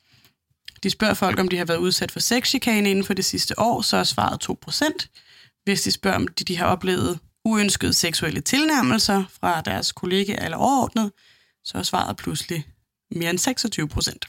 de 0.83 0.91
spørger 0.91 1.15
folk, 1.15 1.39
om 1.39 1.49
de 1.49 1.57
har 1.57 1.65
været 1.65 1.79
udsat 1.79 2.11
for 2.11 2.21
sexchikane 2.21 2.91
inden 2.91 3.05
for 3.05 3.15
det 3.15 3.25
sidste 3.25 3.59
år, 3.59 3.83
så 3.83 3.97
er 3.97 4.05
svaret 4.05 4.49
2%. 4.51 5.63
Hvis 5.65 5.83
de 5.83 5.91
spørger, 5.91 6.17
om 6.17 6.29
de, 6.29 6.45
de 6.45 6.57
har 6.57 6.67
oplevet 6.67 7.19
uønskede 7.45 7.93
seksuelle 7.93 8.41
tilnærmelser 8.41 9.25
fra 9.41 9.61
deres 9.61 9.93
kollega 9.93 10.37
eller 10.45 10.57
overordnet, 10.57 11.13
så 11.65 11.79
er 11.79 11.83
svaret 11.83 12.17
pludselig 12.17 12.67
mere 13.11 13.31
end 13.31 13.39
26 13.39 13.89
procent. 13.89 14.27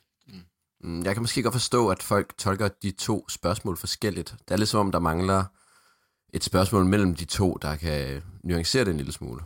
Mm, 0.83 1.03
jeg 1.03 1.13
kan 1.15 1.23
måske 1.23 1.43
godt 1.43 1.53
forstå, 1.53 1.87
at 1.87 2.03
folk 2.03 2.37
tolker 2.37 2.67
de 2.67 2.91
to 2.91 3.29
spørgsmål 3.29 3.77
forskelligt. 3.77 4.35
Det 4.47 4.51
er 4.51 4.57
lidt 4.57 4.69
som 4.69 4.79
om, 4.79 4.91
der 4.91 4.99
mangler 4.99 5.43
et 6.33 6.43
spørgsmål 6.43 6.85
mellem 6.85 7.15
de 7.15 7.25
to, 7.25 7.57
der 7.61 7.75
kan 7.75 8.23
nuancere 8.43 8.85
det 8.85 8.91
en 8.91 8.97
lille 8.97 9.11
smule. 9.11 9.41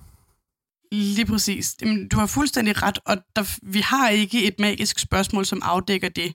Lige 0.92 1.26
præcis. 1.26 1.76
Jamen, 1.82 2.08
du 2.08 2.18
har 2.18 2.26
fuldstændig 2.26 2.84
ret, 2.84 3.00
og 3.06 3.18
der, 3.36 3.58
vi 3.62 3.80
har 3.80 4.10
ikke 4.10 4.48
et 4.48 4.60
magisk 4.60 5.00
spørgsmål, 5.00 5.46
som 5.46 5.62
afdækker 5.64 6.10
det. 6.10 6.34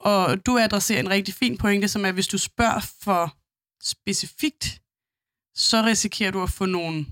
Og 0.00 0.46
du 0.46 0.58
adresserer 0.58 1.00
en 1.00 1.10
rigtig 1.10 1.34
fin 1.34 1.58
pointe, 1.58 1.88
som 1.88 2.04
er, 2.04 2.08
at 2.08 2.14
hvis 2.14 2.28
du 2.28 2.38
spørger 2.38 2.80
for 3.02 3.36
specifikt, 3.82 4.80
så 5.54 5.82
risikerer 5.82 6.30
du 6.30 6.42
at 6.42 6.50
få 6.50 6.66
nogle 6.66 7.06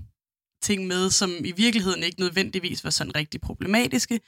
ting 0.61 0.87
med, 0.87 1.09
som 1.09 1.31
i 1.45 1.51
virkeligheden 1.51 2.03
ikke 2.03 2.19
nødvendigvis 2.19 2.83
var 2.83 2.89
sådan 2.89 3.15
rigtig 3.15 3.41
problematiske. 3.41 4.19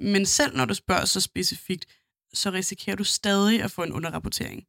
Men 0.00 0.26
selv 0.26 0.56
når 0.56 0.64
du 0.64 0.74
spørger 0.74 1.04
så 1.04 1.20
specifikt, 1.20 1.86
så 2.34 2.50
risikerer 2.50 2.96
du 2.96 3.04
stadig 3.04 3.62
at 3.62 3.70
få 3.70 3.82
en 3.82 3.92
underrapportering. 3.92 4.64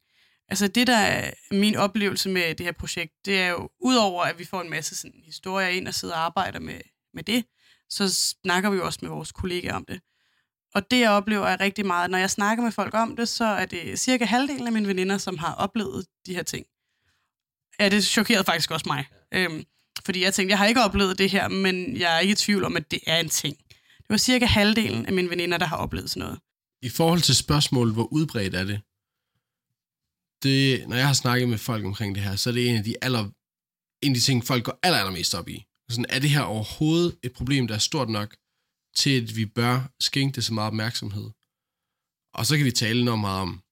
Altså 0.48 0.68
det, 0.68 0.86
der 0.86 0.96
er 0.96 1.30
min 1.50 1.76
oplevelse 1.76 2.28
med 2.28 2.54
det 2.54 2.66
her 2.66 2.72
projekt, 2.72 3.12
det 3.24 3.40
er 3.40 3.48
jo, 3.48 3.68
udover 3.80 4.22
at 4.22 4.38
vi 4.38 4.44
får 4.44 4.60
en 4.60 4.70
masse 4.70 4.96
sådan, 4.96 5.22
historier 5.24 5.68
ind 5.68 5.88
og 5.88 5.94
sidder 5.94 6.14
og 6.14 6.20
arbejder 6.20 6.58
med, 6.60 6.80
med 7.14 7.22
det, 7.22 7.44
så 7.90 8.14
snakker 8.14 8.70
vi 8.70 8.76
jo 8.76 8.86
også 8.86 8.98
med 9.02 9.10
vores 9.10 9.32
kollegaer 9.32 9.74
om 9.74 9.84
det. 9.84 10.00
Og 10.74 10.90
det, 10.90 11.00
jeg 11.00 11.10
oplever, 11.10 11.46
er 11.46 11.60
rigtig 11.60 11.86
meget, 11.86 12.10
når 12.10 12.18
jeg 12.18 12.30
snakker 12.30 12.64
med 12.64 12.72
folk 12.72 12.94
om 12.94 13.16
det, 13.16 13.28
så 13.28 13.44
er 13.44 13.66
det 13.66 14.00
cirka 14.00 14.24
halvdelen 14.24 14.66
af 14.66 14.72
mine 14.72 14.88
veninder, 14.88 15.18
som 15.18 15.38
har 15.38 15.54
oplevet 15.54 16.06
de 16.26 16.34
her 16.34 16.42
ting. 16.42 16.66
Ja, 17.80 17.88
det 17.88 18.04
chokerede 18.04 18.44
faktisk 18.44 18.70
også 18.70 18.84
mig. 18.88 19.04
Øhm, 19.34 19.64
fordi 20.04 20.22
jeg 20.22 20.34
tænkte, 20.34 20.50
jeg 20.50 20.58
har 20.58 20.66
ikke 20.66 20.82
oplevet 20.82 21.18
det 21.18 21.30
her, 21.30 21.48
men 21.48 21.96
jeg 21.96 22.16
er 22.16 22.20
ikke 22.20 22.32
i 22.32 22.34
tvivl 22.34 22.64
om, 22.64 22.76
at 22.76 22.90
det 22.90 23.00
er 23.06 23.16
en 23.16 23.28
ting. 23.28 23.56
Det 23.98 24.06
var 24.08 24.16
cirka 24.16 24.46
halvdelen 24.46 25.06
af 25.06 25.12
mine 25.12 25.30
veninder, 25.30 25.58
der 25.58 25.66
har 25.66 25.76
oplevet 25.76 26.10
sådan 26.10 26.20
noget. 26.20 26.40
I 26.82 26.88
forhold 26.88 27.20
til 27.20 27.36
spørgsmålet, 27.36 27.94
hvor 27.94 28.12
udbredt 28.12 28.54
er 28.54 28.64
det? 28.64 28.80
det? 30.42 30.88
Når 30.88 30.96
jeg 30.96 31.06
har 31.06 31.14
snakket 31.14 31.48
med 31.48 31.58
folk 31.58 31.84
omkring 31.84 32.14
det 32.14 32.22
her, 32.22 32.36
så 32.36 32.50
er 32.50 32.54
det 32.54 32.68
en 32.68 32.76
af 32.76 32.84
de, 32.84 32.94
aller, 33.02 33.28
en 34.02 34.12
af 34.12 34.14
de 34.14 34.20
ting, 34.20 34.44
folk 34.44 34.64
går 34.64 34.78
aller, 34.82 34.98
allermest 34.98 35.34
op 35.34 35.48
i. 35.48 35.66
Sådan, 35.90 36.06
er 36.08 36.18
det 36.18 36.30
her 36.30 36.40
overhovedet 36.40 37.18
et 37.22 37.32
problem, 37.32 37.68
der 37.68 37.74
er 37.74 37.78
stort 37.78 38.08
nok, 38.08 38.36
til 38.96 39.22
at 39.22 39.36
vi 39.36 39.46
bør 39.46 39.92
skænke 40.00 40.36
det 40.36 40.44
så 40.44 40.54
meget 40.54 40.66
opmærksomhed? 40.66 41.30
Og 42.34 42.46
så 42.46 42.56
kan 42.56 42.66
vi 42.66 42.70
tale 42.70 43.04
noget 43.04 43.20
meget 43.20 43.40
om, 43.40 43.62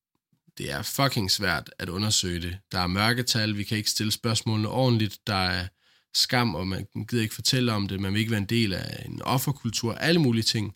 det 0.58 0.70
er 0.70 0.82
fucking 0.82 1.30
svært 1.30 1.70
at 1.78 1.88
undersøge 1.88 2.40
det. 2.40 2.58
Der 2.72 2.78
er 2.78 2.86
mørketal, 2.86 3.56
vi 3.56 3.64
kan 3.64 3.78
ikke 3.78 3.90
stille 3.90 4.12
spørgsmålene 4.12 4.68
ordentligt, 4.68 5.18
der 5.26 5.34
er 5.34 5.68
skam, 6.14 6.54
og 6.54 6.68
man 6.68 6.86
gider 7.08 7.22
ikke 7.22 7.34
fortælle 7.34 7.72
om 7.72 7.88
det, 7.88 8.00
man 8.00 8.12
vil 8.12 8.18
ikke 8.18 8.30
være 8.30 8.40
en 8.40 8.46
del 8.46 8.72
af 8.72 9.04
en 9.06 9.22
offerkultur, 9.22 9.94
alle 9.94 10.20
mulige 10.20 10.42
ting. 10.42 10.74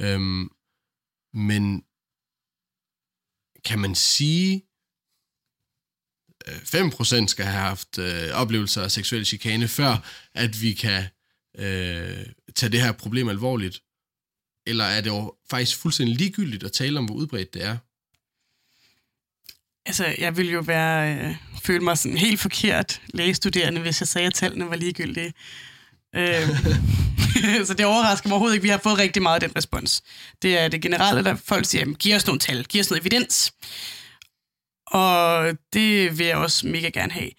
Øhm, 0.00 0.50
men 1.34 1.84
kan 3.64 3.78
man 3.78 3.94
sige, 3.94 4.62
øh, 6.48 6.56
5% 6.56 7.26
skal 7.26 7.44
have 7.44 7.60
haft 7.60 7.98
øh, 7.98 8.30
oplevelser 8.32 8.82
af 8.82 8.90
seksuel 8.90 9.26
chikane, 9.26 9.68
før 9.68 10.10
at 10.34 10.62
vi 10.62 10.72
kan 10.72 11.04
øh, 11.58 12.26
tage 12.54 12.72
det 12.72 12.82
her 12.82 12.92
problem 12.92 13.28
alvorligt? 13.28 13.82
Eller 14.66 14.84
er 14.84 15.00
det 15.00 15.10
jo 15.10 15.36
faktisk 15.50 15.78
fuldstændig 15.78 16.16
ligegyldigt 16.16 16.64
at 16.64 16.72
tale 16.72 16.98
om, 16.98 17.04
hvor 17.04 17.14
udbredt 17.14 17.54
det 17.54 17.64
er? 17.64 17.76
Altså, 19.86 20.14
jeg 20.18 20.36
ville 20.36 20.52
jo 20.52 20.60
være, 20.60 21.14
øh, 21.14 21.36
føle 21.62 21.84
mig 21.84 21.98
sådan 21.98 22.18
helt 22.18 22.40
forkert 22.40 23.02
lægestuderende, 23.14 23.80
hvis 23.80 24.00
jeg 24.00 24.08
sagde, 24.08 24.26
at 24.26 24.34
tallene 24.34 24.70
var 24.70 24.76
ligegyldige. 24.76 25.32
Øh, 26.16 26.48
så 27.66 27.74
det 27.74 27.86
overrasker 27.86 28.28
mig 28.28 28.34
overhovedet 28.34 28.54
ikke. 28.54 28.62
Vi 28.62 28.68
har 28.68 28.78
fået 28.78 28.98
rigtig 28.98 29.22
meget 29.22 29.42
af 29.42 29.48
den 29.48 29.56
respons. 29.56 30.02
Det 30.42 30.58
er 30.58 30.68
det 30.68 30.82
generelle, 30.82 31.24
der 31.24 31.34
folk 31.34 31.66
siger, 31.66 31.94
giv 31.94 32.16
os 32.16 32.26
nogle 32.26 32.40
tal, 32.40 32.64
giv 32.64 32.80
os 32.80 32.90
noget 32.90 33.00
evidens. 33.00 33.52
Og 34.86 35.48
det 35.72 36.18
vil 36.18 36.26
jeg 36.26 36.36
også 36.36 36.66
mega 36.66 36.88
gerne 36.88 37.12
have. 37.12 37.30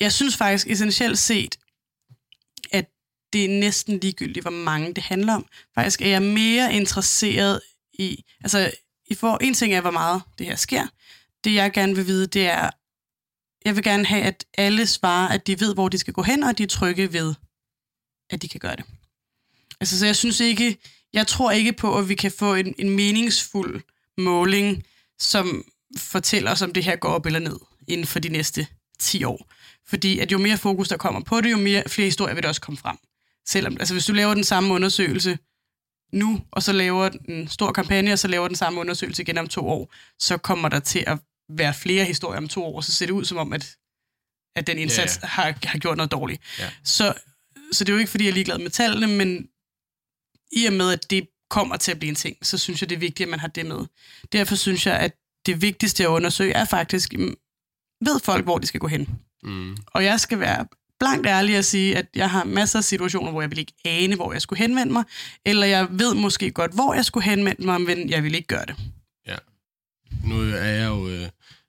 Jeg 0.00 0.12
synes 0.12 0.36
faktisk 0.36 0.66
essentielt 0.70 1.18
set, 1.18 1.56
at 2.72 2.86
det 3.32 3.44
er 3.44 3.48
næsten 3.48 3.98
ligegyldigt, 3.98 4.44
hvor 4.44 4.50
mange 4.50 4.94
det 4.94 5.04
handler 5.04 5.34
om. 5.34 5.46
Faktisk 5.74 6.02
er 6.02 6.08
jeg 6.08 6.22
mere 6.22 6.74
interesseret 6.74 7.60
i, 7.92 8.24
altså 8.44 8.70
I 9.06 9.14
får, 9.14 9.38
en 9.40 9.54
ting 9.54 9.74
er, 9.74 9.80
hvor 9.80 9.90
meget 9.90 10.22
det 10.38 10.46
her 10.46 10.56
sker. 10.56 10.86
Det 11.44 11.54
jeg 11.54 11.72
gerne 11.72 11.96
vil 11.96 12.06
vide, 12.06 12.26
det 12.26 12.46
er, 12.46 12.70
jeg 13.64 13.76
vil 13.76 13.84
gerne 13.84 14.06
have, 14.06 14.22
at 14.22 14.44
alle 14.58 14.86
svarer, 14.86 15.28
at 15.28 15.46
de 15.46 15.60
ved, 15.60 15.74
hvor 15.74 15.88
de 15.88 15.98
skal 15.98 16.14
gå 16.14 16.22
hen, 16.22 16.42
og 16.42 16.58
de 16.58 16.62
er 16.62 16.66
trygge 16.66 17.12
ved, 17.12 17.34
at 18.32 18.42
de 18.42 18.48
kan 18.48 18.60
gøre 18.60 18.76
det. 18.76 18.84
Altså, 19.80 19.98
så 19.98 20.06
jeg 20.06 20.16
synes 20.16 20.40
ikke, 20.40 20.76
jeg 21.12 21.26
tror 21.26 21.50
ikke 21.50 21.72
på, 21.72 21.98
at 21.98 22.08
vi 22.08 22.14
kan 22.14 22.32
få 22.38 22.54
en, 22.54 22.74
en 22.78 22.90
meningsfuld 22.90 23.82
måling, 24.18 24.84
som 25.18 25.64
fortæller 25.98 26.50
os, 26.50 26.62
om 26.62 26.72
det 26.72 26.84
her 26.84 26.96
går 26.96 27.08
op 27.08 27.26
eller 27.26 27.38
ned 27.38 27.56
inden 27.88 28.06
for 28.06 28.18
de 28.18 28.28
næste 28.28 28.66
10 28.98 29.24
år. 29.24 29.52
Fordi 29.86 30.18
at 30.18 30.32
jo 30.32 30.38
mere 30.38 30.58
fokus 30.58 30.88
der 30.88 30.96
kommer 30.96 31.20
på 31.20 31.40
det, 31.40 31.50
jo 31.50 31.56
mere, 31.56 31.82
flere 31.86 32.06
historier 32.06 32.34
vil 32.34 32.42
der 32.42 32.48
også 32.48 32.60
komme 32.60 32.78
frem. 32.78 32.96
Selvom, 33.46 33.76
altså 33.80 33.94
hvis 33.94 34.06
du 34.06 34.12
laver 34.12 34.34
den 34.34 34.44
samme 34.44 34.74
undersøgelse 34.74 35.38
nu, 36.12 36.40
og 36.50 36.62
så 36.62 36.72
laver 36.72 37.10
en 37.28 37.48
stor 37.48 37.72
kampagne, 37.72 38.12
og 38.12 38.18
så 38.18 38.28
laver 38.28 38.48
den 38.48 38.56
samme 38.56 38.80
undersøgelse 38.80 39.22
igen 39.22 39.38
om 39.38 39.48
to 39.48 39.68
år, 39.68 39.94
så 40.18 40.36
kommer 40.36 40.68
der 40.68 40.80
til 40.80 41.04
at 41.06 41.18
være 41.48 41.74
flere 41.74 42.04
historier 42.04 42.38
om 42.38 42.48
to 42.48 42.64
år, 42.64 42.80
så 42.80 42.92
ser 42.92 43.06
det 43.06 43.12
ud 43.12 43.24
som 43.24 43.38
om, 43.38 43.52
at, 43.52 43.76
at 44.56 44.66
den 44.66 44.78
indsats 44.78 45.14
yeah. 45.14 45.30
har, 45.30 45.54
har 45.64 45.78
gjort 45.78 45.96
noget 45.96 46.10
dårligt. 46.10 46.42
Yeah. 46.60 46.72
Så, 46.84 47.14
så 47.72 47.84
det 47.84 47.88
er 47.88 47.94
jo 47.94 47.98
ikke, 47.98 48.10
fordi 48.10 48.24
jeg 48.24 48.30
er 48.30 48.34
ligeglad 48.34 48.58
med 48.58 48.70
tallene, 48.70 49.06
men 49.06 49.48
i 50.52 50.66
og 50.66 50.72
med, 50.72 50.92
at 50.92 51.10
det 51.10 51.28
kommer 51.50 51.76
til 51.76 51.90
at 51.92 51.98
blive 51.98 52.08
en 52.08 52.14
ting, 52.14 52.36
så 52.42 52.58
synes 52.58 52.80
jeg, 52.80 52.88
det 52.90 52.96
er 52.96 53.00
vigtigt, 53.00 53.26
at 53.26 53.30
man 53.30 53.40
har 53.40 53.48
det 53.48 53.66
med. 53.66 53.86
Derfor 54.32 54.54
synes 54.54 54.86
jeg, 54.86 54.98
at 54.98 55.12
det 55.46 55.62
vigtigste 55.62 56.02
at 56.02 56.08
undersøge 56.08 56.52
er 56.52 56.64
faktisk, 56.64 57.14
ved 58.04 58.20
folk, 58.24 58.44
hvor 58.44 58.58
de 58.58 58.66
skal 58.66 58.80
gå 58.80 58.86
hen. 58.86 59.08
Mm. 59.42 59.76
Og 59.86 60.04
jeg 60.04 60.20
skal 60.20 60.40
være 60.40 60.66
blankt 61.00 61.26
ærlig 61.26 61.56
at 61.56 61.64
sige, 61.64 61.96
at 61.96 62.06
jeg 62.14 62.30
har 62.30 62.44
masser 62.44 62.78
af 62.78 62.84
situationer, 62.84 63.30
hvor 63.30 63.40
jeg 63.40 63.50
vil 63.50 63.58
ikke 63.58 63.72
ane, 63.84 64.16
hvor 64.16 64.32
jeg 64.32 64.42
skulle 64.42 64.58
henvende 64.58 64.92
mig, 64.92 65.04
eller 65.44 65.66
jeg 65.66 65.86
ved 65.90 66.14
måske 66.14 66.50
godt, 66.50 66.74
hvor 66.74 66.94
jeg 66.94 67.04
skulle 67.04 67.24
henvende 67.24 67.64
mig, 67.64 67.80
men 67.80 68.10
jeg 68.10 68.22
vil 68.22 68.34
ikke 68.34 68.48
gøre 68.48 68.66
det. 68.66 68.74
Ja. 69.26 69.36
Nu 70.24 70.40
er 70.40 70.64
jeg 70.64 70.88
jo 70.88 71.08
øh, 71.08 71.28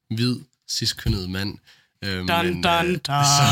hvid, 0.10 0.36
ciskønnet 0.70 1.30
mand. 1.30 1.58
Øh, 2.04 2.18
Dun, 2.18 2.46
men, 2.46 2.64
dun, 2.64 2.86
øh, 2.86 2.92
dun. 2.92 3.00
Så, 3.36 3.46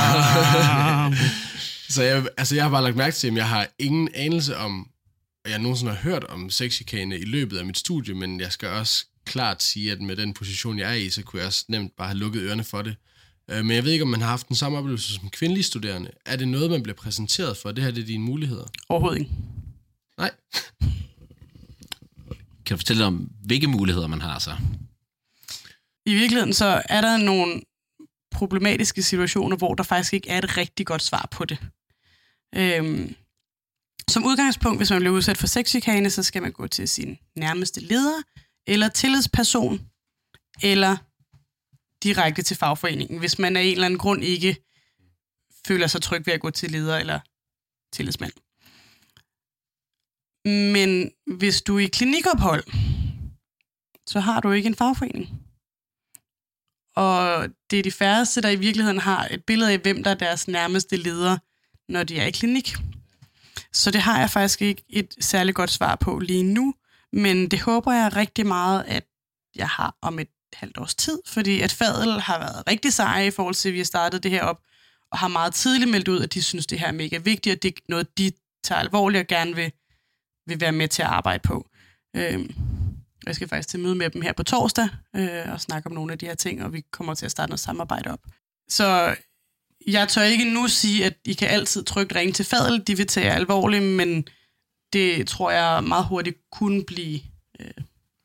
så 1.91 2.03
jeg, 2.03 2.27
altså, 2.37 2.55
jeg 2.55 2.63
har 2.63 2.71
bare 2.71 2.83
lagt 2.83 2.95
mærke 2.95 3.15
til, 3.15 3.27
at 3.27 3.35
jeg 3.35 3.49
har 3.49 3.67
ingen 3.79 4.09
anelse 4.13 4.57
om, 4.57 4.87
at 5.45 5.51
jeg 5.51 5.59
nogensinde 5.59 5.91
har 5.91 6.01
hørt 6.01 6.23
om 6.23 6.49
sexchikane 6.49 7.19
i 7.19 7.25
løbet 7.25 7.57
af 7.57 7.65
mit 7.65 7.77
studie, 7.77 8.13
men 8.13 8.39
jeg 8.39 8.51
skal 8.51 8.69
også 8.69 9.05
klart 9.25 9.63
sige, 9.63 9.91
at 9.91 10.01
med 10.01 10.15
den 10.15 10.33
position, 10.33 10.79
jeg 10.79 10.89
er 10.89 10.95
i, 10.95 11.09
så 11.09 11.23
kunne 11.23 11.39
jeg 11.39 11.47
også 11.47 11.65
nemt 11.67 11.95
bare 11.97 12.07
have 12.07 12.17
lukket 12.17 12.41
ørerne 12.41 12.63
for 12.63 12.81
det. 12.81 12.95
Øh, 13.51 13.65
Men 13.65 13.75
jeg 13.75 13.83
ved 13.83 13.91
ikke, 13.91 14.03
om 14.03 14.09
man 14.09 14.21
har 14.21 14.29
haft 14.29 14.47
den 14.47 14.55
samme 14.55 14.77
oplevelse 14.77 15.13
som 15.13 15.29
kvindelig 15.29 15.65
studerende. 15.65 16.11
Er 16.25 16.35
det 16.35 16.47
noget, 16.47 16.71
man 16.71 16.83
bliver 16.83 16.95
præsenteret 16.95 17.57
for? 17.57 17.71
Det 17.71 17.83
her 17.83 17.91
det 17.91 18.01
er 18.01 18.05
dine 18.05 18.23
muligheder. 18.23 18.65
Overhovedet 18.89 19.19
ikke. 19.19 19.31
Nej. 20.17 20.31
Kan 22.65 22.75
du 22.75 22.77
fortælle 22.77 23.05
om, 23.05 23.31
hvilke 23.43 23.67
muligheder 23.67 24.07
man 24.07 24.21
har 24.21 24.39
så? 24.39 24.55
I 26.05 26.13
virkeligheden 26.13 26.53
så 26.53 26.81
er 26.89 27.01
der 27.01 27.17
nogle 27.17 27.61
problematiske 28.31 29.03
situationer, 29.03 29.57
hvor 29.57 29.75
der 29.75 29.83
faktisk 29.83 30.13
ikke 30.13 30.29
er 30.29 30.37
et 30.37 30.57
rigtig 30.57 30.85
godt 30.85 31.01
svar 31.01 31.27
på 31.31 31.45
det. 31.45 31.57
Øhm, 32.55 33.15
som 34.09 34.25
udgangspunkt, 34.25 34.79
hvis 34.79 34.91
man 34.91 34.99
bliver 34.99 35.15
udsat 35.15 35.37
for 35.37 35.47
sexchikane, 35.47 36.09
så 36.09 36.23
skal 36.23 36.41
man 36.41 36.51
gå 36.51 36.67
til 36.67 36.89
sin 36.89 37.17
nærmeste 37.35 37.79
leder, 37.79 38.21
eller 38.67 38.89
tillidsperson, 38.89 39.89
eller 40.63 40.97
direkte 42.03 42.41
til 42.41 42.57
fagforeningen, 42.57 43.19
hvis 43.19 43.39
man 43.39 43.57
af 43.57 43.61
en 43.61 43.71
eller 43.71 43.85
anden 43.85 43.99
grund 43.99 44.23
ikke 44.23 44.55
føler 45.67 45.87
sig 45.87 46.01
tryg 46.01 46.25
ved 46.25 46.33
at 46.33 46.41
gå 46.41 46.49
til 46.49 46.71
leder 46.71 46.97
eller 46.97 47.19
tillidsmand. 47.93 48.33
Men 50.45 51.11
hvis 51.37 51.61
du 51.61 51.75
er 51.75 51.79
i 51.79 51.87
klinikophold, 51.87 52.63
så 54.07 54.19
har 54.19 54.39
du 54.39 54.51
ikke 54.51 54.67
en 54.67 54.75
fagforening. 54.75 55.29
Og 56.95 57.49
det 57.69 57.79
er 57.79 57.83
de 57.83 57.91
færreste, 57.91 58.41
der 58.41 58.49
i 58.49 58.55
virkeligheden 58.55 58.97
har 58.99 59.27
et 59.31 59.45
billede 59.45 59.71
af, 59.71 59.79
hvem 59.79 60.03
der 60.03 60.11
er 60.11 60.15
deres 60.15 60.47
nærmeste 60.47 60.97
leder, 60.97 61.37
når 61.91 62.03
de 62.03 62.19
er 62.19 62.25
i 62.25 62.31
klinik. 62.31 62.75
Så 63.73 63.91
det 63.91 64.01
har 64.01 64.19
jeg 64.19 64.29
faktisk 64.29 64.61
ikke 64.61 64.83
et 64.89 65.15
særligt 65.19 65.55
godt 65.55 65.69
svar 65.69 65.95
på 65.95 66.19
lige 66.19 66.43
nu, 66.43 66.73
men 67.13 67.47
det 67.47 67.61
håber 67.61 67.91
jeg 67.91 68.15
rigtig 68.15 68.45
meget, 68.45 68.83
at 68.87 69.03
jeg 69.55 69.67
har 69.67 69.95
om 70.01 70.19
et 70.19 70.27
halvt 70.53 70.77
års 70.77 70.95
tid, 70.95 71.19
fordi 71.27 71.61
at 71.61 71.71
Fadel 71.71 72.19
har 72.21 72.39
været 72.39 72.63
rigtig 72.67 72.93
seje 72.93 73.27
i 73.27 73.31
forhold 73.31 73.55
til, 73.55 73.69
at 73.69 73.73
vi 73.73 73.79
har 73.79 73.85
startet 73.85 74.23
det 74.23 74.31
her 74.31 74.43
op, 74.43 74.59
og 75.11 75.17
har 75.17 75.27
meget 75.27 75.53
tidligt 75.53 75.91
meldt 75.91 76.07
ud, 76.07 76.21
at 76.21 76.33
de 76.33 76.41
synes, 76.41 76.67
det 76.67 76.79
her 76.79 76.87
er 76.87 76.91
mega 76.91 77.17
vigtigt, 77.17 77.55
og 77.55 77.63
det 77.63 77.67
er 77.77 77.81
noget, 77.89 78.17
de 78.17 78.31
tager 78.63 78.79
alvorligt 78.79 79.21
og 79.21 79.27
gerne 79.27 79.55
vil, 79.55 79.71
vil 80.47 80.61
være 80.61 80.71
med 80.71 80.87
til 80.87 81.01
at 81.01 81.07
arbejde 81.07 81.41
på. 81.43 81.69
Øhm, 82.15 82.55
jeg 83.25 83.35
skal 83.35 83.47
faktisk 83.47 83.69
til 83.69 83.79
møde 83.79 83.95
med 83.95 84.09
dem 84.09 84.21
her 84.21 84.33
på 84.33 84.43
torsdag 84.43 84.89
øh, 85.15 85.53
og 85.53 85.61
snakke 85.61 85.87
om 85.87 85.93
nogle 85.93 86.11
af 86.11 86.19
de 86.19 86.25
her 86.25 86.35
ting, 86.35 86.63
og 86.63 86.73
vi 86.73 86.81
kommer 86.91 87.13
til 87.13 87.25
at 87.25 87.31
starte 87.31 87.49
noget 87.49 87.59
samarbejde 87.59 88.11
op. 88.11 88.19
Så 88.69 89.15
jeg 89.87 90.07
tør 90.07 90.21
ikke 90.21 90.53
nu 90.53 90.67
sige, 90.67 91.05
at 91.05 91.13
I 91.25 91.33
kan 91.33 91.47
altid 91.47 91.83
trygt 91.83 92.15
ringe 92.15 92.33
til 92.33 92.45
Fadel, 92.45 92.83
de 92.87 92.97
vil 92.97 93.07
tage 93.07 93.25
jer 93.25 93.33
alvorligt, 93.33 93.83
men 93.83 94.27
det 94.93 95.27
tror 95.27 95.51
jeg 95.51 95.83
meget 95.83 96.05
hurtigt 96.05 96.37
kunne 96.51 96.83
blive, 96.83 97.19
øh, 97.59 97.67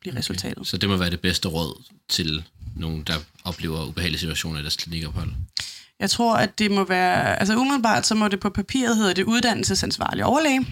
blive 0.01 0.11
okay. 0.11 0.19
resultatet. 0.19 0.67
Så 0.67 0.77
det 0.77 0.89
må 0.89 0.97
være 0.97 1.09
det 1.09 1.19
bedste 1.19 1.47
råd 1.47 1.83
til 2.09 2.43
nogen, 2.75 3.03
der 3.03 3.13
oplever 3.43 3.85
ubehagelige 3.85 4.19
situationer 4.19 4.59
i 4.59 4.61
deres 4.61 4.75
klinikophold. 4.75 5.31
Jeg 5.99 6.09
tror, 6.09 6.35
at 6.35 6.59
det 6.59 6.71
må 6.71 6.83
være, 6.83 7.39
altså 7.39 7.55
umiddelbart, 7.55 8.07
så 8.07 8.15
må 8.15 8.27
det 8.27 8.39
på 8.39 8.49
papiret 8.49 8.97
hedder 8.97 9.13
det 9.13 9.23
uddannelsesansvarlig 9.23 10.25
overlæge. 10.25 10.67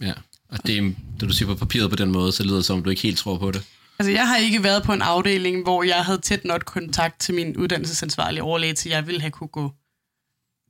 Ja. 0.00 0.12
Og 0.48 0.66
det, 0.66 0.96
da 1.20 1.26
du 1.26 1.32
siger 1.32 1.48
på 1.48 1.54
papiret 1.54 1.90
på 1.90 1.96
den 1.96 2.12
måde, 2.12 2.32
så 2.32 2.42
lyder 2.42 2.56
det 2.56 2.64
som, 2.64 2.76
om 2.76 2.84
du 2.84 2.90
ikke 2.90 3.02
helt 3.02 3.18
tror 3.18 3.38
på 3.38 3.50
det. 3.50 3.62
Altså, 3.98 4.12
jeg 4.12 4.28
har 4.28 4.36
ikke 4.36 4.62
været 4.62 4.82
på 4.82 4.92
en 4.92 5.02
afdeling, 5.02 5.62
hvor 5.62 5.82
jeg 5.82 6.04
havde 6.04 6.18
tæt 6.18 6.44
nok 6.44 6.64
kontakt 6.64 7.20
til 7.20 7.34
min 7.34 7.56
uddannelsesansvarlige 7.56 8.42
overlæge, 8.42 8.74
til 8.74 8.90
jeg 8.90 9.06
ville 9.06 9.20
have 9.20 9.30
kunne 9.30 9.48
gå 9.48 9.72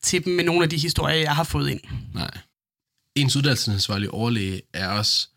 til 0.02 0.24
dem 0.24 0.32
med 0.32 0.44
nogle 0.44 0.62
af 0.62 0.70
de 0.70 0.78
historier, 0.78 1.16
jeg 1.16 1.36
har 1.36 1.44
fået 1.44 1.70
ind. 1.70 1.80
Nej. 2.14 2.30
Ens 3.16 3.36
uddannelsesansvarlige 3.36 4.10
overlæge 4.10 4.62
er 4.72 4.88
også 4.88 5.28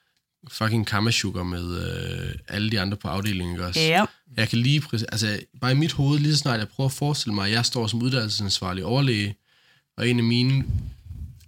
fucking 0.51 0.87
kammersugar 0.87 1.43
med 1.43 1.81
øh, 1.81 2.35
alle 2.47 2.71
de 2.71 2.79
andre 2.79 2.97
på 2.97 3.07
afdelingen, 3.07 3.59
også? 3.59 3.79
Ja. 3.79 4.05
Jeg 4.37 4.49
kan 4.49 4.59
lige 4.59 4.83
altså 4.91 5.39
bare 5.61 5.71
i 5.71 5.75
mit 5.75 5.91
hoved, 5.91 6.19
lige 6.19 6.33
så 6.33 6.39
snart 6.39 6.59
jeg 6.59 6.67
prøver 6.67 6.89
at 6.89 6.93
forestille 6.93 7.35
mig, 7.35 7.45
at 7.45 7.51
jeg 7.51 7.65
står 7.65 7.87
som 7.87 8.01
uddannelsesansvarlig 8.01 8.85
overlæge, 8.85 9.35
og 9.97 10.09
en 10.09 10.17
af 10.17 10.23
mine 10.23 10.65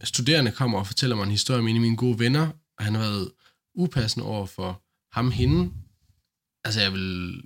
studerende 0.04 0.52
kommer 0.52 0.80
og 0.80 0.88
fortæller 0.88 1.16
mig 1.16 1.24
en 1.24 1.32
historie 1.32 1.60
om 1.60 1.68
en 1.68 1.76
af 1.76 1.82
mine 1.82 1.98
gode 1.98 2.20
venner, 2.20 2.48
og 2.78 2.86
han 2.86 2.96
har 2.96 3.02
været 3.02 3.32
upassende 3.76 4.26
over 4.26 4.46
for 4.46 4.82
ham 5.12 5.32
hende. 5.32 5.72
Altså 6.64 6.82
jeg 6.82 6.94
vil 6.94 7.42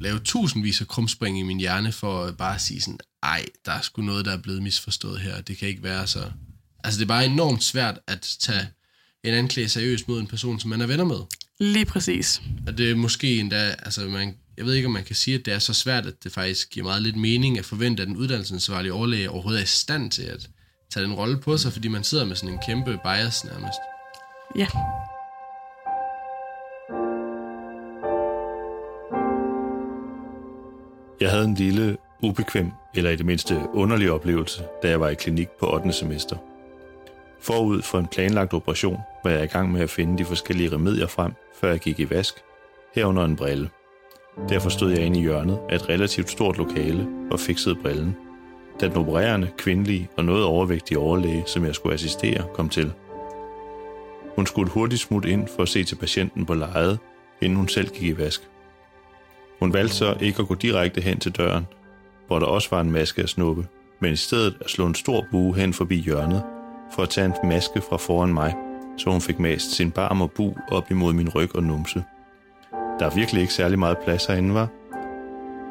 lave 0.00 0.18
tusindvis 0.18 0.80
af 0.80 0.88
krumspring 0.88 1.38
i 1.38 1.42
min 1.42 1.60
hjerne 1.60 1.92
for 1.92 2.24
at 2.24 2.36
bare 2.36 2.58
sige 2.58 2.80
sådan, 2.80 2.98
ej, 3.22 3.46
der 3.66 3.72
er 3.72 3.80
sgu 3.80 4.02
noget, 4.02 4.24
der 4.24 4.32
er 4.32 4.42
blevet 4.42 4.62
misforstået 4.62 5.20
her, 5.20 5.40
det 5.40 5.58
kan 5.58 5.68
ikke 5.68 5.82
være 5.82 6.06
så... 6.06 6.30
Altså 6.84 6.98
det 6.98 7.04
er 7.04 7.08
bare 7.08 7.26
enormt 7.26 7.64
svært 7.64 7.98
at 8.06 8.36
tage 8.40 8.68
en 9.24 9.34
anklage 9.34 9.68
seriøst 9.68 10.08
mod 10.08 10.20
en 10.20 10.26
person, 10.26 10.60
som 10.60 10.70
man 10.70 10.80
er 10.80 10.86
venner 10.86 11.04
med. 11.04 11.18
Lige 11.60 11.84
præcis. 11.84 12.42
Og 12.66 12.78
det 12.78 12.90
er 12.90 12.94
måske 12.94 13.38
endda, 13.38 13.74
altså 13.78 14.08
man, 14.08 14.36
jeg 14.56 14.64
ved 14.64 14.74
ikke, 14.74 14.86
om 14.86 14.92
man 14.92 15.04
kan 15.04 15.16
sige, 15.16 15.38
at 15.38 15.46
det 15.46 15.54
er 15.54 15.58
så 15.58 15.74
svært, 15.74 16.06
at 16.06 16.24
det 16.24 16.32
faktisk 16.32 16.70
giver 16.70 16.86
meget 16.86 17.02
lidt 17.02 17.16
mening 17.16 17.58
at 17.58 17.64
forvente, 17.64 18.02
at 18.02 18.08
den 18.08 18.16
uddannelsesansvarlige 18.16 18.92
overlæge 18.92 19.30
overhovedet 19.30 19.58
er 19.58 19.64
i 19.64 19.66
stand 19.66 20.10
til 20.10 20.22
at 20.22 20.48
tage 20.94 21.04
den 21.04 21.14
rolle 21.14 21.40
på 21.40 21.56
sig, 21.56 21.72
fordi 21.72 21.88
man 21.88 22.04
sidder 22.04 22.24
med 22.24 22.36
sådan 22.36 22.54
en 22.54 22.60
kæmpe 22.66 22.98
bias 23.04 23.44
nærmest. 23.44 23.78
Ja. 24.56 24.66
Jeg 31.20 31.30
havde 31.30 31.44
en 31.44 31.54
lille, 31.54 31.96
ubekvem, 32.22 32.70
eller 32.94 33.10
i 33.10 33.16
det 33.16 33.26
mindste 33.26 33.62
underlig 33.72 34.10
oplevelse, 34.10 34.62
da 34.82 34.88
jeg 34.88 35.00
var 35.00 35.08
i 35.08 35.14
klinik 35.14 35.48
på 35.48 35.74
8. 35.74 35.92
semester. 35.92 36.36
Forud 37.40 37.82
for 37.82 37.98
en 37.98 38.06
planlagt 38.06 38.54
operation 38.54 38.98
var 39.24 39.30
jeg 39.30 39.44
i 39.44 39.46
gang 39.46 39.72
med 39.72 39.80
at 39.80 39.90
finde 39.90 40.18
de 40.18 40.24
forskellige 40.24 40.72
remedier 40.72 41.06
frem, 41.06 41.32
før 41.60 41.70
jeg 41.70 41.80
gik 41.80 42.00
i 42.00 42.10
vask, 42.10 42.34
herunder 42.94 43.24
en 43.24 43.36
brille. 43.36 43.70
Derfor 44.48 44.68
stod 44.68 44.90
jeg 44.90 45.00
inde 45.00 45.18
i 45.18 45.22
hjørnet 45.22 45.58
af 45.68 45.74
et 45.74 45.88
relativt 45.88 46.30
stort 46.30 46.58
lokale 46.58 47.08
og 47.30 47.40
fiksede 47.40 47.74
brillen, 47.74 48.16
da 48.80 48.88
den 48.88 48.96
opererende, 48.96 49.50
kvindelige 49.58 50.08
og 50.16 50.24
noget 50.24 50.44
overvægtige 50.44 50.98
overlæge, 50.98 51.42
som 51.46 51.64
jeg 51.64 51.74
skulle 51.74 51.94
assistere, 51.94 52.44
kom 52.54 52.68
til. 52.68 52.92
Hun 54.36 54.46
skulle 54.46 54.70
hurtigt 54.70 55.00
smutte 55.00 55.30
ind 55.30 55.48
for 55.48 55.62
at 55.62 55.68
se 55.68 55.84
til 55.84 55.96
patienten 55.96 56.46
på 56.46 56.54
lejet, 56.54 56.98
inden 57.40 57.56
hun 57.56 57.68
selv 57.68 57.88
gik 57.88 58.02
i 58.02 58.18
vask. 58.18 58.48
Hun 59.60 59.72
valgte 59.72 59.94
så 59.94 60.16
ikke 60.20 60.42
at 60.42 60.48
gå 60.48 60.54
direkte 60.54 61.00
hen 61.00 61.18
til 61.18 61.32
døren, 61.32 61.66
hvor 62.30 62.38
der 62.38 62.46
også 62.46 62.68
var 62.70 62.80
en 62.80 62.90
maske 62.90 63.22
at 63.22 63.28
snuppe, 63.28 63.68
men 64.00 64.12
i 64.12 64.16
stedet 64.16 64.56
at 64.60 64.70
slå 64.70 64.86
en 64.86 64.94
stor 64.94 65.26
bue 65.30 65.56
hen 65.56 65.74
forbi 65.74 66.00
hjørnet, 66.00 66.42
for 66.94 67.02
at 67.02 67.10
tage 67.10 67.26
en 67.26 67.48
maske 67.48 67.82
fra 67.88 67.96
foran 67.96 68.34
mig, 68.34 68.54
så 68.98 69.10
hun 69.10 69.20
fik 69.20 69.38
mast 69.38 69.70
sin 69.70 69.90
barm 69.90 70.22
og 70.22 70.30
bu 70.30 70.54
op 70.70 70.90
imod 70.90 71.12
min 71.12 71.28
ryg 71.28 71.56
og 71.56 71.62
numse. 71.62 72.04
Der 72.72 73.06
er 73.06 73.14
virkelig 73.14 73.40
ikke 73.40 73.54
særlig 73.54 73.78
meget 73.78 73.98
plads 74.04 74.26
herinde, 74.26 74.54
var. 74.54 74.68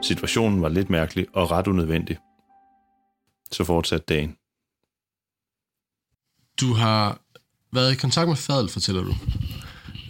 Situationen 0.02 0.62
var 0.62 0.70
lidt 0.70 0.90
mærkelig 0.90 1.28
og 1.34 1.52
ret 1.52 1.68
unødvendig. 1.68 2.18
Så 3.52 3.64
fortsatte 3.64 4.06
dagen. 4.10 4.36
Du 6.62 6.74
har 6.74 7.22
været 7.74 7.94
i 7.94 7.96
kontakt 7.96 8.28
med 8.28 8.36
Fadel, 8.36 8.70
fortæller 8.70 9.04
du, 9.04 9.14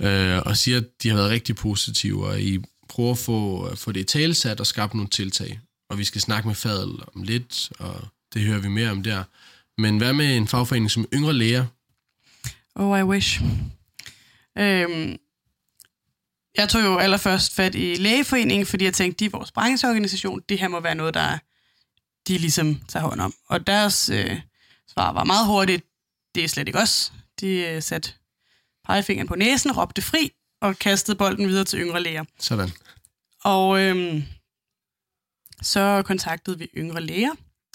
øh, 0.05 0.41
og 0.45 0.57
siger, 0.57 0.77
at 0.77 0.85
de 1.03 1.09
har 1.09 1.15
været 1.15 1.29
rigtig 1.29 1.55
positive, 1.55 2.27
og 2.27 2.41
I 2.41 2.63
prøver 2.89 3.11
at 3.11 3.17
få, 3.17 3.69
få 3.75 3.91
det 3.91 3.99
i 3.99 4.03
talesat 4.03 4.59
og 4.59 4.67
skabe 4.67 4.97
nogle 4.97 5.09
tiltag. 5.09 5.59
Og 5.89 5.97
vi 5.97 6.03
skal 6.03 6.21
snakke 6.21 6.47
med 6.47 6.55
Fadel 6.55 6.99
om 7.15 7.23
lidt, 7.23 7.71
og 7.79 8.07
det 8.33 8.41
hører 8.41 8.59
vi 8.59 8.67
mere 8.67 8.91
om 8.91 9.03
der. 9.03 9.23
Men 9.77 9.97
hvad 9.97 10.13
med 10.13 10.37
en 10.37 10.47
fagforening 10.47 10.91
som 10.91 11.05
Yngre 11.13 11.33
Læger? 11.33 11.65
Oh, 12.75 12.99
I 12.99 13.03
wish. 13.03 13.41
Øhm, 14.57 15.17
jeg 16.57 16.69
tog 16.69 16.83
jo 16.83 16.97
allerførst 16.97 17.55
fat 17.55 17.75
i 17.75 17.95
lægeforeningen, 17.95 18.65
fordi 18.65 18.85
jeg 18.85 18.93
tænkte, 18.93 19.19
de 19.19 19.25
er 19.25 19.29
vores 19.29 19.51
brancheorganisation, 19.51 20.41
det 20.49 20.59
her 20.59 20.67
må 20.67 20.79
være 20.79 20.95
noget, 20.95 21.13
der 21.13 21.37
de 22.27 22.37
ligesom 22.37 22.81
tager 22.87 23.05
hånd 23.05 23.21
om. 23.21 23.33
Og 23.47 23.67
deres 23.67 24.09
øh, 24.09 24.41
svar 24.93 25.13
var 25.13 25.23
meget 25.23 25.47
hurtigt, 25.47 25.85
det 26.35 26.43
er 26.43 26.47
slet 26.47 26.67
ikke 26.67 26.79
os. 26.79 27.13
De 27.39 27.47
øh, 27.47 27.81
satte 27.81 28.11
pegefingeren 28.85 29.27
på 29.27 29.35
næsen, 29.35 29.71
råbte 29.71 30.01
fri 30.01 30.31
og 30.61 30.79
kastede 30.79 31.17
bolden 31.17 31.47
videre 31.47 31.63
til 31.63 31.79
yngre 31.79 32.03
læger. 32.03 32.23
Sådan. 32.39 32.71
Og 33.43 33.81
øhm, 33.81 34.23
så 35.61 36.03
kontaktede 36.05 36.59
vi 36.59 36.69
yngre 36.77 37.01
læger 37.01 37.31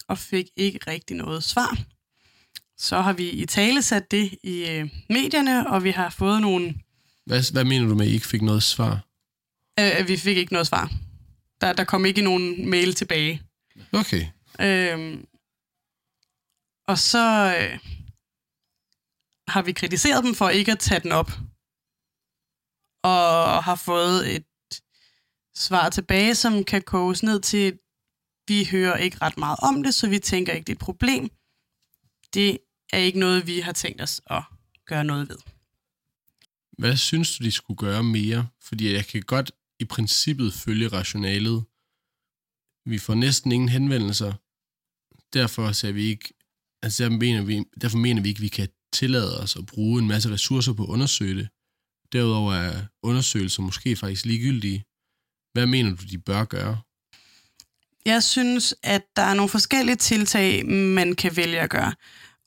og 0.08 0.18
fik 0.18 0.46
ikke 0.56 0.78
rigtig 0.86 1.16
noget 1.16 1.44
svar. 1.44 1.78
Så 2.76 3.00
har 3.00 3.12
vi 3.12 3.30
i 3.30 3.46
tale 3.46 3.82
sat 3.82 4.10
det 4.10 4.38
i 4.42 4.68
øh, 4.70 4.90
medierne, 5.10 5.70
og 5.70 5.84
vi 5.84 5.90
har 5.90 6.10
fået 6.10 6.40
nogle... 6.40 6.74
Hvad, 7.26 7.52
hvad 7.52 7.64
mener 7.64 7.88
du 7.88 7.94
med, 7.94 8.04
at 8.06 8.10
I 8.10 8.14
ikke 8.14 8.26
fik 8.26 8.42
noget 8.42 8.62
svar? 8.62 9.04
Øh, 9.80 10.08
vi 10.08 10.16
fik 10.16 10.36
ikke 10.36 10.52
noget 10.52 10.66
svar. 10.66 10.90
Der, 11.60 11.72
der 11.72 11.84
kom 11.84 12.04
ikke 12.04 12.22
nogen 12.22 12.70
mail 12.70 12.94
tilbage. 12.94 13.42
Okay. 13.92 14.26
Øhm, 14.60 15.26
Og 16.88 16.98
så 16.98 17.56
øh, 17.60 17.78
har 19.48 19.62
vi 19.62 19.72
kritiseret 19.72 20.24
dem 20.24 20.34
for 20.34 20.48
ikke 20.48 20.72
at 20.72 20.78
tage 20.78 21.00
den 21.00 21.12
op. 21.12 21.30
Og 23.02 23.64
har 23.64 23.74
fået 23.74 24.34
et 24.36 24.44
svar 25.54 25.88
tilbage, 25.88 26.34
som 26.34 26.64
kan 26.64 26.82
koges 26.82 27.22
ned 27.22 27.40
til, 27.40 27.78
vi 28.48 28.68
hører 28.70 28.96
ikke 28.96 29.18
ret 29.22 29.38
meget 29.38 29.58
om 29.62 29.82
det, 29.82 29.94
så 29.94 30.08
vi 30.08 30.18
tænker 30.18 30.52
ikke, 30.52 30.64
det 30.64 30.72
er 30.72 30.76
et 30.76 30.78
problem. 30.78 31.30
Det 32.34 32.58
er 32.92 32.98
ikke 32.98 33.18
noget, 33.18 33.46
vi 33.46 33.60
har 33.60 33.72
tænkt 33.72 34.00
os 34.02 34.20
at 34.26 34.42
gøre 34.86 35.04
noget 35.04 35.28
ved. 35.28 35.38
Hvad 36.78 36.96
synes 36.96 37.38
du, 37.38 37.44
de 37.44 37.50
skulle 37.50 37.78
gøre 37.78 38.04
mere? 38.04 38.48
Fordi 38.62 38.92
jeg 38.92 39.06
kan 39.06 39.22
godt 39.22 39.52
i 39.80 39.84
princippet 39.84 40.54
følge 40.54 40.88
rationalet. 40.88 41.64
Vi 42.86 42.98
får 42.98 43.14
næsten 43.14 43.52
ingen 43.52 43.68
henvendelser. 43.68 44.32
Derfor 45.32 45.72
ser 45.72 45.92
vi 45.92 46.04
ikke, 46.04 46.34
altså 46.82 47.02
derfor 47.02 47.16
mener 47.16 47.42
vi, 47.42 47.64
derfor 47.80 47.98
mener 47.98 48.22
vi 48.22 48.28
ikke, 48.28 48.38
at 48.38 48.42
vi 48.42 48.48
kan 48.48 48.68
tillade 48.92 49.40
os 49.40 49.56
at 49.56 49.66
bruge 49.66 50.02
en 50.02 50.08
masse 50.08 50.30
ressourcer 50.30 50.72
på 50.72 50.82
at 50.82 50.88
undersøge 50.88 51.34
det. 51.34 51.48
Derudover 52.12 52.54
er 52.54 52.86
undersøgelser 53.02 53.62
måske 53.62 53.96
faktisk 53.96 54.24
ligegyldige. 54.24 54.84
Hvad 55.54 55.66
mener 55.66 55.90
du, 55.90 56.02
de 56.10 56.18
bør 56.18 56.44
gøre? 56.44 56.78
Jeg 58.06 58.22
synes, 58.22 58.74
at 58.82 59.02
der 59.16 59.22
er 59.22 59.34
nogle 59.34 59.48
forskellige 59.48 59.96
tiltag, 59.96 60.66
man 60.66 61.14
kan 61.14 61.36
vælge 61.36 61.60
at 61.60 61.70
gøre. 61.70 61.92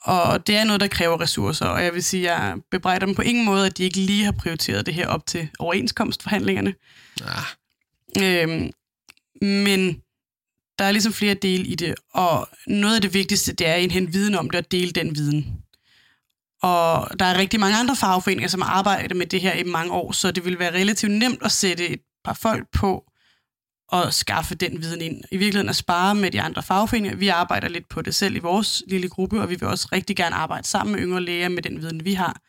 Og 0.02 0.48
det 0.48 0.56
er 0.58 0.64
noget, 0.64 0.82
der 0.82 0.88
kræver 0.88 1.22
ressourcer, 1.22 1.66
og 1.66 1.84
jeg 1.84 1.94
vil 1.94 2.04
sige, 2.04 2.32
at 2.32 2.42
jeg 2.42 2.56
bebrejder 2.72 3.06
dem 3.06 3.16
på 3.16 3.22
ingen 3.22 3.46
måde, 3.46 3.66
at 3.66 3.78
de 3.78 3.84
ikke 3.84 4.00
lige 4.00 4.24
har 4.26 4.32
prioriteret 4.32 4.86
det 4.86 4.94
her 4.94 5.08
op 5.08 5.26
til 5.26 5.50
overenskomstforhandlingerne. 5.60 6.74
Ah, 7.22 7.44
Øhm, 8.22 8.72
men 9.42 10.02
der 10.80 10.86
er 10.86 10.92
ligesom 10.92 11.14
flere 11.14 11.34
dele 11.34 11.64
i 11.64 11.76
det, 11.76 11.96
og 12.14 12.50
noget 12.68 12.96
af 12.96 13.02
det 13.02 13.14
vigtigste, 13.14 13.54
det 13.54 13.68
er 13.68 13.74
at 13.74 13.82
indhente 13.82 14.12
viden 14.12 14.36
om 14.36 14.50
det 14.50 14.60
og 14.66 14.72
dele 14.72 14.92
den 14.92 15.16
viden. 15.16 15.58
Og 16.62 17.20
der 17.20 17.26
er 17.26 17.38
rigtig 17.38 17.60
mange 17.60 17.78
andre 17.78 17.96
fagforeninger, 17.96 18.50
som 18.50 18.62
arbejder 18.62 19.16
med 19.16 19.26
det 19.26 19.42
her 19.42 19.54
i 19.54 19.64
mange 19.64 19.92
år, 19.92 20.12
så 20.12 20.32
det 20.32 20.46
vil 20.46 20.60
være 20.60 20.74
relativt 20.74 21.12
nemt 21.12 21.44
at 21.44 21.52
sætte 21.52 21.88
et 21.88 22.02
par 22.28 22.34
folk 22.34 22.68
på 22.72 23.04
at 23.94 24.14
skaffe 24.14 24.56
den 24.56 24.82
viden 24.82 25.02
ind. 25.02 25.24
I 25.32 25.38
virkeligheden 25.38 25.70
at 25.70 25.76
spare 25.76 26.16
med 26.16 26.32
de 26.32 26.42
andre 26.42 26.64
fagforeninger. 26.64 27.18
Vi 27.18 27.28
arbejder 27.28 27.68
lidt 27.68 27.90
på 27.90 28.02
det 28.02 28.16
selv 28.16 28.36
i 28.36 28.40
vores 28.40 28.84
lille 28.88 29.10
gruppe, 29.10 29.42
og 29.42 29.50
vi 29.50 29.56
vil 29.56 29.68
også 29.68 29.88
rigtig 29.92 30.16
gerne 30.16 30.36
arbejde 30.36 30.68
sammen 30.68 30.96
med 30.96 31.04
yngre 31.04 31.22
læger 31.22 31.50
med 31.50 31.64
den 31.64 31.82
viden, 31.82 32.06
vi 32.06 32.14
har. 32.14 32.42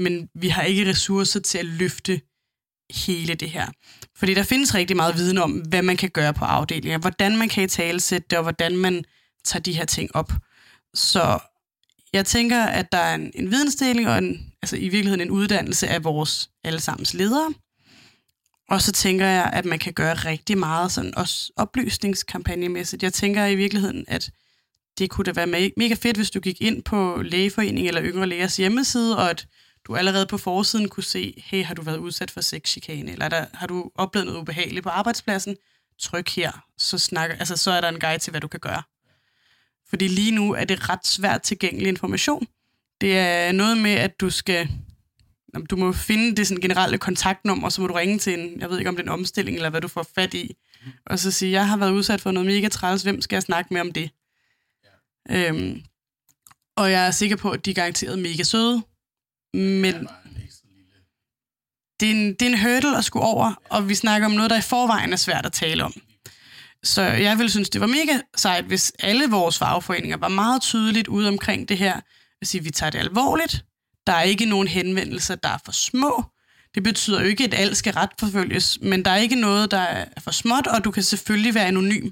Men 0.00 0.28
vi 0.34 0.48
har 0.48 0.62
ikke 0.62 0.90
ressourcer 0.90 1.40
til 1.40 1.58
at 1.58 1.66
løfte 1.66 2.20
hele 3.06 3.34
det 3.34 3.50
her. 3.50 3.66
Fordi 4.16 4.34
der 4.34 4.42
findes 4.42 4.74
rigtig 4.74 4.96
meget 4.96 5.14
viden 5.16 5.38
om, 5.38 5.52
hvad 5.52 5.82
man 5.82 5.96
kan 5.96 6.10
gøre 6.10 6.34
på 6.34 6.44
afdelinger, 6.44 6.98
hvordan 6.98 7.36
man 7.36 7.48
kan 7.48 7.64
i 7.64 7.68
talesætte 7.68 8.26
det, 8.30 8.38
og 8.38 8.42
hvordan 8.42 8.76
man 8.76 9.04
tager 9.44 9.62
de 9.62 9.72
her 9.72 9.84
ting 9.84 10.16
op. 10.16 10.32
Så 10.94 11.38
jeg 12.12 12.26
tænker, 12.26 12.64
at 12.64 12.92
der 12.92 12.98
er 12.98 13.14
en, 13.14 13.32
en 13.34 13.50
vidensdeling 13.50 14.08
og 14.08 14.18
en, 14.18 14.52
altså 14.62 14.76
i 14.76 14.88
virkeligheden 14.88 15.20
en 15.20 15.30
uddannelse 15.30 15.88
af 15.88 16.04
vores 16.04 16.50
allesammens 16.64 17.14
ledere. 17.14 17.54
Og 18.70 18.82
så 18.82 18.92
tænker 18.92 19.26
jeg, 19.26 19.50
at 19.52 19.64
man 19.64 19.78
kan 19.78 19.92
gøre 19.92 20.14
rigtig 20.14 20.58
meget 20.58 20.92
sådan 20.92 21.14
også 21.16 21.52
oplysningskampagnemæssigt. 21.56 23.02
Jeg 23.02 23.12
tænker 23.12 23.46
i 23.46 23.54
virkeligheden, 23.54 24.04
at 24.08 24.30
det 24.98 25.10
kunne 25.10 25.24
da 25.24 25.32
være 25.32 25.70
mega 25.76 25.94
fedt, 25.94 26.16
hvis 26.16 26.30
du 26.30 26.40
gik 26.40 26.60
ind 26.60 26.82
på 26.82 27.22
Lægeforening 27.22 27.88
eller 27.88 28.02
Yngre 28.02 28.26
Lægers 28.26 28.56
hjemmeside, 28.56 29.16
og 29.16 29.30
at 29.30 29.46
du 29.84 29.96
allerede 29.96 30.26
på 30.26 30.38
forsiden 30.38 30.88
kunne 30.88 31.04
se, 31.04 31.42
hey, 31.46 31.64
har 31.64 31.74
du 31.74 31.82
været 31.82 31.98
udsat 31.98 32.30
for 32.30 32.40
sexchikane, 32.40 33.12
eller 33.12 33.28
der, 33.28 33.44
har 33.54 33.66
du 33.66 33.90
oplevet 33.94 34.26
noget 34.26 34.40
ubehageligt 34.40 34.82
på 34.82 34.88
arbejdspladsen? 34.88 35.56
Tryk 36.00 36.28
her, 36.28 36.64
så, 36.78 36.98
snakker, 36.98 37.36
altså, 37.36 37.56
så 37.56 37.70
er 37.70 37.80
der 37.80 37.88
en 37.88 38.00
guide 38.00 38.18
til, 38.18 38.30
hvad 38.30 38.40
du 38.40 38.48
kan 38.48 38.60
gøre. 38.60 38.82
Fordi 39.88 40.08
lige 40.08 40.30
nu 40.30 40.52
er 40.52 40.64
det 40.64 40.88
ret 40.88 41.06
svært 41.06 41.42
tilgængelig 41.42 41.88
information. 41.88 42.46
Det 43.00 43.18
er 43.18 43.52
noget 43.52 43.78
med, 43.78 43.92
at 43.94 44.20
du 44.20 44.30
skal 44.30 44.68
du 45.70 45.76
må 45.76 45.92
finde 45.92 46.36
det 46.36 46.46
sådan 46.46 46.60
generelle 46.60 46.98
kontaktnummer, 46.98 47.68
så 47.68 47.80
må 47.80 47.86
du 47.86 47.94
ringe 47.94 48.18
til 48.18 48.40
en, 48.40 48.60
jeg 48.60 48.70
ved 48.70 48.78
ikke 48.78 48.88
om 48.88 48.96
det 48.96 49.02
er 49.02 49.06
en 49.06 49.18
omstilling, 49.18 49.56
eller 49.56 49.70
hvad 49.70 49.80
du 49.80 49.88
får 49.88 50.06
fat 50.14 50.34
i, 50.34 50.56
og 51.06 51.18
så 51.18 51.30
sige, 51.30 51.52
jeg 51.52 51.68
har 51.68 51.76
været 51.76 51.92
udsat 51.92 52.20
for 52.20 52.30
noget 52.32 52.46
mega 52.46 52.68
træls, 52.68 53.02
hvem 53.02 53.20
skal 53.20 53.36
jeg 53.36 53.42
snakke 53.42 53.74
med 53.74 53.80
om 53.80 53.92
det? 53.92 54.10
Ja. 55.30 55.48
Øhm, 55.48 55.82
og 56.76 56.90
jeg 56.90 57.06
er 57.06 57.10
sikker 57.10 57.36
på, 57.36 57.50
at 57.50 57.64
de 57.64 57.70
er 57.70 57.74
garanteret 57.74 58.18
mega 58.18 58.42
søde, 58.42 58.82
men 59.54 60.08
det 62.00 62.08
er, 62.08 62.14
en, 62.14 62.34
det 62.34 62.42
er 62.42 62.46
en 62.46 62.58
hurdle 62.58 62.98
at 62.98 63.04
skulle 63.04 63.26
over, 63.26 63.62
og 63.70 63.88
vi 63.88 63.94
snakker 63.94 64.26
om 64.26 64.32
noget, 64.32 64.50
der 64.50 64.58
i 64.58 64.62
forvejen 64.62 65.12
er 65.12 65.16
svært 65.16 65.46
at 65.46 65.52
tale 65.52 65.84
om. 65.84 65.92
Så 66.82 67.02
jeg 67.02 67.38
vil 67.38 67.50
synes, 67.50 67.70
det 67.70 67.80
var 67.80 67.86
mega 67.86 68.20
sejt, 68.36 68.64
hvis 68.64 68.92
alle 68.98 69.30
vores 69.30 69.58
fagforeninger 69.58 70.16
var 70.16 70.28
meget 70.28 70.62
tydeligt 70.62 71.08
ude 71.08 71.28
omkring 71.28 71.68
det 71.68 71.78
her. 71.78 72.00
At 72.42 72.46
sige, 72.46 72.64
vi 72.64 72.70
tager 72.70 72.90
det 72.90 72.98
alvorligt. 72.98 73.64
Der 74.06 74.12
er 74.12 74.22
ikke 74.22 74.44
nogen 74.44 74.68
henvendelser, 74.68 75.34
der 75.34 75.48
er 75.48 75.58
for 75.64 75.72
små. 75.72 76.24
Det 76.74 76.82
betyder 76.82 77.20
jo 77.20 77.26
ikke, 77.26 77.44
at 77.44 77.54
alt 77.54 77.76
skal 77.76 77.92
retforfølges, 77.92 78.78
men 78.80 79.04
der 79.04 79.10
er 79.10 79.16
ikke 79.16 79.40
noget, 79.40 79.70
der 79.70 79.78
er 79.78 80.20
for 80.20 80.30
småt, 80.30 80.66
og 80.66 80.84
du 80.84 80.90
kan 80.90 81.02
selvfølgelig 81.02 81.54
være 81.54 81.66
anonym. 81.66 82.10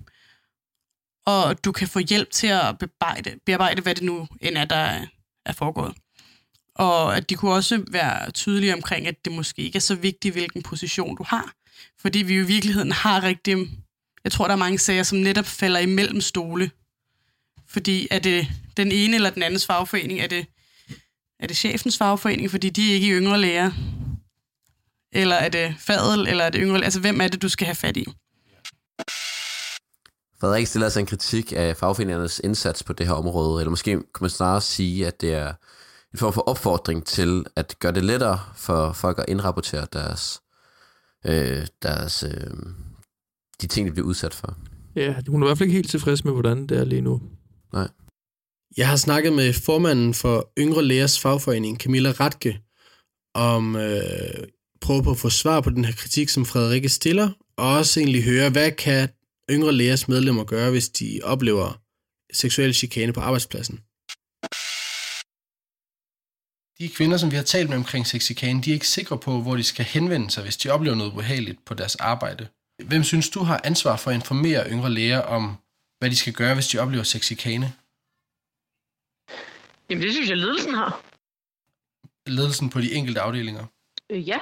Og 1.27 1.65
du 1.65 1.73
kan 1.73 1.89
få 1.89 1.99
hjælp 1.99 2.31
til 2.31 2.47
at 2.47 2.79
bearbejde, 2.79 3.39
bearbejde 3.47 3.83
hvad 3.83 3.95
det 3.95 4.03
nu 4.03 4.29
end 4.41 4.59
er, 4.59 4.65
der 4.65 5.07
er, 5.47 5.53
foregået. 5.53 5.95
Og 6.75 7.17
at 7.17 7.31
de 7.31 7.35
kunne 7.35 7.53
også 7.53 7.85
være 7.91 8.31
tydelige 8.31 8.75
omkring, 8.75 9.07
at 9.07 9.25
det 9.25 9.33
måske 9.33 9.63
ikke 9.63 9.77
er 9.77 9.81
så 9.81 9.95
vigtigt, 9.95 10.35
hvilken 10.35 10.63
position 10.63 11.17
du 11.17 11.23
har. 11.27 11.53
Fordi 12.01 12.19
vi 12.19 12.35
jo 12.35 12.43
i 12.45 12.47
virkeligheden 12.47 12.93
har 12.93 13.23
rigtig... 13.23 13.57
Jeg 14.25 14.33
tror, 14.33 14.47
der 14.47 14.53
er 14.53 14.59
mange 14.59 14.79
sager, 14.79 15.03
som 15.03 15.19
netop 15.19 15.45
falder 15.45 15.81
imellem 15.81 16.21
stole. 16.21 16.71
Fordi 17.67 18.09
er 18.11 18.19
det 18.19 18.49
den 18.77 18.93
ene 18.93 19.15
eller 19.15 19.31
den 19.31 19.43
andens 19.43 19.67
fagforening? 19.67 20.21
Er 20.21 20.27
det, 20.27 20.47
er 21.41 21.47
det 21.47 21.57
chefens 21.57 21.99
fagforening, 21.99 22.51
fordi 22.51 22.71
de 22.71 22.91
er 22.91 22.95
ikke 22.95 23.09
yngre 23.09 23.41
læger? 23.41 23.71
Eller 25.13 25.37
er 25.37 25.49
det 25.49 25.75
fadel, 25.79 26.29
eller 26.29 26.45
er 26.45 26.51
det 26.51 26.61
yngre 26.63 26.85
Altså, 26.85 27.01
hvem 27.01 27.21
er 27.21 27.29
det, 27.29 27.43
du 27.43 27.49
skal 27.49 27.67
have 27.67 27.75
fat 27.75 27.97
i? 27.97 28.05
Frederik 30.41 30.67
stiller 30.67 30.87
altså 30.87 31.01
en 31.01 31.07
kritik 31.07 31.53
af 31.57 31.77
fagforeningernes 31.77 32.41
indsats 32.45 32.83
på 32.83 32.93
det 32.93 33.07
her 33.07 33.15
område, 33.15 33.61
eller 33.61 33.71
måske 33.71 33.91
kan 33.91 34.03
man 34.21 34.31
snarere 34.31 34.61
sige, 34.61 35.07
at 35.07 35.21
det 35.21 35.35
er 35.35 35.53
en 36.13 36.19
form 36.19 36.33
for 36.33 36.41
opfordring 36.41 37.07
til 37.07 37.45
at 37.57 37.75
gøre 37.79 37.93
det 37.93 38.05
lettere 38.05 38.41
for 38.57 38.93
folk 38.93 39.19
at 39.19 39.25
indrapportere 39.29 39.87
deres, 39.93 40.41
øh, 41.27 41.67
deres 41.83 42.23
øh, 42.23 42.51
de 43.61 43.67
ting, 43.67 43.87
de 43.87 43.93
bliver 43.93 44.07
udsat 44.07 44.35
for. 44.35 44.57
Ja, 44.97 45.15
hun 45.29 45.43
er 45.43 45.47
i 45.47 45.49
hvert 45.49 45.59
fald 45.59 45.69
ikke 45.69 45.77
helt 45.77 45.91
tilfreds 45.91 46.25
med, 46.25 46.33
hvordan 46.33 46.67
det 46.67 46.79
er 46.79 46.85
lige 46.85 47.01
nu. 47.01 47.23
Nej. 47.73 47.89
Jeg 48.79 48.89
har 48.89 48.97
snakket 48.97 49.33
med 49.33 49.53
formanden 49.53 50.15
for 50.15 50.53
Yngre 50.59 50.85
Lægers 50.85 51.21
fagforening, 51.21 51.79
Camilla 51.79 52.11
Ratke, 52.11 52.61
om 53.35 53.77
øh, 53.77 54.49
prøve 54.81 55.03
på 55.03 55.11
at 55.11 55.19
få 55.19 55.31
svar 55.31 55.61
på 55.61 55.71
den 55.71 55.85
her 55.85 55.93
kritik, 55.93 56.29
som 56.29 56.47
Frederikke 56.47 56.89
stiller, 56.89 57.31
og 57.57 57.69
også 57.79 58.01
egentlig 58.01 58.25
høre, 58.25 58.51
hvad 58.51 58.71
kan 58.73 59.09
Yngre 59.51 59.73
Lægers 59.73 60.09
medlemmer 60.09 60.45
gøre, 60.45 60.71
hvis 60.71 60.89
de 60.89 61.21
oplever 61.25 61.81
seksuel 62.33 62.75
chikane 62.75 63.13
på 63.13 63.21
arbejdspladsen? 63.21 63.77
De 66.79 66.89
kvinder, 66.97 67.17
som 67.17 67.31
vi 67.31 67.37
har 67.37 67.43
talt 67.43 67.69
med 67.69 67.77
omkring 67.77 68.07
sexikane, 68.07 68.63
de 68.63 68.71
er 68.71 68.75
ikke 68.75 68.89
sikre 68.89 69.19
på, 69.19 69.43
hvor 69.43 69.57
de 69.57 69.65
skal 69.65 69.85
henvende 69.85 70.31
sig, 70.31 70.43
hvis 70.43 70.57
de 70.57 70.71
oplever 70.71 70.97
noget 70.97 71.13
ubehageligt 71.13 71.65
på 71.67 71.75
deres 71.75 71.97
arbejde. 71.97 72.49
Hvem 72.85 73.05
synes 73.05 73.29
du 73.31 73.41
har 73.41 73.61
ansvar 73.65 73.97
for 73.97 74.11
at 74.11 74.15
informere 74.15 74.71
yngre 74.71 74.91
læger 74.91 75.21
om, 75.21 75.57
hvad 75.99 76.11
de 76.11 76.17
skal 76.17 76.33
gøre, 76.33 76.55
hvis 76.55 76.69
de 76.69 76.79
oplever 76.79 77.05
sexikane? 77.05 77.73
Jamen, 79.91 80.03
det 80.03 80.13
synes 80.13 80.29
jeg, 80.29 80.37
ledelsen 80.37 80.75
har. 80.75 81.01
Ledelsen 82.27 82.71
på 82.71 82.81
de 82.81 82.93
enkelte 82.95 83.21
afdelinger. 83.21 83.65
Øh, 84.11 84.29
ja. 84.29 84.39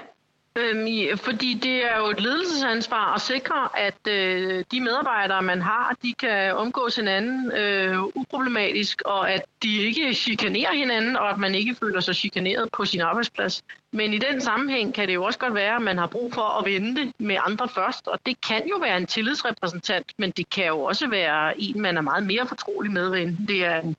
Øhm, 0.58 0.86
i- 0.86 1.16
fordi 1.16 1.54
det 1.54 1.84
er 1.92 1.98
jo 1.98 2.06
et 2.06 2.20
ledelsesansvar 2.20 3.14
at 3.14 3.20
sikre, 3.20 3.68
at 3.78 4.06
øh, 4.08 4.64
de 4.70 4.80
medarbejdere, 4.80 5.42
man 5.42 5.62
har, 5.62 5.96
de 6.02 6.12
kan 6.14 6.54
omgås 6.56 6.96
hinanden 6.96 7.52
øh, 7.52 8.02
uproblematisk, 8.02 9.02
og 9.04 9.30
at 9.32 9.42
de 9.62 9.76
ikke 9.82 10.14
chikanerer 10.14 10.72
hinanden, 10.74 11.16
og 11.16 11.30
at 11.30 11.38
man 11.38 11.54
ikke 11.54 11.74
føler 11.74 12.00
sig 12.00 12.14
chikaneret 12.16 12.68
på 12.72 12.84
sin 12.84 13.00
arbejdsplads. 13.00 13.62
Men 13.92 14.14
i 14.14 14.18
den 14.18 14.40
sammenhæng 14.40 14.94
kan 14.94 15.08
det 15.08 15.14
jo 15.14 15.24
også 15.24 15.38
godt 15.38 15.54
være, 15.54 15.76
at 15.76 15.82
man 15.82 15.98
har 15.98 16.06
brug 16.06 16.34
for 16.34 16.58
at 16.58 16.64
vente 16.64 17.12
med 17.18 17.36
andre 17.46 17.68
først, 17.68 18.08
og 18.08 18.18
det 18.26 18.40
kan 18.48 18.68
jo 18.68 18.76
være 18.76 18.96
en 18.96 19.06
tillidsrepræsentant, 19.06 20.12
men 20.18 20.30
det 20.30 20.50
kan 20.50 20.66
jo 20.66 20.80
også 20.80 21.08
være 21.08 21.60
en, 21.60 21.80
man 21.80 21.96
er 21.96 22.00
meget 22.00 22.26
mere 22.26 22.46
fortrolig 22.46 22.92
med, 22.92 23.12
end 23.12 23.46
det 23.48 23.64
er 23.64 23.80
en, 23.80 23.96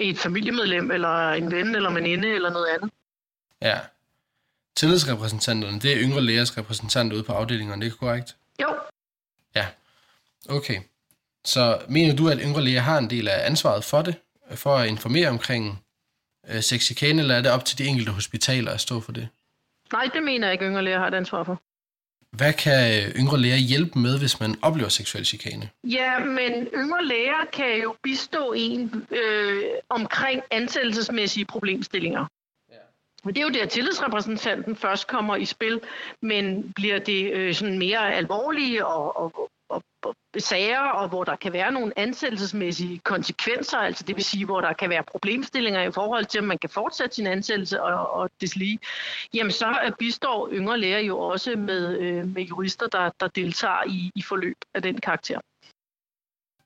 et 0.00 0.18
familiemedlem, 0.18 0.90
eller 0.90 1.30
en 1.30 1.50
ven, 1.52 1.74
eller 1.74 1.90
veninde, 1.90 2.28
eller 2.28 2.50
noget 2.50 2.66
andet. 2.66 2.90
Ja. 3.62 3.78
Tillidsrepræsentanterne, 4.76 5.80
det 5.80 5.92
er 5.92 5.98
yngre 6.00 6.20
lægers 6.20 6.58
repræsentanter 6.58 7.16
ude 7.16 7.24
på 7.24 7.32
afdelingerne, 7.32 7.84
det 7.84 7.92
er 7.92 7.96
korrekt? 7.96 8.36
Jo, 8.62 8.74
Ja. 9.54 9.66
Okay. 10.48 10.80
Så 11.44 11.80
mener 11.88 12.16
du, 12.16 12.28
at 12.28 12.38
yngre 12.42 12.62
læger 12.64 12.80
har 12.80 12.98
en 12.98 13.10
del 13.10 13.28
af 13.28 13.46
ansvaret 13.46 13.84
for 13.84 14.02
det? 14.02 14.14
For 14.54 14.76
at 14.76 14.88
informere 14.88 15.28
omkring 15.28 15.84
øh, 16.48 16.62
sexikane, 16.62 17.22
eller 17.22 17.34
er 17.34 17.42
det 17.42 17.50
op 17.50 17.64
til 17.64 17.78
de 17.78 17.84
enkelte 17.84 18.12
hospitaler 18.12 18.72
at 18.72 18.80
stå 18.80 19.00
for 19.00 19.12
det? 19.12 19.28
nej, 19.92 20.04
det 20.14 20.22
mener 20.22 20.46
jeg 20.46 20.52
ikke, 20.52 20.64
yngre 20.64 20.82
læger 20.84 20.98
har 20.98 21.06
et 21.06 21.14
ansvar 21.14 21.44
for. 21.44 21.62
Hvad 22.36 22.52
kan 22.52 22.80
øh, 22.92 23.14
yngre 23.20 23.38
læger 23.38 23.56
hjælpe 23.56 23.98
med, 23.98 24.18
hvis 24.18 24.40
man 24.40 24.56
oplever 24.62 24.88
seksuel 24.88 25.26
chikane? 25.26 25.70
Ja, 25.84 26.18
men 26.18 26.52
yngre 26.74 27.04
læger 27.04 27.44
kan 27.52 27.82
jo 27.82 27.94
bistå 28.02 28.52
en 28.56 29.06
øh, 29.10 29.62
omkring 29.88 30.42
ansættelsesmæssige 30.50 31.44
problemstillinger. 31.44 32.26
Men 33.24 33.34
det 33.34 33.40
er 33.40 33.44
jo 33.44 33.52
der, 33.52 33.66
tillidsrepræsentanten 33.66 34.76
først 34.76 35.06
kommer 35.06 35.36
i 35.36 35.44
spil, 35.44 35.80
men 36.22 36.72
bliver 36.72 36.98
det 36.98 37.32
øh, 37.32 37.54
sådan 37.54 37.78
mere 37.78 38.14
alvorlige 38.14 38.86
og, 38.86 39.16
og, 39.16 39.50
og, 39.70 39.82
og 40.02 40.14
sager, 40.38 40.80
og 40.80 41.08
hvor 41.08 41.24
der 41.24 41.36
kan 41.36 41.52
være 41.52 41.72
nogle 41.72 41.92
ansættelsesmæssige 41.96 42.98
konsekvenser, 42.98 43.78
altså 43.78 44.04
det 44.06 44.16
vil 44.16 44.24
sige, 44.24 44.44
hvor 44.44 44.60
der 44.60 44.72
kan 44.72 44.90
være 44.90 45.04
problemstillinger 45.12 45.82
i 45.82 45.92
forhold 45.92 46.24
til, 46.24 46.40
om 46.40 46.46
man 46.46 46.58
kan 46.58 46.70
fortsætte 46.70 47.14
sin 47.14 47.26
ansættelse 47.26 47.82
og, 47.82 48.10
og 48.10 48.30
deslige, 48.40 48.78
jamen 49.34 49.52
så 49.52 49.92
bistår 49.98 50.48
yngre 50.52 50.78
læger 50.78 50.98
jo 50.98 51.18
også 51.18 51.56
med, 51.56 51.98
øh, 51.98 52.26
med 52.34 52.42
jurister, 52.42 52.86
der, 52.86 53.10
der 53.20 53.28
deltager 53.28 53.84
i, 53.86 54.10
i 54.14 54.22
forløb 54.22 54.56
af 54.74 54.82
den 54.82 55.00
karakter. 55.00 55.40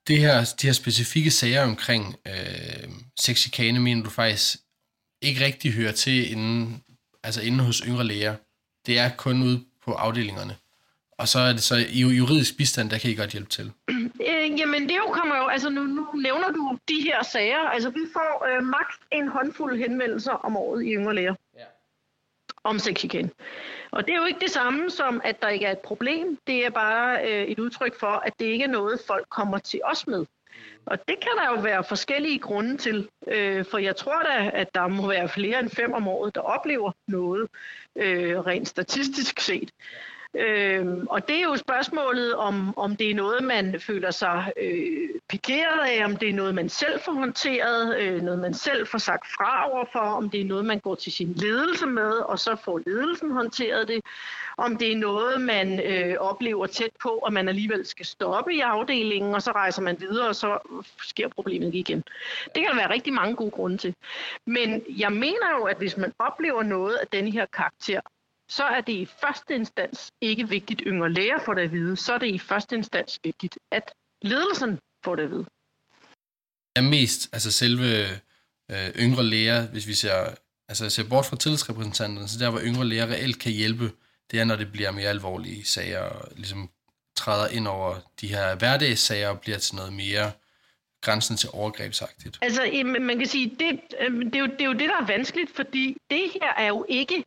Det 0.08 0.18
her, 0.18 0.54
de 0.60 0.66
her 0.66 0.72
specifikke 0.72 1.30
sager 1.30 1.62
omkring 1.62 2.16
øh, 2.26 2.88
sexikane, 3.20 3.80
mener 3.80 4.02
du 4.02 4.10
faktisk 4.10 4.56
ikke 5.22 5.44
rigtig 5.44 5.72
hører 5.72 5.92
til 5.92 6.32
inden, 6.32 6.82
altså 7.22 7.40
inden 7.42 7.60
hos 7.60 7.78
yngre 7.78 8.04
læger. 8.04 8.36
Det 8.86 8.98
er 8.98 9.10
kun 9.16 9.42
ude 9.42 9.64
på 9.84 9.92
afdelingerne. 9.92 10.56
Og 11.18 11.28
så 11.28 11.38
er 11.38 11.52
det 11.52 11.62
så 11.62 11.74
i 11.88 12.00
juridisk 12.00 12.56
bistand, 12.56 12.90
der 12.90 12.98
kan 12.98 13.10
I 13.10 13.14
godt 13.14 13.30
hjælpe 13.30 13.50
til. 13.50 13.72
Øh, 14.30 14.60
jamen 14.60 14.88
det 14.88 14.96
jo 14.96 15.06
kommer 15.12 15.36
jo, 15.36 15.46
altså 15.46 15.70
nu, 15.70 15.82
nu 15.82 16.06
nævner 16.14 16.48
du 16.48 16.78
de 16.88 16.94
her 17.02 17.22
sager, 17.22 17.58
altså 17.58 17.90
vi 17.90 18.00
får 18.12 18.46
øh, 18.48 18.62
maks 18.64 18.96
en 19.12 19.28
håndfuld 19.28 19.78
henvendelser 19.78 20.32
om 20.32 20.56
året 20.56 20.84
i 20.84 20.94
yngre 20.94 21.14
læger. 21.14 21.34
Ja. 21.56 21.64
Om 22.64 22.78
sexchikane. 22.78 23.30
Og 23.90 24.06
det 24.06 24.14
er 24.14 24.18
jo 24.18 24.24
ikke 24.24 24.40
det 24.40 24.50
samme 24.50 24.90
som, 24.90 25.20
at 25.24 25.42
der 25.42 25.48
ikke 25.48 25.66
er 25.66 25.72
et 25.72 25.78
problem. 25.78 26.38
Det 26.46 26.66
er 26.66 26.70
bare 26.70 27.24
øh, 27.28 27.44
et 27.44 27.58
udtryk 27.58 28.00
for, 28.00 28.06
at 28.26 28.32
det 28.38 28.46
ikke 28.46 28.64
er 28.64 28.68
noget, 28.68 29.00
folk 29.06 29.26
kommer 29.28 29.58
til 29.58 29.80
os 29.84 30.06
med. 30.06 30.26
Og 30.86 31.08
det 31.08 31.20
kan 31.20 31.32
der 31.36 31.56
jo 31.56 31.60
være 31.60 31.84
forskellige 31.84 32.38
grunde 32.38 32.76
til, 32.76 33.08
øh, 33.26 33.64
for 33.70 33.78
jeg 33.78 33.96
tror 33.96 34.22
da, 34.22 34.50
at 34.54 34.74
der 34.74 34.88
må 34.88 35.08
være 35.08 35.28
flere 35.28 35.60
end 35.60 35.70
fem 35.70 35.92
om 35.92 36.08
året, 36.08 36.34
der 36.34 36.40
oplever 36.40 36.92
noget 37.08 37.48
øh, 37.96 38.40
rent 38.40 38.68
statistisk 38.68 39.40
set. 39.40 39.70
Øhm, 40.38 41.06
og 41.10 41.28
det 41.28 41.36
er 41.36 41.42
jo 41.42 41.56
spørgsmålet, 41.56 42.34
om, 42.34 42.78
om 42.78 42.96
det 42.96 43.10
er 43.10 43.14
noget, 43.14 43.44
man 43.44 43.80
føler 43.80 44.10
sig 44.10 44.52
øh, 44.62 45.08
pikeret 45.28 45.80
af, 45.88 46.04
om 46.04 46.16
det 46.16 46.28
er 46.28 46.32
noget, 46.32 46.54
man 46.54 46.68
selv 46.68 47.00
får 47.00 47.12
håndteret, 47.12 47.98
øh, 48.00 48.22
noget, 48.22 48.40
man 48.40 48.54
selv 48.54 48.86
får 48.86 48.98
sagt 48.98 49.26
fra 49.26 49.70
overfor, 49.70 49.98
om 49.98 50.30
det 50.30 50.40
er 50.40 50.44
noget, 50.44 50.64
man 50.64 50.78
går 50.80 50.94
til 50.94 51.12
sin 51.12 51.32
ledelse 51.32 51.86
med, 51.86 52.10
og 52.10 52.38
så 52.38 52.56
får 52.64 52.80
ledelsen 52.86 53.30
håndteret 53.30 53.88
det, 53.88 54.00
om 54.56 54.76
det 54.76 54.92
er 54.92 54.96
noget, 54.96 55.40
man 55.40 55.80
øh, 55.80 56.16
oplever 56.18 56.66
tæt 56.66 56.90
på, 57.02 57.08
og 57.08 57.32
man 57.32 57.48
alligevel 57.48 57.86
skal 57.86 58.06
stoppe 58.06 58.54
i 58.54 58.60
afdelingen, 58.60 59.34
og 59.34 59.42
så 59.42 59.52
rejser 59.52 59.82
man 59.82 60.00
videre, 60.00 60.28
og 60.28 60.34
så 60.34 60.58
sker 61.02 61.28
problemet 61.28 61.74
igen. 61.74 62.04
Det 62.44 62.54
kan 62.54 62.66
der 62.66 62.76
være 62.76 62.90
rigtig 62.90 63.12
mange 63.12 63.36
gode 63.36 63.50
grunde 63.50 63.76
til. 63.76 63.94
Men 64.46 64.82
jeg 64.88 65.12
mener 65.12 65.50
jo, 65.58 65.64
at 65.64 65.76
hvis 65.76 65.96
man 65.96 66.12
oplever 66.18 66.62
noget 66.62 66.94
af 66.94 67.06
denne 67.06 67.30
her 67.30 67.46
karakter, 67.46 68.00
så 68.48 68.64
er 68.64 68.80
det 68.80 68.92
i 68.92 69.06
første 69.06 69.54
instans 69.54 70.10
ikke 70.20 70.48
vigtigt, 70.48 70.82
yngre 70.86 71.12
læger 71.12 71.38
får 71.44 71.54
det 71.54 71.62
at 71.62 71.72
vide. 71.72 71.96
Så 71.96 72.12
er 72.14 72.18
det 72.18 72.26
i 72.26 72.38
første 72.38 72.76
instans 72.76 73.20
vigtigt, 73.24 73.58
at 73.72 73.92
ledelsen 74.22 74.78
får 75.04 75.16
det 75.16 75.22
at 75.22 75.30
vide. 75.30 75.46
Er 76.76 76.82
mest 76.82 77.28
altså 77.32 77.50
selve 77.52 78.08
øh, 78.70 78.88
yngre 78.96 79.24
læger, 79.24 79.66
hvis 79.66 79.86
vi 79.86 79.94
ser, 79.94 80.34
altså 80.68 80.90
ser 80.90 81.08
bort 81.08 81.26
fra 81.26 81.36
tillidsrepræsentanterne, 81.36 82.28
så 82.28 82.38
der 82.38 82.50
hvor 82.50 82.60
yngre 82.60 82.84
læger 82.84 83.06
reelt 83.06 83.38
kan 83.40 83.52
hjælpe, 83.52 83.92
det 84.30 84.40
er 84.40 84.44
når 84.44 84.56
det 84.56 84.72
bliver 84.72 84.90
mere 84.90 85.08
alvorlige 85.08 85.64
sager, 85.64 86.00
og 86.00 86.28
ligesom 86.36 86.70
træder 87.16 87.48
ind 87.48 87.68
over 87.68 87.94
de 88.20 88.28
her 88.28 88.54
hverdagssager 88.54 89.28
og 89.28 89.40
bliver 89.40 89.58
til 89.58 89.76
noget 89.76 89.92
mere 89.92 90.32
grænsen 91.02 91.36
til 91.36 91.48
overgrebsagtigt. 91.52 92.38
Altså, 92.42 92.62
man 93.00 93.18
kan 93.18 93.26
sige, 93.26 93.56
det, 93.58 93.80
øh, 94.00 94.24
det, 94.24 94.34
er 94.34 94.38
jo, 94.38 94.46
det 94.46 94.60
er 94.60 94.64
jo 94.64 94.72
det, 94.72 94.88
der 94.88 94.96
er 95.00 95.06
vanskeligt, 95.06 95.50
fordi 95.56 95.96
det 96.10 96.30
her 96.32 96.52
er 96.56 96.66
jo 96.66 96.86
ikke 96.88 97.24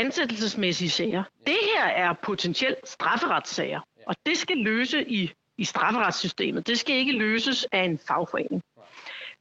ansættelsesmæssige 0.00 0.90
sager. 0.90 1.22
Det 1.46 1.56
her 1.74 1.84
er 1.84 2.12
potentielt 2.22 2.88
strafferetssager, 2.88 3.80
og 4.06 4.14
det 4.26 4.36
skal 4.38 4.56
løse 4.56 5.10
i, 5.10 5.30
i 5.58 5.64
strafferetssystemet. 5.64 6.66
Det 6.66 6.78
skal 6.78 6.94
ikke 6.96 7.12
løses 7.12 7.66
af 7.72 7.82
en 7.84 7.98
fagforening. 7.98 8.62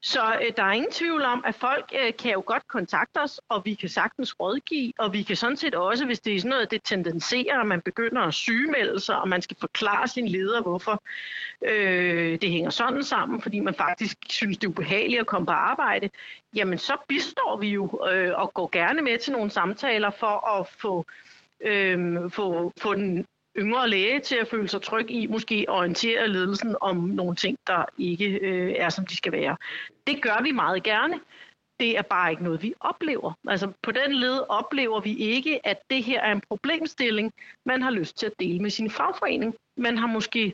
Så 0.01 0.19
øh, 0.41 0.51
der 0.57 0.63
er 0.63 0.71
ingen 0.71 0.91
tvivl 0.91 1.21
om, 1.21 1.43
at 1.45 1.55
folk 1.55 1.93
øh, 2.05 2.13
kan 2.19 2.31
jo 2.31 2.43
godt 2.45 2.67
kontakte 2.67 3.17
os, 3.17 3.41
og 3.49 3.61
vi 3.65 3.73
kan 3.73 3.89
sagtens 3.89 4.39
rådgive, 4.39 4.93
og 4.99 5.13
vi 5.13 5.23
kan 5.23 5.35
sådan 5.35 5.57
set 5.57 5.75
også, 5.75 6.05
hvis 6.05 6.19
det 6.19 6.35
er 6.35 6.39
sådan 6.39 6.49
noget, 6.49 6.71
det 6.71 6.81
tendenserer, 6.83 7.59
at 7.59 7.67
man 7.67 7.81
begynder 7.81 8.21
at 8.21 8.33
sygemelde 8.33 8.99
sig, 8.99 9.21
og 9.21 9.29
man 9.29 9.41
skal 9.41 9.57
forklare 9.59 10.07
sin 10.07 10.27
leder, 10.27 10.61
hvorfor 10.61 11.03
øh, 11.61 12.41
det 12.41 12.49
hænger 12.49 12.69
sådan 12.69 13.03
sammen, 13.03 13.41
fordi 13.41 13.59
man 13.59 13.73
faktisk 13.73 14.17
synes, 14.29 14.57
det 14.57 14.67
er 14.67 14.71
ubehageligt 14.71 15.19
at 15.19 15.27
komme 15.27 15.45
på 15.45 15.53
arbejde, 15.53 16.09
jamen 16.55 16.77
så 16.77 16.97
bistår 17.07 17.57
vi 17.57 17.69
jo 17.69 18.07
øh, 18.11 18.39
og 18.39 18.53
går 18.53 18.69
gerne 18.71 19.01
med 19.01 19.17
til 19.17 19.33
nogle 19.33 19.51
samtaler 19.51 20.09
for 20.09 20.59
at 20.59 20.67
få, 20.67 21.05
øh, 21.61 22.31
få, 22.31 22.73
få 22.77 22.93
den 22.93 23.27
yngre 23.57 23.89
læge 23.89 24.19
til 24.19 24.35
at 24.35 24.47
føle 24.47 24.67
sig 24.67 24.81
tryg 24.81 25.11
i, 25.11 25.27
måske 25.27 25.65
orientere 25.69 26.27
ledelsen 26.27 26.75
om 26.81 26.97
nogle 26.97 27.35
ting, 27.35 27.57
der 27.67 27.85
ikke 27.97 28.29
øh, 28.29 28.75
er, 28.77 28.89
som 28.89 29.05
de 29.05 29.17
skal 29.17 29.31
være. 29.31 29.57
Det 30.07 30.21
gør 30.21 30.43
vi 30.43 30.51
meget 30.51 30.83
gerne. 30.83 31.19
Det 31.79 31.97
er 31.97 32.01
bare 32.01 32.31
ikke 32.31 32.43
noget, 32.43 32.63
vi 32.63 32.73
oplever. 32.79 33.33
Altså 33.47 33.71
på 33.83 33.91
den 33.91 34.15
led 34.15 34.39
oplever 34.49 35.01
vi 35.01 35.17
ikke, 35.17 35.67
at 35.67 35.77
det 35.89 36.03
her 36.03 36.21
er 36.21 36.31
en 36.31 36.41
problemstilling, 36.49 37.33
man 37.65 37.81
har 37.81 37.91
lyst 37.91 38.17
til 38.17 38.25
at 38.25 38.33
dele 38.39 38.59
med 38.59 38.69
sin 38.69 38.91
fagforening. 38.91 39.55
Man 39.77 39.97
har 39.97 40.07
måske, 40.07 40.53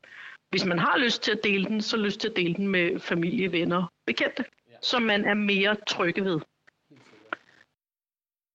hvis 0.49 0.65
man 0.65 0.79
har 0.79 0.97
lyst 0.97 1.21
til 1.23 1.31
at 1.31 1.39
dele 1.43 1.65
den, 1.65 1.81
så 1.81 1.97
lyst 1.97 2.19
til 2.19 2.29
at 2.29 2.35
dele 2.35 2.53
den 2.53 2.67
med 2.67 2.99
familie, 2.99 3.51
venner, 3.51 3.91
bekendte, 4.05 4.45
som 4.81 5.01
man 5.01 5.25
er 5.25 5.33
mere 5.33 5.75
trygge 5.87 6.25
ved. 6.25 6.39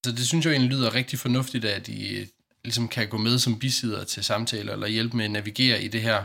Så 0.07 0.12
det 0.12 0.26
synes 0.28 0.47
jeg 0.47 0.53
egentlig 0.53 0.78
lyder 0.78 0.95
rigtig 0.95 1.18
fornuftigt, 1.18 1.64
at 1.64 1.88
I 1.88 2.26
ligesom 2.65 2.89
kan 2.89 3.09
gå 3.09 3.17
med 3.17 3.39
som 3.39 3.59
bisider 3.59 4.05
til 4.05 4.25
samtaler, 4.25 4.73
eller 4.73 4.87
hjælpe 4.87 5.17
med 5.17 5.25
at 5.25 5.31
navigere 5.31 5.83
i 5.83 5.89
det 5.89 6.03
her 6.03 6.25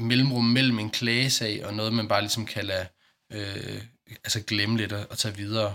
mellemrum 0.00 0.44
mellem 0.44 0.78
en 0.78 0.90
klagesag 0.90 1.66
og 1.66 1.74
noget, 1.74 1.92
man 1.92 2.08
bare 2.08 2.20
ligesom 2.20 2.46
kan 2.46 2.64
lade 2.64 2.86
øh, 3.32 3.82
altså 4.24 4.40
glemme 4.46 4.76
lidt 4.76 4.92
og, 4.92 5.06
og 5.10 5.18
tage 5.18 5.36
videre. 5.36 5.74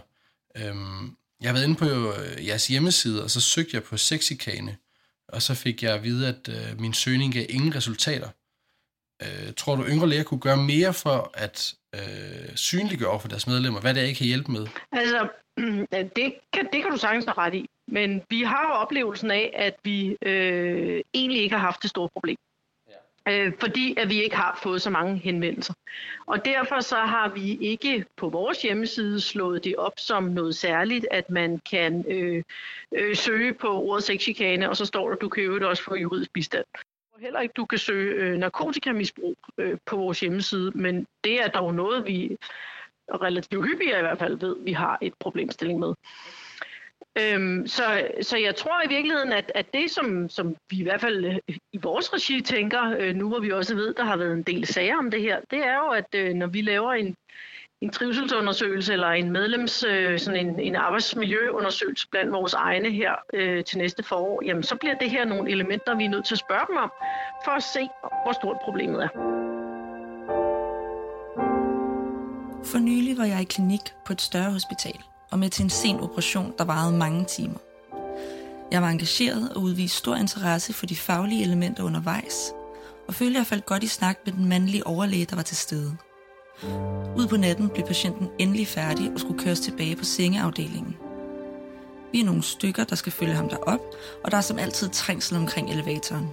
Øhm, 0.58 1.16
jeg 1.42 1.50
har 1.50 1.54
været 1.54 1.66
inde 1.66 1.76
på 1.76 2.14
øh, 2.14 2.48
jeres 2.48 2.68
hjemmeside, 2.68 3.24
og 3.24 3.30
så 3.30 3.42
søgte 3.42 3.76
jeg 3.76 3.84
på 3.84 3.98
sexikane, 3.98 4.78
og 5.28 5.42
så 5.42 5.56
fik 5.56 5.84
jeg 5.84 5.94
at 5.94 6.04
vide, 6.04 6.28
at 6.28 6.50
øh, 6.50 6.82
min 6.82 6.94
søgning 6.94 7.34
gav 7.34 7.46
ingen 7.50 7.76
resultater. 7.76 8.30
Øh, 9.22 9.54
tror 9.58 9.76
du, 9.76 9.86
yngre 9.86 10.10
læger 10.10 10.24
kunne 10.24 10.40
gøre 10.40 10.58
mere 10.58 10.94
for 10.94 11.32
at 11.34 11.74
øh, 11.96 12.56
synliggøre 12.56 13.10
over 13.10 13.20
for 13.20 13.28
deres 13.28 13.48
medlemmer, 13.48 13.82
hvad 13.82 13.94
det 13.94 14.04
er, 14.04 14.08
I 14.08 14.14
kan 14.14 14.28
hjælpe 14.28 14.52
med? 14.52 14.68
Altså, 14.92 15.28
det 16.16 16.34
kan, 16.54 16.68
det 16.74 16.82
kan 16.82 16.92
du 16.92 16.98
sagtens 16.98 17.26
have 17.26 17.38
ret 17.38 17.54
i. 17.54 17.70
Men 17.92 18.22
vi 18.30 18.42
har 18.42 18.68
jo 18.68 18.74
oplevelsen 18.74 19.32
af, 19.32 19.52
at 19.54 19.76
vi 19.84 20.18
øh, 20.22 21.02
egentlig 21.14 21.42
ikke 21.42 21.56
har 21.56 21.66
haft 21.66 21.82
det 21.82 21.90
store 21.90 22.10
problem. 22.10 22.38
Øh, 23.28 23.54
fordi 23.60 23.96
at 23.98 24.10
vi 24.10 24.24
ikke 24.24 24.36
har 24.36 24.60
fået 24.64 24.82
så 24.82 24.90
mange 24.90 25.18
henvendelser. 25.18 25.74
Og 26.26 26.46
derfor 26.46 26.80
så 26.80 26.96
har 26.96 27.30
vi 27.30 27.58
ikke 27.62 28.06
på 28.18 28.30
vores 28.30 28.62
hjemmeside 28.62 29.22
slået 29.22 29.64
det 29.64 29.76
op 29.76 29.94
som 29.98 30.24
noget 30.24 30.56
særligt, 30.56 31.08
at 31.12 31.30
man 31.30 31.62
kan 31.72 32.06
øh, 32.08 32.44
øh, 32.92 33.16
søge 33.16 33.54
på 33.54 33.68
ordet 33.68 34.04
sexchikane, 34.04 34.70
og 34.70 34.78
så 34.78 34.86
står 34.86 35.10
der, 35.10 35.16
du 35.16 35.30
kan 35.30 35.44
jo 35.44 35.70
også 35.70 35.84
få 35.84 35.96
juridisk 35.96 36.34
bistand. 36.34 36.66
Heller 37.20 37.40
ikke, 37.40 37.54
du 37.54 37.66
kan 37.66 37.80
søge 37.80 38.14
øh, 38.14 38.38
narkotikamisbrug 38.38 39.38
øh, 39.58 39.78
på 39.86 39.96
vores 39.96 40.20
hjemmeside, 40.20 40.72
men 40.76 41.08
det 41.24 41.44
er 41.44 41.48
dog 41.48 41.74
noget, 41.74 42.08
vi 42.08 42.38
relativt 43.22 43.66
hyppigt 43.66 43.90
i 43.98 44.02
hvert 44.02 44.20
fald 44.20 44.38
ved, 44.40 44.56
vi 44.60 44.72
har 44.72 44.98
et 45.02 45.14
problemstilling 45.20 45.80
med. 45.80 45.94
Øhm, 47.18 47.68
så, 47.68 48.08
så 48.22 48.38
jeg 48.38 48.56
tror 48.56 48.82
i 48.86 48.90
virkeligheden, 48.90 49.34
at, 49.34 49.52
at 49.56 49.74
det, 49.74 49.92
som, 49.92 50.30
som 50.30 50.56
vi 50.70 50.80
i 50.80 50.84
hvert 50.84 51.02
fald 51.02 51.26
øh, 51.26 51.40
i 51.74 51.80
vores 51.84 52.14
regi 52.14 52.42
tænker, 52.42 52.96
øh, 53.00 53.16
nu 53.16 53.28
hvor 53.28 53.40
vi 53.40 53.52
også 53.52 53.76
ved, 53.76 53.94
der 53.94 54.04
har 54.04 54.18
været 54.18 54.34
en 54.34 54.44
del 54.44 54.66
sager 54.66 54.98
om 54.98 55.12
det 55.12 55.22
her, 55.22 55.40
det 55.52 55.60
er 55.60 55.76
jo, 55.76 55.90
at 55.90 56.16
øh, 56.16 56.34
når 56.34 56.48
vi 56.48 56.62
laver 56.62 56.94
en, 56.94 57.16
en 57.82 57.90
trivselsundersøgelse 57.90 58.94
eller 58.94 59.08
en 59.08 59.32
medlems, 59.32 59.84
øh, 59.84 60.20
sådan 60.20 60.48
en, 60.48 60.60
en 60.60 60.76
arbejdsmiljøundersøgelse 60.76 62.08
blandt 62.10 62.32
vores 62.32 62.54
egne 62.54 62.92
her 62.92 63.16
øh, 63.34 63.64
til 63.64 63.78
næste 63.78 64.04
forår, 64.04 64.44
jamen 64.46 64.64
så 64.64 64.76
bliver 64.76 64.96
det 64.96 65.10
her 65.10 65.26
nogle 65.26 65.52
elementer, 65.52 65.96
vi 65.96 66.06
er 66.06 66.10
nødt 66.10 66.26
til 66.26 66.36
at 66.36 66.40
spørge 66.40 66.66
dem 66.68 66.78
om, 66.78 66.92
for 67.46 67.52
at 67.52 67.64
se, 67.64 67.80
hvor 68.26 68.34
stort 68.34 68.58
problemet 68.64 69.04
er. 69.04 69.10
For 72.66 72.80
nylig 72.80 73.18
var 73.18 73.26
jeg 73.26 73.42
i 73.42 73.46
klinik 73.46 73.82
på 74.06 74.14
et 74.14 74.22
større 74.22 74.52
hospital 74.52 75.09
og 75.32 75.40
med 75.40 75.50
til 75.50 75.64
en 75.64 75.70
sen 75.70 76.00
operation, 76.00 76.54
der 76.58 76.64
varede 76.64 76.98
mange 76.98 77.26
timer. 77.26 77.60
Jeg 78.72 78.82
var 78.82 78.90
engageret 78.90 79.54
og 79.54 79.62
udviste 79.62 79.98
stor 79.98 80.16
interesse 80.16 80.74
for 80.74 80.86
de 80.86 80.96
faglige 80.96 81.44
elementer 81.44 81.84
undervejs, 81.84 82.54
og 83.08 83.14
følte, 83.14 83.38
jeg 83.38 83.48
faldt 83.48 83.66
godt 83.66 83.84
i 83.84 83.88
snak 83.88 84.20
med 84.26 84.34
den 84.34 84.46
mandlige 84.46 84.88
overlæge, 84.88 85.26
der 85.26 85.36
var 85.36 85.44
til 85.44 85.58
stede. 85.58 85.98
Ud 87.18 87.28
på 87.30 87.38
natten 87.38 87.70
blev 87.70 87.86
patienten 87.86 88.30
endelig 88.40 88.68
færdig 88.68 89.12
og 89.14 89.20
skulle 89.20 89.40
køres 89.40 89.60
tilbage 89.60 89.96
på 89.96 90.04
sengeafdelingen. 90.04 90.98
Vi 92.12 92.20
er 92.20 92.26
nogle 92.26 92.44
stykker, 92.44 92.84
der 92.84 92.96
skal 92.96 93.12
følge 93.12 93.34
ham 93.34 93.50
derop, 93.50 93.80
og 94.24 94.32
der 94.32 94.38
er 94.38 94.42
som 94.42 94.60
altid 94.60 94.90
trængsel 94.90 95.38
omkring 95.38 95.70
elevatoren. 95.70 96.28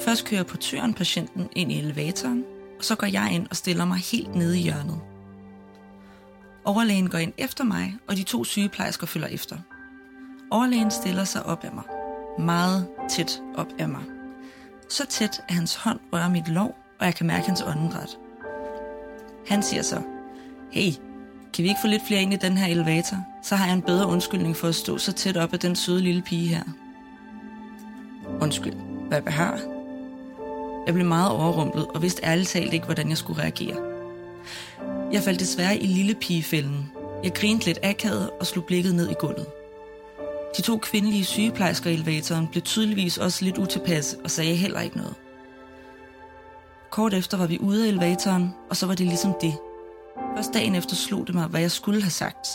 Først 0.00 0.24
kører 0.24 0.42
portøren 0.42 0.94
patienten 0.94 1.48
ind 1.52 1.72
i 1.72 1.78
elevatoren, 1.78 2.44
og 2.78 2.84
så 2.84 2.94
går 2.94 3.06
jeg 3.06 3.30
ind 3.32 3.46
og 3.50 3.56
stiller 3.56 3.84
mig 3.84 3.98
helt 3.98 4.34
nede 4.34 4.58
i 4.58 4.62
hjørnet. 4.62 5.00
Overlægen 6.64 7.10
går 7.10 7.18
ind 7.18 7.32
efter 7.38 7.64
mig, 7.64 7.96
og 8.08 8.16
de 8.16 8.22
to 8.22 8.44
sygeplejersker 8.44 9.06
følger 9.06 9.28
efter. 9.28 9.56
Overlægen 10.50 10.90
stiller 10.90 11.24
sig 11.24 11.46
op 11.46 11.64
af 11.64 11.72
mig. 11.74 11.84
Meget 12.38 12.88
tæt 13.10 13.42
op 13.54 13.66
af 13.78 13.88
mig. 13.88 14.02
Så 14.88 15.06
tæt, 15.06 15.40
at 15.48 15.54
hans 15.54 15.74
hånd 15.74 16.00
rører 16.12 16.28
mit 16.28 16.48
lov, 16.48 16.76
og 17.00 17.06
jeg 17.06 17.14
kan 17.14 17.26
mærke 17.26 17.46
hans 17.46 17.62
åndedræt. 17.62 18.18
Han 19.48 19.62
siger 19.62 19.82
så, 19.82 20.02
hey, 20.70 20.92
kan 21.54 21.62
vi 21.62 21.68
ikke 21.68 21.80
få 21.80 21.86
lidt 21.86 22.06
flere 22.06 22.22
ind 22.22 22.32
i 22.32 22.36
den 22.36 22.56
her 22.56 22.66
elevator? 22.66 23.16
Så 23.42 23.56
har 23.56 23.66
jeg 23.66 23.74
en 23.74 23.82
bedre 23.82 24.06
undskyldning 24.06 24.56
for 24.56 24.68
at 24.68 24.74
stå 24.74 24.98
så 24.98 25.12
tæt 25.12 25.36
op 25.36 25.52
af 25.52 25.58
den 25.58 25.76
søde 25.76 26.00
lille 26.00 26.22
pige 26.22 26.48
her. 26.48 26.62
Undskyld, 28.40 28.74
hvad 29.08 29.16
jeg 29.16 29.24
behøver? 29.24 29.58
Jeg 30.86 30.94
blev 30.94 31.06
meget 31.06 31.30
overrumplet 31.30 31.86
og 31.86 32.02
vidste 32.02 32.24
ærligt 32.24 32.48
talt 32.48 32.72
ikke, 32.72 32.86
hvordan 32.86 33.08
jeg 33.08 33.18
skulle 33.18 33.42
reagere. 33.42 33.91
Jeg 35.12 35.22
faldt 35.22 35.40
desværre 35.40 35.76
i 35.76 35.86
lille 35.86 36.14
pigefælden. 36.14 36.92
Jeg 37.24 37.34
grinte 37.34 37.66
lidt 37.66 37.78
akavet 37.82 38.30
og 38.40 38.46
slog 38.46 38.64
blikket 38.64 38.94
ned 38.94 39.10
i 39.10 39.14
gulvet. 39.14 39.46
De 40.56 40.62
to 40.62 40.78
kvindelige 40.78 41.24
sygeplejersker 41.24 41.90
i 41.90 41.94
elevatoren 41.94 42.48
blev 42.48 42.62
tydeligvis 42.62 43.18
også 43.18 43.44
lidt 43.44 43.58
utilpas 43.58 44.16
og 44.24 44.30
sagde 44.30 44.54
heller 44.54 44.80
ikke 44.80 44.96
noget. 44.96 45.14
Kort 46.90 47.14
efter 47.14 47.36
var 47.36 47.46
vi 47.46 47.58
ude 47.58 47.84
af 47.84 47.88
elevatoren, 47.88 48.54
og 48.70 48.76
så 48.76 48.86
var 48.86 48.94
det 48.94 49.06
ligesom 49.06 49.34
det. 49.40 49.54
Først 50.36 50.54
dagen 50.54 50.74
efter 50.74 50.96
slog 50.96 51.26
det 51.26 51.34
mig, 51.34 51.46
hvad 51.46 51.60
jeg 51.60 51.70
skulle 51.70 52.02
have 52.02 52.10
sagt. 52.10 52.48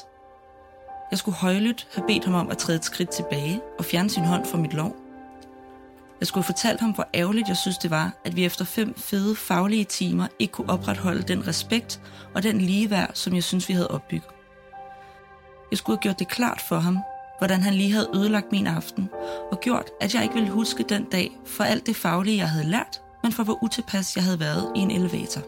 Jeg 1.12 1.20
skulle 1.20 1.38
højlydt 1.38 1.88
have 1.95 2.08
bedt 2.08 2.26
ham 2.26 2.34
om 2.34 2.51
at 2.51 2.58
træde 2.58 2.76
et 2.78 2.86
skridt 2.86 3.10
tilbage 3.10 3.62
og 3.80 3.86
fjerne 3.86 4.10
sin 4.10 4.26
hånd 4.26 4.45
fra 4.45 4.58
mit 4.58 4.74
lov. 4.74 4.95
Jeg 6.20 6.28
skulle 6.28 6.43
have 6.43 6.53
fortalt 6.53 6.82
ham, 6.82 6.91
hvor 6.91 7.07
ærgerligt 7.13 7.47
jeg 7.47 7.57
synes 7.57 7.78
det 7.78 7.91
var, 7.91 8.11
at 8.26 8.36
vi 8.36 8.45
efter 8.45 8.65
fem 8.65 8.93
fede 8.97 9.36
faglige 9.36 9.84
timer 9.84 10.28
ikke 10.39 10.51
kunne 10.51 10.70
opretholde 10.70 11.24
den 11.24 11.47
respekt 11.47 12.01
og 12.36 12.43
den 12.43 12.61
ligeværd, 12.61 13.11
som 13.13 13.36
jeg 13.36 13.43
synes, 13.43 13.70
vi 13.70 13.74
havde 13.74 13.91
opbygget. 13.91 14.30
Jeg 15.72 15.78
skulle 15.78 15.97
have 15.97 16.01
gjort 16.01 16.20
det 16.20 16.28
klart 16.28 16.61
for 16.70 16.76
ham, 16.76 16.99
hvordan 17.38 17.61
han 17.61 17.74
lige 17.74 17.91
havde 17.91 18.09
ødelagt 18.15 18.51
min 18.51 18.68
aften, 18.68 19.09
og 19.51 19.59
gjort, 19.59 19.89
at 20.01 20.13
jeg 20.13 20.24
ikke 20.24 20.36
ville 20.36 20.49
huske 20.49 20.84
den 20.84 21.03
dag 21.03 21.32
for 21.45 21.63
alt 21.63 21.86
det 21.86 21.95
faglige, 21.95 22.38
jeg 22.38 22.49
havde 22.49 22.68
lært, 22.68 23.01
men 23.24 23.32
for 23.32 23.43
hvor 23.43 23.63
utilpas 23.63 24.15
jeg 24.15 24.24
havde 24.24 24.39
været 24.39 24.72
i 24.76 24.80
en 24.80 24.91
elevator. 24.91 25.41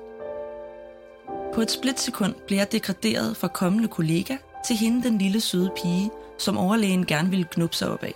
På 1.53 1.61
et 1.61 1.71
splitsekund 1.71 2.35
blev 2.47 2.57
jeg 2.57 2.71
degraderet 2.71 3.37
fra 3.37 3.47
kommende 3.47 3.87
kollega 3.87 4.37
til 4.67 4.75
hende 4.75 5.03
den 5.03 5.17
lille 5.17 5.41
søde 5.41 5.71
pige, 5.81 6.11
som 6.37 6.57
overlægen 6.57 7.05
gerne 7.05 7.29
ville 7.29 7.45
knuppe 7.45 7.75
sig 7.75 7.89
op 7.89 8.03
af. 8.03 8.13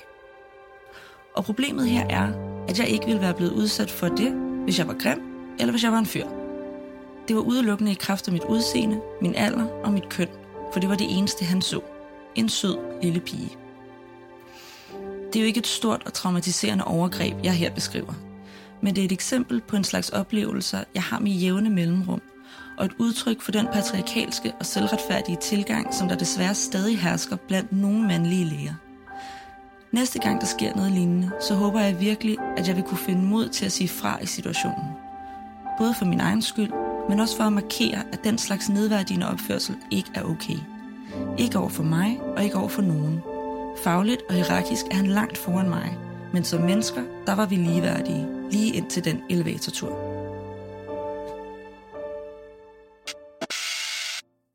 Og 1.36 1.46
problemet 1.46 1.90
her 1.90 2.06
er, 2.10 2.32
at 2.68 2.80
jeg 2.80 2.88
ikke 2.88 3.06
ville 3.06 3.22
være 3.22 3.34
blevet 3.34 3.52
udsat 3.52 3.92
for 3.92 4.08
det, 4.08 4.32
hvis 4.64 4.80
jeg 4.80 4.88
var 4.88 4.94
grim, 4.94 5.22
eller 5.60 5.72
hvis 5.72 5.84
jeg 5.84 5.92
var 5.92 6.00
en 6.00 6.06
fyr. 6.06 6.26
Det 7.28 7.36
var 7.36 7.42
udelukkende 7.42 7.92
i 7.92 7.96
kraft 8.00 8.28
af 8.28 8.34
mit 8.34 8.44
udseende, 8.50 9.02
min 9.22 9.36
alder 9.36 9.66
og 9.66 9.94
mit 9.94 10.10
køn, 10.10 10.28
for 10.74 10.80
det 10.80 10.90
var 10.90 10.96
det 10.96 11.18
eneste, 11.18 11.46
han 11.46 11.62
så. 11.62 11.80
En 12.36 12.50
sød 12.50 12.78
lille 13.02 13.20
pige. 13.20 13.50
Det 15.28 15.36
er 15.36 15.44
jo 15.44 15.48
ikke 15.48 15.60
et 15.60 15.68
stort 15.68 16.04
og 16.06 16.14
traumatiserende 16.14 16.84
overgreb, 16.84 17.36
jeg 17.44 17.54
her 17.54 17.74
beskriver. 17.74 18.14
Men 18.82 18.96
det 18.96 19.02
er 19.02 19.06
et 19.06 19.12
eksempel 19.12 19.62
på 19.62 19.76
en 19.76 19.84
slags 19.84 20.10
oplevelser, 20.10 20.84
jeg 20.96 21.04
har 21.04 21.20
med 21.20 21.32
jævne 21.32 21.70
mellemrum, 21.70 22.22
og 22.78 22.86
et 22.86 22.94
udtryk 23.00 23.42
for 23.42 23.52
den 23.52 23.68
patriarkalske 23.74 24.54
og 24.60 24.66
selvretfærdige 24.66 25.38
tilgang, 25.42 25.94
som 25.94 26.08
der 26.08 26.16
desværre 26.16 26.56
stadig 26.56 27.00
hersker 27.00 27.36
blandt 27.36 27.72
nogle 27.72 28.08
mandlige 28.08 28.46
læger. 28.46 28.74
Næste 29.94 30.20
gang 30.20 30.41
der 30.41 30.48
sker 30.48 30.76
noget 30.76 30.91
lignende, 30.91 31.32
så 31.41 31.56
håber 31.56 31.80
jeg 31.80 32.00
virkelig, 32.00 32.38
at 32.58 32.68
jeg 32.68 32.76
vil 32.76 32.84
kunne 32.84 32.98
finde 32.98 33.22
mod 33.22 33.50
til 33.50 33.66
at 33.66 33.72
sige 33.72 33.88
fra 33.88 34.20
i 34.22 34.26
situationen. 34.26 34.86
Både 35.78 35.94
for 36.00 36.06
min 36.06 36.20
egen 36.20 36.41
skyld, 36.41 36.72
men 37.10 37.20
også 37.20 37.38
for 37.38 37.44
at 37.44 37.54
markere, 37.54 38.04
at 38.14 38.24
den 38.24 38.38
slags 38.38 38.70
nedværdigende 38.70 39.30
opførsel 39.30 39.76
ikke 39.91 40.10
er 40.16 40.24
okay. 40.24 40.58
Ikke 41.38 41.60
over 41.60 41.70
for 41.70 41.84
mig, 41.84 42.20
og 42.36 42.44
ikke 42.44 42.56
over 42.56 42.68
for 42.68 42.82
nogen. 42.82 43.22
Fagligt 43.84 44.22
og 44.30 44.36
hierarkisk 44.36 44.86
er 44.91 44.96
han 44.96 45.08
langt 45.08 45.38
foran 45.38 45.70
mig, 45.70 45.98
men 46.34 46.44
som 46.44 46.62
mennesker, 46.62 47.04
der 47.26 47.36
var 47.36 47.46
vi 47.46 47.56
ligeværdige, 47.56 48.28
lige 48.52 48.74
ind 48.74 48.89
til 48.89 49.06
den 49.06 49.22
elevatortur. 49.30 49.89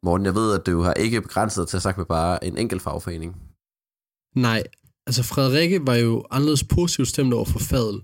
Morten, 0.03 0.27
jeg 0.27 0.35
ved, 0.35 0.61
at 0.61 0.67
du 0.67 0.83
har 0.83 0.95
ikke 0.95 1.21
begrænset 1.21 1.63
dig 1.63 1.69
til 1.69 1.77
at 1.77 1.83
snakke 1.83 2.01
med 2.01 2.07
bare 2.07 2.45
en 2.45 2.59
enkelt 2.59 2.83
fagforening. 2.83 3.37
Nej, 4.35 4.63
altså 5.09 5.23
Frederikke 5.23 5.87
var 5.87 5.95
jo 5.95 6.25
anderledes 6.31 6.65
positivt 6.65 7.09
stemt 7.09 7.35
over 7.35 7.45
for 7.45 7.59
fadel. 7.59 8.01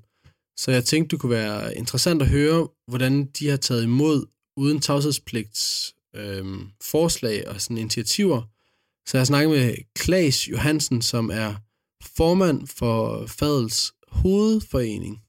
Så 0.57 0.71
jeg 0.71 0.85
tænkte, 0.85 1.11
det 1.11 1.21
kunne 1.21 1.31
være 1.31 1.77
interessant 1.77 2.23
at 2.23 2.29
høre, 2.29 2.69
hvordan 2.89 3.25
de 3.25 3.49
har 3.49 3.57
taget 3.57 3.83
imod 3.83 4.27
uden 4.57 4.81
tavshedspligts 4.81 5.95
øh, 6.17 6.45
forslag 6.83 7.49
og 7.49 7.61
sådan 7.61 7.79
initiativer. 7.79 8.43
Så 9.09 9.17
jeg 9.17 9.27
snakker 9.27 9.51
med 9.51 9.75
Klaas 9.95 10.49
Johansen, 10.49 11.03
som 11.03 11.31
er 11.31 11.55
formand 12.17 12.67
for 12.67 13.27
Fadels 13.27 13.93
hovedforening. 14.09 15.21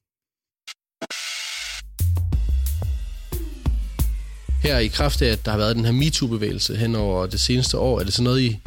Her 4.62 4.78
i 4.78 4.86
kraft 4.86 5.22
af, 5.22 5.32
at 5.32 5.44
der 5.44 5.50
har 5.50 5.58
været 5.58 5.76
den 5.76 5.84
her 5.84 5.92
MeToo-bevægelse 5.92 6.76
hen 6.76 6.94
over 6.94 7.26
det 7.26 7.40
seneste 7.40 7.78
år, 7.78 8.00
er 8.00 8.04
det 8.04 8.12
så 8.12 8.22
noget, 8.22 8.40
I 8.42 8.60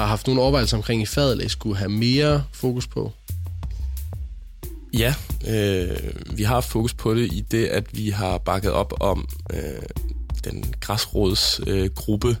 har 0.00 0.06
haft 0.08 0.26
nogle 0.26 0.42
overvejelser 0.42 0.76
omkring 0.76 1.02
i 1.02 1.06
Fadel, 1.06 1.44
I 1.44 1.48
skulle 1.48 1.76
have 1.76 1.88
mere 1.90 2.44
fokus 2.52 2.86
på? 2.86 3.12
Ja, 4.98 5.14
øh, 5.48 5.96
vi 6.36 6.42
har 6.42 6.54
haft 6.54 6.68
fokus 6.68 6.94
på 6.94 7.14
det 7.14 7.32
i 7.32 7.44
det, 7.50 7.66
at 7.66 7.84
vi 7.96 8.10
har 8.10 8.38
bakket 8.38 8.72
op 8.72 8.92
om 9.00 9.28
øh, 9.52 9.60
den 10.44 10.74
græsrådsgruppe, 10.80 11.72
øh, 11.72 11.90
gruppe, 11.94 12.36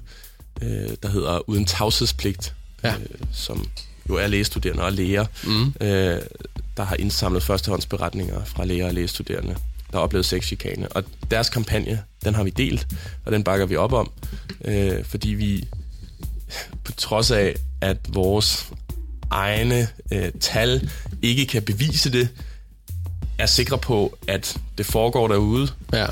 øh, 0.62 0.88
der 1.02 1.08
hedder 1.08 1.48
Uden 1.48 1.64
tavshedspligt, 1.64 2.54
Ja. 2.84 2.94
øh, 2.94 3.06
som 3.32 3.66
jo 4.08 4.14
er 4.14 4.26
lægestuderende 4.26 4.82
og 4.82 4.92
læger, 4.92 5.26
Mm. 5.44 5.72
øh, 5.80 6.20
der 6.76 6.82
har 6.82 6.96
indsamlet 6.96 7.42
førstehåndsberetninger 7.42 8.44
fra 8.44 8.64
læger 8.64 8.86
og 8.86 8.94
lægestuderende, 8.94 9.54
der 9.90 9.96
har 9.96 10.00
oplevet 10.00 10.26
sexchikane. 10.26 10.88
Og 10.88 11.04
deres 11.30 11.48
kampagne, 11.48 12.02
den 12.24 12.34
har 12.34 12.42
vi 12.44 12.50
delt, 12.50 12.86
og 13.24 13.32
den 13.32 13.44
bakker 13.44 13.66
vi 13.66 13.76
op 13.76 13.92
om, 13.92 14.10
øh, 14.64 15.04
fordi 15.04 15.28
vi 15.28 15.68
på 16.84 16.92
trods 16.92 17.30
af, 17.30 17.54
at 17.80 17.96
vores 18.08 18.66
egne 19.30 19.88
øh, 20.12 20.32
tal 20.40 20.90
ikke 21.22 21.46
kan 21.46 21.62
bevise 21.62 22.12
det, 22.12 22.28
er 23.38 23.46
sikre 23.46 23.78
på, 23.78 24.18
at 24.28 24.56
det 24.78 24.86
foregår 24.86 25.28
derude, 25.28 25.68
Ja, 25.92 26.06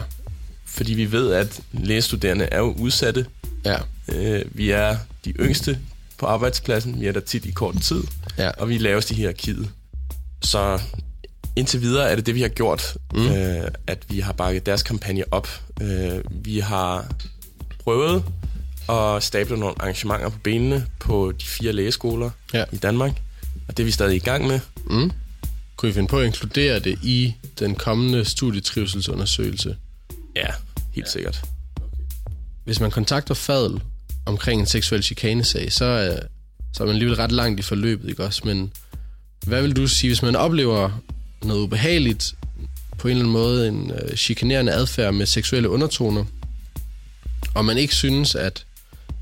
fordi 0.66 0.94
vi 0.94 1.12
ved, 1.12 1.32
at 1.32 1.60
lægestuderende 1.72 2.44
er 2.44 2.58
jo 2.58 2.72
udsatte. 2.78 3.26
ja, 3.64 3.76
Øh, 4.12 4.44
vi 4.54 4.70
er 4.70 4.96
de 5.24 5.30
yngste 5.30 5.78
på 6.18 6.26
arbejdspladsen, 6.26 7.00
vi 7.00 7.06
er 7.06 7.12
der 7.12 7.20
tit 7.20 7.44
i 7.44 7.50
kort 7.50 7.74
tid, 7.82 8.02
ja. 8.38 8.50
og 8.50 8.68
vi 8.68 8.76
er 8.76 8.80
lavest 8.80 9.10
i 9.10 9.14
hierarkiet. 9.14 9.70
Så 10.42 10.80
indtil 11.56 11.80
videre 11.80 12.10
er 12.10 12.14
det 12.16 12.26
det, 12.26 12.34
vi 12.34 12.40
har 12.42 12.48
gjort, 12.48 12.96
mm. 13.14 13.26
øh, 13.26 13.70
at 13.86 13.98
vi 14.08 14.20
har 14.20 14.32
bakket 14.32 14.66
deres 14.66 14.82
kampagne 14.82 15.24
op. 15.30 15.48
Øh, 15.80 16.20
vi 16.30 16.58
har 16.58 17.12
prøvet 17.84 18.24
at 18.88 19.22
stable 19.22 19.56
nogle 19.58 19.74
arrangementer 19.82 20.28
på 20.28 20.38
benene 20.44 20.86
på 21.00 21.32
de 21.40 21.44
fire 21.44 21.72
lægeskoler 21.72 22.30
Ja. 22.54 22.64
i 22.72 22.76
Danmark, 22.76 23.12
og 23.68 23.76
det 23.76 23.82
er 23.82 23.84
vi 23.84 23.90
stadig 23.90 24.16
i 24.16 24.18
gang 24.18 24.46
med. 24.46 24.60
Mm. 24.90 25.10
Kunne 25.76 25.90
I 25.90 25.92
finde 25.92 26.08
på 26.08 26.18
at 26.18 26.26
inkludere 26.26 26.78
det 26.78 26.98
i 27.02 27.34
den 27.58 27.74
kommende 27.74 28.24
studietrivselsundersøgelse? 28.24 29.76
Ja, 30.36 30.46
helt 30.92 31.06
ja. 31.06 31.10
sikkert. 31.12 31.42
Hvis 32.64 32.80
man 32.80 32.90
kontakter 32.90 33.34
Fadel 33.34 33.80
omkring 34.26 34.60
en 34.60 34.66
seksuel 34.66 35.02
chikanesag, 35.02 35.72
så 35.72 35.84
er, 35.84 36.20
så 36.74 36.82
er 36.82 36.86
man 36.86 36.94
alligevel 36.94 37.16
ret 37.16 37.32
langt 37.32 37.60
i 37.60 37.62
forløbet, 37.62 38.08
ikke 38.08 38.24
også? 38.24 38.42
Men 38.44 38.72
hvad 39.46 39.62
vil 39.62 39.76
du 39.76 39.86
sige, 39.86 40.10
hvis 40.10 40.22
man 40.22 40.36
oplever 40.36 40.90
noget 41.44 41.60
ubehageligt, 41.60 42.34
på 42.98 43.08
en 43.08 43.12
eller 43.12 43.20
anden 43.22 43.32
måde 43.32 43.68
en 43.68 43.90
øh, 43.90 44.16
chikanerende 44.16 44.72
adfærd 44.72 45.14
med 45.14 45.26
seksuelle 45.26 45.68
undertoner, 45.68 46.24
og 47.54 47.64
man 47.64 47.78
ikke 47.78 47.94
synes, 47.94 48.34
at 48.34 48.64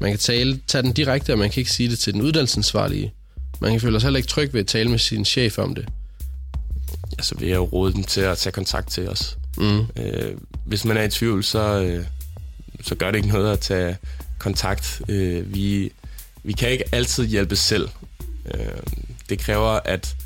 man 0.01 0.11
kan 0.11 0.18
tale, 0.18 0.61
tage 0.66 0.82
den 0.82 0.93
direkte, 0.93 1.32
og 1.32 1.39
man 1.39 1.51
kan 1.51 1.61
ikke 1.61 1.72
sige 1.72 1.91
det 1.91 1.99
til 1.99 2.12
den 2.12 2.22
uddannelsesansvarlige. 2.22 3.12
Man 3.61 3.70
kan 3.70 3.80
føle 3.80 4.01
sig 4.01 4.07
heller 4.07 4.18
ikke 4.18 4.28
tryg 4.28 4.53
ved 4.53 4.61
at 4.61 4.66
tale 4.66 4.91
med 4.91 4.99
sin 4.99 5.24
chef 5.24 5.59
om 5.59 5.74
det. 5.74 5.89
Ja, 7.18 7.22
så 7.22 7.34
vil 7.39 7.49
jeg 7.49 7.57
jo 7.57 7.64
råde 7.64 7.93
dem 7.93 8.05
til 8.05 8.20
at 8.20 8.39
tage 8.39 8.53
kontakt 8.53 8.91
til 8.91 9.09
os. 9.09 9.39
Mm. 9.59 9.80
Øh, 9.97 10.37
hvis 10.64 10.84
man 10.84 10.97
er 10.97 11.03
i 11.03 11.11
tvivl, 11.11 11.45
så, 11.45 11.80
øh, 11.80 12.05
så 12.82 12.95
gør 12.95 13.11
det 13.11 13.16
ikke 13.18 13.28
noget 13.28 13.53
at 13.53 13.61
tage 13.61 13.97
kontakt. 14.39 15.03
Øh, 15.09 15.55
vi, 15.55 15.93
vi 16.43 16.53
kan 16.53 16.70
ikke 16.70 16.84
altid 16.93 17.26
hjælpe 17.26 17.57
selv. 17.57 17.89
Øh, 18.55 18.61
det 19.28 19.39
kræver, 19.39 19.80
at 19.84 20.16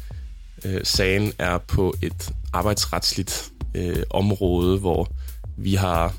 øh, 0.65 0.81
sagen 0.85 1.33
er 1.39 1.59
på 1.59 1.95
et 2.03 2.31
arbejdsretsligt 2.53 3.51
øh, 3.75 4.03
område, 4.11 4.79
hvor 4.79 5.09
vi 5.57 5.75
har 5.75 6.15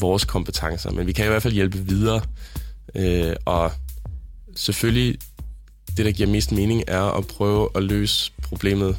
vores 0.00 0.24
kompetencer, 0.24 0.90
men 0.90 1.06
vi 1.06 1.12
kan 1.12 1.24
i 1.24 1.28
hvert 1.28 1.42
fald 1.42 1.54
hjælpe 1.54 1.78
videre. 1.78 2.22
Øh, 2.94 3.36
og 3.44 3.72
selvfølgelig, 4.56 5.18
det, 5.96 6.06
der 6.06 6.12
giver 6.12 6.28
mest 6.28 6.52
mening, 6.52 6.82
er 6.86 7.02
at 7.02 7.26
prøve 7.26 7.68
at 7.74 7.82
løse 7.82 8.32
problemet 8.42 8.96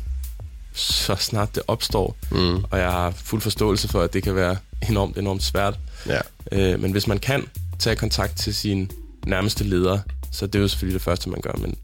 så 0.73 1.15
snart 1.15 1.55
det 1.55 1.63
opstår. 1.67 2.17
Mm. 2.31 2.63
Og 2.63 2.79
jeg 2.79 2.91
har 2.91 3.11
fuld 3.11 3.41
forståelse 3.41 3.87
for, 3.87 4.01
at 4.01 4.13
det 4.13 4.23
kan 4.23 4.35
være 4.35 4.57
enormt, 4.89 5.17
enormt 5.17 5.43
svært. 5.43 5.79
Ja. 6.07 6.19
Øh, 6.51 6.81
men 6.81 6.91
hvis 6.91 7.07
man 7.07 7.17
kan 7.17 7.47
tage 7.79 7.95
kontakt 7.95 8.37
til 8.37 8.55
sin 8.55 8.91
nærmeste 9.25 9.63
leder, 9.63 9.99
så 10.31 10.47
det 10.47 10.55
er 10.55 10.59
jo 10.59 10.67
selvfølgelig 10.67 10.93
det 10.93 11.01
første, 11.01 11.29
man 11.29 11.41
gør, 11.41 11.53
men 11.57 11.75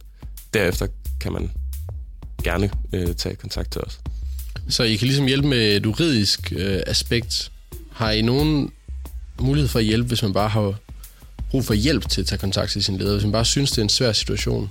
derefter 0.53 0.87
kan 1.19 1.33
man 1.33 1.51
gerne 2.43 2.71
øh, 2.93 3.15
tage 3.15 3.35
kontakt 3.35 3.71
til 3.71 3.81
os. 3.81 3.99
Så 4.69 4.83
I 4.83 4.95
kan 4.95 5.07
ligesom 5.07 5.25
hjælpe 5.25 5.47
med 5.47 5.75
et 5.75 5.85
juridisk 5.85 6.53
øh, 6.55 6.81
aspekt. 6.87 7.51
Har 7.91 8.11
I 8.11 8.21
nogen 8.21 8.71
mulighed 9.39 9.67
for 9.67 9.79
at 9.79 9.85
hjælpe, 9.85 10.07
hvis 10.07 10.23
man 10.23 10.33
bare 10.33 10.49
har 10.49 10.73
brug 11.55 11.65
for 11.65 11.73
hjælp 11.73 12.09
til 12.09 12.21
at 12.21 12.27
tage 12.27 12.39
kontakt 12.39 12.71
til 12.71 12.83
sin 12.83 12.97
leder, 12.97 13.11
hvis 13.11 13.23
man 13.23 13.31
bare 13.31 13.45
synes, 13.45 13.71
det 13.71 13.77
er 13.77 13.81
en 13.83 13.89
svær 13.89 14.11
situation? 14.11 14.69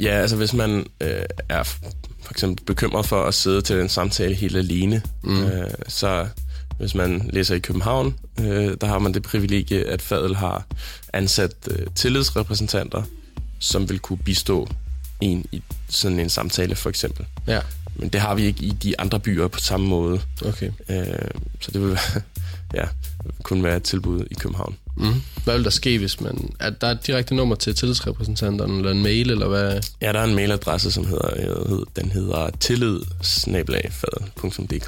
Ja, 0.00 0.10
altså 0.10 0.36
hvis 0.36 0.52
man 0.52 0.86
øh, 1.00 1.22
er 1.48 1.62
for 1.62 2.30
eksempel 2.30 2.64
bekymret 2.64 3.06
for 3.06 3.24
at 3.24 3.34
sidde 3.34 3.62
til 3.62 3.80
en 3.80 3.88
samtale 3.88 4.34
helt 4.34 4.56
alene, 4.56 5.02
mm. 5.22 5.44
øh, 5.44 5.70
så 5.88 6.26
hvis 6.78 6.94
man 6.94 7.30
læser 7.32 7.54
i 7.54 7.58
København, 7.58 8.14
øh, 8.40 8.76
der 8.80 8.86
har 8.86 8.98
man 8.98 9.14
det 9.14 9.22
privilegie, 9.22 9.84
at 9.86 10.02
Fadel 10.02 10.36
har 10.36 10.66
ansat 11.12 11.54
øh, 11.70 11.86
tillidsrepræsentanter, 11.94 13.02
som 13.58 13.88
vil 13.88 13.98
kunne 13.98 14.18
bistå 14.18 14.68
en 15.20 15.44
i 15.52 15.62
sådan 15.88 16.20
en 16.20 16.30
samtale 16.30 16.74
for 16.74 16.88
eksempel. 16.88 17.26
Ja, 17.46 17.60
Men 17.96 18.08
det 18.08 18.20
har 18.20 18.34
vi 18.34 18.44
ikke 18.44 18.64
i 18.64 18.70
de 18.70 19.00
andre 19.00 19.20
byer 19.20 19.48
på 19.48 19.58
samme 19.58 19.86
måde. 19.86 20.20
okay. 20.44 20.70
Øh, 20.88 21.06
så 21.60 21.70
det 21.70 21.80
vil 21.80 21.90
være, 21.90 22.22
ja, 22.74 22.84
kun 23.42 23.62
være 23.62 23.76
et 23.76 23.82
tilbud 23.82 24.24
i 24.30 24.34
København. 24.34 24.76
Mm. 24.96 25.22
Hvad 25.44 25.54
vil 25.54 25.64
der 25.64 25.70
ske, 25.70 25.98
hvis 25.98 26.20
man... 26.20 26.50
Er 26.60 26.70
der 26.70 26.86
et 26.86 27.06
direkte 27.06 27.34
nummer 27.34 27.54
til 27.54 27.74
tillidsrepræsentanterne, 27.74 28.76
eller 28.76 28.90
en 28.90 29.02
mail, 29.02 29.30
eller 29.30 29.48
hvad? 29.48 29.80
Ja, 30.02 30.12
der 30.12 30.18
er 30.20 30.24
en 30.24 30.34
mailadresse, 30.34 30.90
som 30.90 31.06
hedder, 31.06 31.28
hed- 31.68 31.86
den 31.96 32.10
hedder 32.10 32.50
tillid 32.60 33.00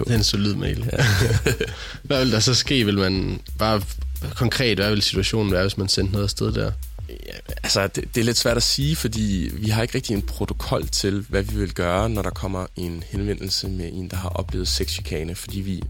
Det 0.04 0.12
er 0.12 0.18
en 0.18 0.24
solid 0.24 0.54
mail. 0.54 0.90
Ja. 0.92 1.04
hvad 2.02 2.24
vil 2.24 2.32
der 2.32 2.40
så 2.40 2.54
ske? 2.54 2.84
Vil 2.84 2.98
man 2.98 3.40
bare 3.58 3.82
konkret, 4.34 4.78
hvad 4.78 4.90
vil 4.90 5.02
situationen 5.02 5.52
være, 5.52 5.62
hvis 5.62 5.78
man 5.78 5.88
sendte 5.88 6.12
noget 6.12 6.24
afsted 6.24 6.52
der? 6.52 6.72
Ja, 7.08 7.14
altså, 7.62 7.86
det, 7.86 8.04
det 8.14 8.20
er 8.20 8.24
lidt 8.24 8.36
svært 8.36 8.56
at 8.56 8.62
sige, 8.62 8.96
fordi 8.96 9.50
vi 9.52 9.68
har 9.68 9.82
ikke 9.82 9.94
rigtig 9.94 10.14
en 10.14 10.22
protokol 10.22 10.88
til, 10.88 11.26
hvad 11.28 11.42
vi 11.42 11.58
vil 11.58 11.72
gøre, 11.74 12.08
når 12.10 12.22
der 12.22 12.30
kommer 12.30 12.66
en 12.76 13.02
henvendelse 13.10 13.68
med 13.68 13.90
en, 13.92 14.10
der 14.10 14.16
har 14.16 14.28
oplevet 14.28 14.68
sexchikane, 14.68 15.34
fordi 15.34 15.60
vi, 15.60 15.82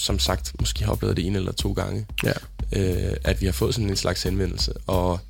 som 0.00 0.18
sagt, 0.18 0.52
måske 0.60 0.84
har 0.84 0.92
oplevet 0.92 1.16
det 1.16 1.26
en 1.26 1.36
eller 1.36 1.52
to 1.52 1.72
gange, 1.72 2.06
Ja. 2.24 2.32
øh, 2.72 3.16
at 3.24 3.40
vi 3.40 3.46
har 3.46 3.52
fået 3.52 3.74
sådan 3.74 3.90
en 3.90 3.96
slags 3.96 4.22
henvendelse. 4.22 4.72
Og 4.86 5.20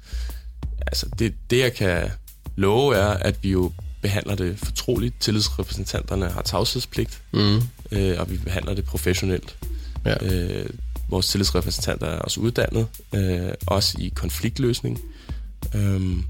altså, 0.86 1.06
det, 1.18 1.34
det, 1.50 1.58
jeg 1.58 1.74
kan 1.74 2.10
love, 2.56 2.96
er, 2.96 3.06
at 3.08 3.36
vi 3.42 3.50
jo 3.50 3.72
behandler 4.02 4.34
det 4.34 4.58
fortroligt. 4.58 5.14
Tillidsrepræsentanterne 5.20 6.28
har 6.28 6.42
tavshedspligt, 6.42 7.22
Mm. 7.32 7.62
øh, 7.92 8.20
og 8.20 8.30
vi 8.30 8.36
behandler 8.36 8.74
det 8.74 8.84
professionelt. 8.84 9.56
Ja. 10.04 10.24
Øh, 10.26 10.66
vores 11.08 11.28
tillidsrepræsentanter 11.28 12.06
er 12.06 12.18
også 12.18 12.40
uddannet, 12.40 12.86
øh, 13.14 13.52
også 13.66 13.96
i 14.00 14.12
konfliktløsning. 14.16 15.00
Øhm, 15.74 16.24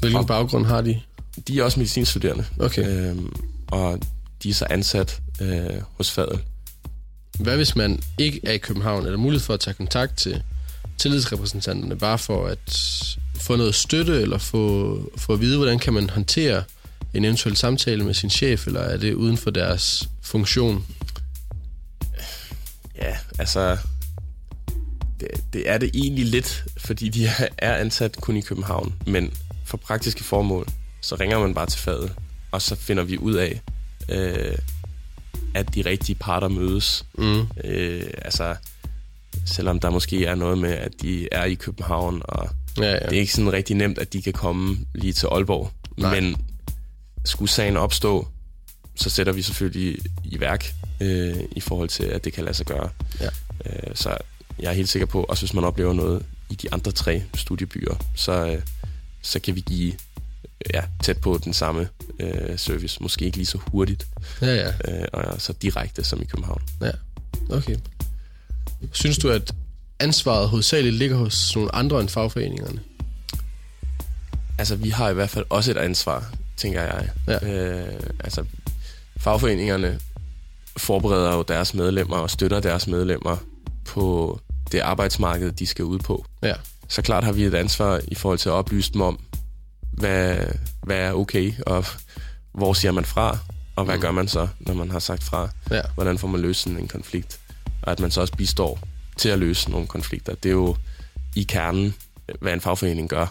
Hvilken 0.00 0.18
Og- 0.20 0.26
baggrund 0.26 0.66
har 0.66 0.80
de? 0.80 1.00
de 1.48 1.58
er 1.58 1.62
også 1.62 1.80
medicinstuderende, 1.80 2.44
Okay. 2.60 2.88
øhm, 3.10 3.32
og 3.66 3.98
de 4.42 4.50
er 4.50 4.54
så 4.54 4.66
ansat 4.70 5.20
øh, 5.40 5.66
hos 5.96 6.10
Fadel. 6.10 6.38
Hvad 7.40 7.56
hvis 7.56 7.76
man 7.76 8.00
ikke 8.18 8.40
er 8.44 8.52
i 8.52 8.58
København? 8.58 9.06
Er 9.06 9.10
der 9.10 9.16
mulighed 9.16 9.44
for 9.44 9.54
at 9.54 9.60
tage 9.60 9.74
kontakt 9.74 10.16
til 10.16 10.42
tillidsrepræsentanterne, 10.98 11.96
bare 11.98 12.18
for 12.18 12.46
at 12.46 12.76
få 13.40 13.56
noget 13.56 13.74
støtte, 13.74 14.22
eller 14.22 14.38
få, 14.38 15.00
få 15.16 15.32
at 15.32 15.40
vide, 15.40 15.56
hvordan 15.56 15.78
kan 15.78 15.92
man 15.92 16.10
håndtere 16.10 16.64
en 17.14 17.24
eventuel 17.24 17.56
samtale 17.56 18.04
med 18.04 18.14
sin 18.14 18.30
chef, 18.30 18.66
eller 18.66 18.80
er 18.80 18.96
det 18.96 19.14
uden 19.14 19.36
for 19.36 19.50
deres 19.50 20.08
funktion? 20.22 20.86
Ja, 22.98 23.16
altså, 23.38 23.76
det, 25.20 25.28
det 25.52 25.68
er 25.68 25.78
det 25.78 25.90
egentlig 25.94 26.26
lidt, 26.26 26.64
fordi 26.78 27.08
de 27.08 27.26
er- 27.58 27.74
ansat 27.76 28.16
kun 28.20 28.36
i 28.36 28.40
København, 28.40 28.94
men 29.06 29.32
for 29.64 29.76
praktiske 29.76 30.24
formål, 30.24 30.68
så 31.00 31.14
ringer 31.14 31.38
man 31.38 31.54
bare 31.54 31.66
til 31.66 31.80
fadet, 31.80 32.12
og 32.52 32.62
så 32.62 32.76
finder 32.76 33.02
vi 33.02 33.18
ud 33.18 33.34
af, 33.34 33.60
øh, 34.08 34.58
at 35.54 35.74
de 35.74 35.82
rigtige 35.82 36.16
parter 36.16 36.48
mødes. 36.48 37.04
Mm. 37.18 37.40
Øh, 37.64 38.04
altså, 38.22 38.56
selvom 39.46 39.80
der 39.80 39.90
måske 39.90 40.24
er 40.24 40.34
noget 40.34 40.58
med, 40.58 40.72
at 40.72 40.92
de 41.02 41.28
er 41.32 41.44
i 41.44 41.54
København, 41.54 42.22
og 42.24 42.48
Ja, 42.78 42.90
ja. 42.90 42.98
Det 42.98 43.16
er 43.16 43.20
ikke 43.20 43.32
sådan 43.32 43.52
rigtig 43.52 43.76
nemt, 43.76 43.98
at 43.98 44.12
de 44.12 44.22
kan 44.22 44.32
komme 44.32 44.78
lige 44.94 45.12
til 45.12 45.26
Aalborg. 45.26 45.70
Nej. 45.96 46.20
Men 46.20 46.36
skulle 47.24 47.50
sagen 47.50 47.76
opstå, 47.76 48.28
så 48.94 49.10
sætter 49.10 49.32
vi 49.32 49.42
selvfølgelig 49.42 49.98
i 50.24 50.40
værk 50.40 50.72
øh, 51.00 51.36
i 51.56 51.60
forhold 51.60 51.88
til, 51.88 52.04
at 52.04 52.24
det 52.24 52.32
kan 52.32 52.44
lade 52.44 52.56
sig 52.56 52.66
gøre. 52.66 52.88
Ja. 53.20 53.28
Øh, 53.66 53.94
så 53.94 54.16
jeg 54.58 54.68
er 54.70 54.72
helt 54.74 54.88
sikker 54.88 55.06
på, 55.06 55.22
også 55.22 55.42
hvis 55.42 55.54
man 55.54 55.64
oplever 55.64 55.92
noget 55.92 56.22
i 56.50 56.54
de 56.54 56.72
andre 56.72 56.92
tre 56.92 57.22
studiebyer, 57.34 57.94
så, 58.14 58.46
øh, 58.46 58.62
så 59.22 59.40
kan 59.40 59.54
vi 59.54 59.60
give 59.60 59.92
ja, 60.74 60.82
tæt 61.02 61.18
på 61.18 61.40
den 61.44 61.52
samme 61.52 61.88
øh, 62.20 62.58
service. 62.58 63.02
Måske 63.02 63.24
ikke 63.24 63.36
lige 63.36 63.46
så 63.46 63.58
hurtigt 63.72 64.06
Ja, 64.42 64.54
ja. 64.54 64.68
øh, 64.68 65.04
og 65.12 65.40
så 65.40 65.52
direkte 65.52 66.04
som 66.04 66.22
i 66.22 66.24
København. 66.24 66.62
Ja, 66.82 66.90
okay. 67.50 67.76
Synes 68.92 69.18
du, 69.18 69.30
at 69.30 69.54
ansvaret 70.00 70.48
hovedsageligt 70.48 70.94
ligger 70.94 71.16
hos 71.16 71.56
nogle 71.56 71.74
andre 71.74 72.00
end 72.00 72.08
fagforeningerne? 72.08 72.80
Altså, 74.58 74.76
vi 74.76 74.90
har 74.90 75.10
i 75.10 75.14
hvert 75.14 75.30
fald 75.30 75.44
også 75.50 75.70
et 75.70 75.76
ansvar, 75.76 76.32
tænker 76.56 76.82
jeg. 76.82 77.08
Ja. 77.28 77.48
Øh, 77.48 78.00
altså, 78.20 78.44
fagforeningerne 79.16 80.00
forbereder 80.76 81.36
jo 81.36 81.42
deres 81.42 81.74
medlemmer 81.74 82.16
og 82.16 82.30
støtter 82.30 82.60
deres 82.60 82.86
medlemmer 82.86 83.36
på 83.84 84.40
det 84.72 84.80
arbejdsmarked, 84.80 85.52
de 85.52 85.66
skal 85.66 85.84
ud 85.84 85.98
på. 85.98 86.26
Ja. 86.42 86.54
Så 86.88 87.02
klart 87.02 87.24
har 87.24 87.32
vi 87.32 87.44
et 87.44 87.54
ansvar 87.54 88.00
i 88.08 88.14
forhold 88.14 88.38
til 88.38 88.48
at 88.48 88.52
oplyse 88.52 88.92
dem 88.92 89.00
om, 89.00 89.20
hvad, 89.92 90.38
hvad 90.82 90.96
er 90.96 91.12
okay, 91.12 91.52
og 91.66 91.84
hvor 92.52 92.72
siger 92.72 92.92
man 92.92 93.04
fra, 93.04 93.38
og 93.76 93.84
hvad 93.84 93.96
mm. 93.96 94.00
gør 94.00 94.10
man 94.10 94.28
så, 94.28 94.48
når 94.60 94.74
man 94.74 94.90
har 94.90 94.98
sagt 94.98 95.24
fra? 95.24 95.48
Ja. 95.70 95.82
Hvordan 95.94 96.18
får 96.18 96.28
man 96.28 96.40
løst 96.40 96.60
sådan 96.60 96.78
en 96.78 96.88
konflikt? 96.88 97.40
Og 97.82 97.92
at 97.92 98.00
man 98.00 98.10
så 98.10 98.20
også 98.20 98.36
bistår 98.36 98.78
til 99.16 99.28
at 99.28 99.38
løse 99.38 99.70
nogle 99.70 99.86
konflikter. 99.86 100.34
Det 100.34 100.48
er 100.48 100.52
jo 100.52 100.76
i 101.36 101.42
kernen, 101.42 101.94
hvad 102.40 102.52
en 102.52 102.60
fagforening 102.60 103.08
gør. 103.08 103.26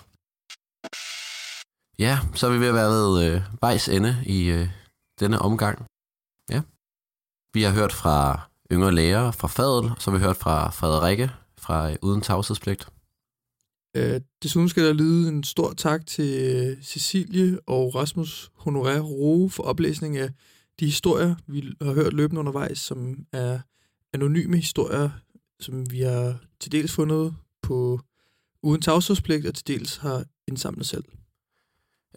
Ja, 1.99 2.19
så 2.35 2.47
er 2.47 2.51
vi 2.51 2.59
ved 2.59 2.67
at 2.67 2.73
være 2.73 2.89
ved 2.89 3.25
øh, 3.25 3.41
vejs 3.61 3.89
ende 3.89 4.17
i 4.25 4.43
øh, 4.45 4.69
denne 5.19 5.39
omgang. 5.39 5.85
Ja. 6.49 6.61
Vi 7.53 7.63
har 7.63 7.71
hørt 7.71 7.93
fra 7.93 8.39
yngre 8.71 8.95
læger 8.95 9.31
fra 9.31 9.47
Fadel, 9.47 9.91
så 9.99 10.11
har 10.11 10.17
vi 10.17 10.23
hørt 10.23 10.37
fra 10.37 10.69
Frederikke 10.69 11.31
fra 11.57 11.89
øh, 11.89 11.95
Uden 12.01 12.21
Tavshedspligt. 12.21 12.87
Øh, 13.95 14.21
desuden 14.43 14.69
skal 14.69 14.83
der 14.83 14.93
lyde 14.93 15.29
en 15.29 15.43
stor 15.43 15.73
tak 15.73 16.05
til 16.05 16.55
øh, 16.55 16.83
Cecilie 16.83 17.59
og 17.67 17.95
Rasmus 17.95 18.51
Honoré 18.57 18.99
Roe 18.99 19.49
for 19.49 19.63
oplæsning 19.63 20.17
af 20.17 20.29
de 20.79 20.85
historier, 20.85 21.35
vi 21.47 21.73
har 21.81 21.93
hørt 21.93 22.13
løbende 22.13 22.39
undervejs, 22.39 22.79
som 22.79 23.25
er 23.31 23.59
anonyme 24.13 24.57
historier, 24.57 25.09
som 25.59 25.91
vi 25.91 26.01
har 26.01 26.37
til 26.59 26.71
dels 26.71 26.91
fundet 26.91 27.35
på 27.61 27.99
uden 28.63 28.81
tavshedspligt, 28.81 29.45
og 29.45 29.55
til 29.55 29.67
dels 29.67 29.97
har 29.97 30.25
indsamlet 30.47 30.87
selv. 30.87 31.03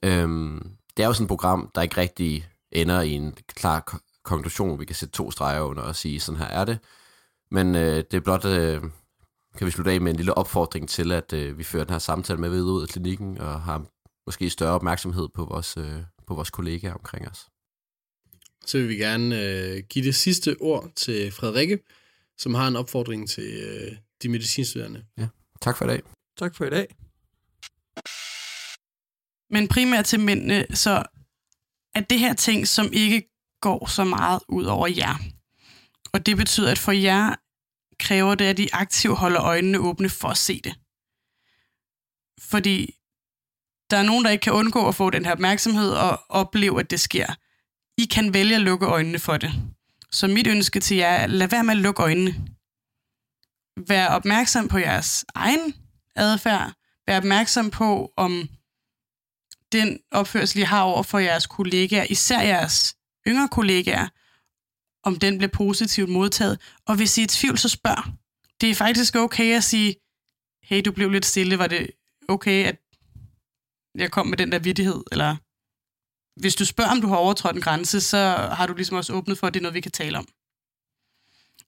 Øhm, 0.03 0.71
det 0.97 1.03
er 1.03 1.07
jo 1.07 1.13
sådan 1.13 1.25
et 1.25 1.29
program, 1.29 1.71
der 1.75 1.83
ikke 1.83 1.97
rigtig 1.97 2.49
ender 2.73 3.01
i 3.01 3.11
en 3.11 3.33
klar 3.33 4.01
konklusion. 4.23 4.81
Vi 4.81 4.85
kan 4.85 4.97
sætte 4.97 5.13
to 5.13 5.31
streger 5.31 5.61
under 5.61 5.83
og 5.83 5.97
sige, 5.97 6.21
sådan 6.21 6.39
her 6.39 6.47
er 6.47 6.65
det. 6.65 6.79
Men 7.51 7.75
øh, 7.75 7.97
det 7.97 8.15
er 8.15 8.21
blot, 8.21 8.45
øh, 8.45 8.83
kan 9.59 9.67
vi 9.67 9.71
slutte 9.71 9.93
af 9.93 10.01
med 10.01 10.11
en 10.11 10.17
lille 10.17 10.35
opfordring 10.35 10.89
til, 10.89 11.13
at 11.13 11.33
øh, 11.33 11.59
vi 11.59 11.65
fører 11.65 11.85
den 11.85 11.93
her 11.93 11.99
samtale 11.99 12.41
med 12.41 12.51
videre 12.51 12.73
ud 12.73 12.83
af 12.83 12.89
klinikken, 12.89 13.39
og 13.39 13.63
har 13.63 13.87
måske 14.27 14.51
større 14.51 14.73
opmærksomhed 14.73 15.29
på 15.35 15.45
vores, 15.45 15.77
øh, 15.77 16.03
på 16.27 16.35
vores 16.35 16.51
kollegaer 16.51 16.95
omkring 16.95 17.29
os. 17.29 17.49
Så 18.67 18.79
vil 18.79 18.89
vi 18.89 18.95
gerne 18.95 19.43
øh, 19.43 19.83
give 19.91 20.05
det 20.05 20.15
sidste 20.15 20.57
ord 20.61 20.91
til 20.97 21.33
Frederikke, 21.33 21.79
som 22.39 22.55
har 22.55 22.69
en 22.69 22.77
opfordring 22.77 23.29
til 23.29 23.63
øh, 23.63 23.97
de 24.23 24.29
medicinstuderende. 24.29 25.05
Tak 25.61 25.77
for 25.77 25.85
i 25.85 25.89
dag. 25.89 26.03
Tak 26.39 26.57
for 26.57 26.65
i 26.65 26.71
dag. 26.71 26.87
Men 29.51 29.69
primært 29.69 30.05
til 30.05 30.21
mændene, 30.21 30.67
så 30.75 31.05
er 31.95 32.01
det 32.01 32.19
her 32.19 32.35
ting, 32.35 32.69
som 32.69 32.91
ikke 32.93 33.23
går 33.61 33.87
så 33.87 34.05
meget 34.05 34.41
ud 34.49 34.65
over 34.65 34.87
jer. 34.87 35.15
Og 36.13 36.27
det 36.27 36.37
betyder, 36.37 36.71
at 36.71 36.79
for 36.79 36.93
jer 36.93 37.35
kræver 38.01 38.35
det, 38.35 38.45
at 38.45 38.57
de 38.57 38.75
aktivt 38.75 39.17
holder 39.19 39.43
øjnene 39.43 39.79
åbne 39.79 40.09
for 40.09 40.29
at 40.29 40.37
se 40.37 40.61
det. 40.65 40.75
Fordi 42.41 42.95
der 43.91 43.97
er 43.97 44.03
nogen, 44.03 44.25
der 44.25 44.31
ikke 44.31 44.43
kan 44.43 44.53
undgå 44.53 44.89
at 44.89 44.95
få 44.95 45.11
den 45.11 45.25
her 45.25 45.33
opmærksomhed 45.33 45.91
og 45.91 46.21
opleve, 46.29 46.81
at 46.81 46.91
det 46.91 47.01
sker. 47.01 47.27
I 47.99 48.05
kan 48.05 48.35
vælge 48.35 48.55
at 48.55 48.61
lukke 48.61 48.87
øjnene 48.87 49.19
for 49.19 49.37
det. 49.37 49.53
Så 50.11 50.27
mit 50.27 50.47
ønske 50.47 50.81
til 50.81 50.97
jer 50.97 51.09
er, 51.09 51.27
lad 51.27 51.49
være 51.49 51.65
med 51.65 51.75
at 51.75 51.81
lukke 51.81 52.03
øjnene. 52.03 52.35
Vær 53.89 54.07
opmærksom 54.07 54.69
på 54.69 54.79
jeres 54.79 55.25
egen 55.35 55.75
adfærd. 56.17 56.73
Vær 57.07 57.17
opmærksom 57.17 57.71
på, 57.71 58.13
om 58.17 58.49
den 59.73 59.99
opførsel, 60.11 60.61
I 60.61 60.63
har 60.63 60.83
over 60.83 61.03
for 61.03 61.19
jeres 61.19 61.47
kollegaer, 61.47 62.07
især 62.11 62.41
jeres 62.41 62.97
yngre 63.27 63.49
kollegaer, 63.49 64.09
om 65.03 65.19
den 65.19 65.39
bliver 65.39 65.51
positivt 65.51 66.09
modtaget. 66.09 66.61
Og 66.87 66.97
hvis 66.97 67.19
I 67.19 67.21
er 67.21 67.25
i 67.25 67.27
tvivl, 67.27 67.59
så 67.59 67.69
spørg. 67.69 68.05
Det 68.61 68.71
er 68.71 68.75
faktisk 68.75 69.17
okay 69.17 69.57
at 69.57 69.65
sige, 69.65 69.97
hey, 70.63 70.83
du 70.85 70.93
blev 70.93 71.11
lidt 71.11 71.27
stille, 71.27 71.59
var 71.59 71.67
det 71.67 71.91
okay, 72.29 72.65
at 72.65 72.77
jeg 73.95 74.11
kom 74.11 74.27
med 74.27 74.39
den 74.39 74.53
der 74.53 74.59
vidtighed, 74.59 75.03
eller 75.13 75.37
hvis 76.41 76.55
du 76.55 76.65
spørger, 76.65 76.91
om 76.91 77.01
du 77.01 77.09
har 77.09 77.17
overtrådt 77.17 77.57
en 77.57 77.63
grænse, 77.63 78.01
så 78.01 78.19
har 78.53 78.67
du 78.67 78.75
ligesom 78.75 78.97
også 78.97 79.13
åbnet 79.13 79.39
for, 79.39 79.47
at 79.47 79.55
det 79.55 79.61
er 79.61 79.63
noget, 79.63 79.75
vi 79.75 79.81
kan 79.81 79.93
tale 79.93 80.19
om. 80.19 80.29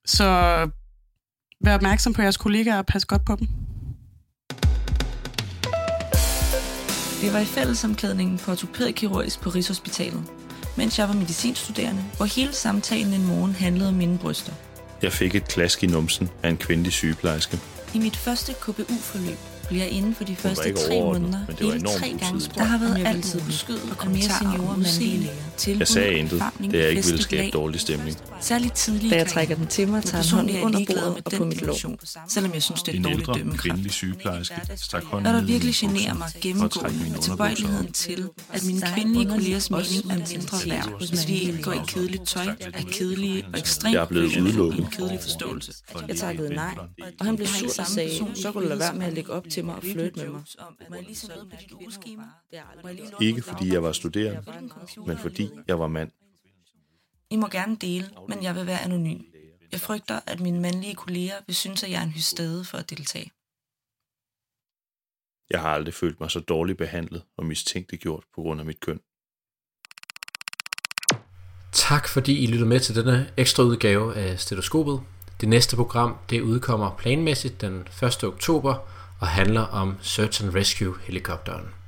Så 0.06 0.24
vær 1.60 1.74
opmærksom 1.74 2.12
på 2.12 2.22
jeres 2.22 2.36
kollegaer 2.36 2.78
og 2.78 2.86
pas 2.86 3.04
godt 3.04 3.24
på 3.24 3.36
dem. 3.36 3.48
Det 7.20 7.32
var 7.32 7.38
i 7.38 7.44
fællesomklædningen 7.44 8.38
for 8.38 8.52
ortopædkirurgisk 8.52 9.40
på 9.40 9.50
Rigshospitalet, 9.50 10.24
mens 10.76 10.98
jeg 10.98 11.08
var 11.08 11.14
medicinstuderende, 11.14 12.02
hvor 12.16 12.26
hele 12.26 12.52
samtalen 12.52 13.14
en 13.14 13.26
morgen 13.26 13.54
handlede 13.54 13.88
om 13.88 13.94
mine 13.94 14.18
bryster. 14.18 14.52
Jeg 15.02 15.12
fik 15.12 15.34
et 15.34 15.48
klask 15.48 15.82
i 15.82 15.86
numsen 15.86 16.30
af 16.42 16.48
en 16.48 16.56
kvindelig 16.56 16.92
sygeplejerske. 16.92 17.58
I 17.94 17.98
mit 17.98 18.16
første 18.16 18.52
KBU-forløb 18.52 19.38
blev 19.70 19.80
jeg 19.80 19.90
inden 19.90 20.14
for 20.14 20.24
de 20.24 20.36
første 20.36 20.72
tre 20.72 21.00
måneder 21.00 21.38
men 21.46 21.56
det 21.58 21.66
var 21.66 21.72
enormt 21.72 21.98
tre 21.98 22.08
gange 22.20 22.40
Der 22.54 22.64
har 22.64 22.78
været 22.78 23.06
altid 23.06 23.40
på 23.40 23.50
skød 23.52 23.78
og 24.00 24.10
mere 24.10 24.22
seniorer 24.22 24.76
mandlige 24.76 25.18
læger. 25.66 25.76
Jeg 25.78 25.88
sagde 25.88 26.14
intet, 26.14 26.42
det 26.60 26.84
er 26.84 26.88
ikke 26.88 27.04
ville 27.04 27.22
skabe 27.22 27.50
dårlig 27.52 27.80
stemning. 27.80 28.16
Særligt 28.40 28.74
tidligt 28.74 29.10
Da 29.10 29.16
jeg 29.16 29.26
trækker 29.26 29.54
den 29.54 29.66
til 29.66 29.88
mig, 29.88 30.02
tager 30.04 30.22
han 30.24 30.34
hånden 30.36 30.62
under 30.62 30.80
bordet 30.86 31.22
og 31.24 31.32
på 31.32 31.44
mit 31.44 31.62
lår. 31.62 31.76
Selvom 32.28 32.54
jeg 32.54 32.62
synes, 32.62 32.82
det 32.82 32.92
er 32.94 32.96
En 32.96 33.02
dårligt 33.02 33.20
ældre 33.20 33.34
dømmekraft. 33.34 33.62
kvindelig 33.62 33.92
sygeplejerske 33.92 34.60
stak 34.76 35.04
hånden 35.04 35.32
Når 35.32 35.38
der 35.38 35.46
virkelig 35.46 35.74
generer 35.74 36.14
mig 36.14 36.26
og 36.34 36.40
gennemgående 36.40 37.10
med 37.10 37.18
tilbøjeligheden 37.22 37.92
til, 37.92 38.28
at 38.52 38.64
mine 38.66 38.82
kvindelige 38.94 39.30
kollegers 39.30 39.70
mening 39.70 40.10
er 40.10 40.16
mindre 40.16 40.58
værd, 40.66 41.08
hvis 41.08 41.28
vi 41.28 41.34
ikke 41.34 41.62
går 41.62 41.72
i 41.72 41.80
kedeligt 41.88 42.26
tøj, 42.26 42.46
er 42.60 42.82
kedelige 42.92 43.44
og 43.52 43.58
ekstremt 43.58 43.94
Jeg 43.94 44.02
er 44.02 44.06
blevet 44.06 44.36
udelukket. 44.36 44.78
i 44.78 44.80
en 44.82 44.86
kedelig 44.90 45.18
forståelse. 45.22 45.72
Jeg 46.08 46.16
takkede 46.16 46.54
nej, 46.54 46.74
og 47.20 47.26
han 47.26 47.36
blev 47.36 47.48
sur 47.48 47.68
og 47.78 47.86
sagde, 47.86 48.10
så 48.34 48.52
kunne 48.52 48.64
du 48.64 48.68
lade 48.68 48.80
være 48.80 48.94
med 48.94 49.06
at 49.06 49.12
lægge 49.12 49.32
op 49.32 49.44
til 49.50 49.59
mig 49.64 49.74
og 49.76 49.82
flytte 49.82 50.20
med 50.20 50.30
mig. 50.30 50.42
Ikke 53.20 53.42
fordi 53.42 53.72
jeg 53.72 53.82
var 53.82 53.92
studerende, 53.92 54.70
men 55.06 55.18
fordi 55.18 55.50
jeg 55.68 55.80
var 55.80 55.86
mand. 55.86 56.10
I 57.30 57.36
må 57.36 57.48
gerne 57.48 57.76
dele, 57.76 58.10
men 58.28 58.42
jeg 58.42 58.54
vil 58.54 58.66
være 58.66 58.80
anonym. 58.80 59.20
Jeg 59.72 59.80
frygter, 59.80 60.20
at 60.26 60.40
mine 60.40 60.60
mandlige 60.60 60.94
kolleger 60.94 61.34
vil 61.46 61.56
synes, 61.56 61.82
at 61.82 61.90
jeg 61.90 61.98
er 61.98 62.04
en 62.04 62.10
hystade 62.10 62.64
for 62.64 62.78
at 62.78 62.90
deltage. 62.90 63.30
Jeg 65.50 65.60
har 65.60 65.68
aldrig 65.68 65.94
følt 65.94 66.20
mig 66.20 66.30
så 66.30 66.40
dårligt 66.40 66.78
behandlet 66.78 67.22
og 67.36 67.46
mistænkeliggjort 67.46 68.24
på 68.34 68.42
grund 68.42 68.60
af 68.60 68.66
mit 68.66 68.80
køn. 68.80 69.00
Tak 71.72 72.08
fordi 72.08 72.44
I 72.44 72.46
lyttede 72.46 72.68
med 72.68 72.80
til 72.80 72.94
denne 72.94 73.32
ekstra 73.36 73.62
udgave 73.62 74.16
af 74.16 74.40
Stetoskopet. 74.40 75.02
Det 75.40 75.48
næste 75.48 75.76
program 75.76 76.16
det 76.30 76.40
udkommer 76.40 76.96
planmæssigt 76.98 77.60
den 77.60 77.80
1. 78.02 78.24
oktober 78.24 78.74
og 79.20 79.28
handler 79.28 79.60
om 79.60 79.96
Search 80.00 80.44
and 80.44 80.54
Rescue 80.54 80.94
helikopteren. 81.02 81.79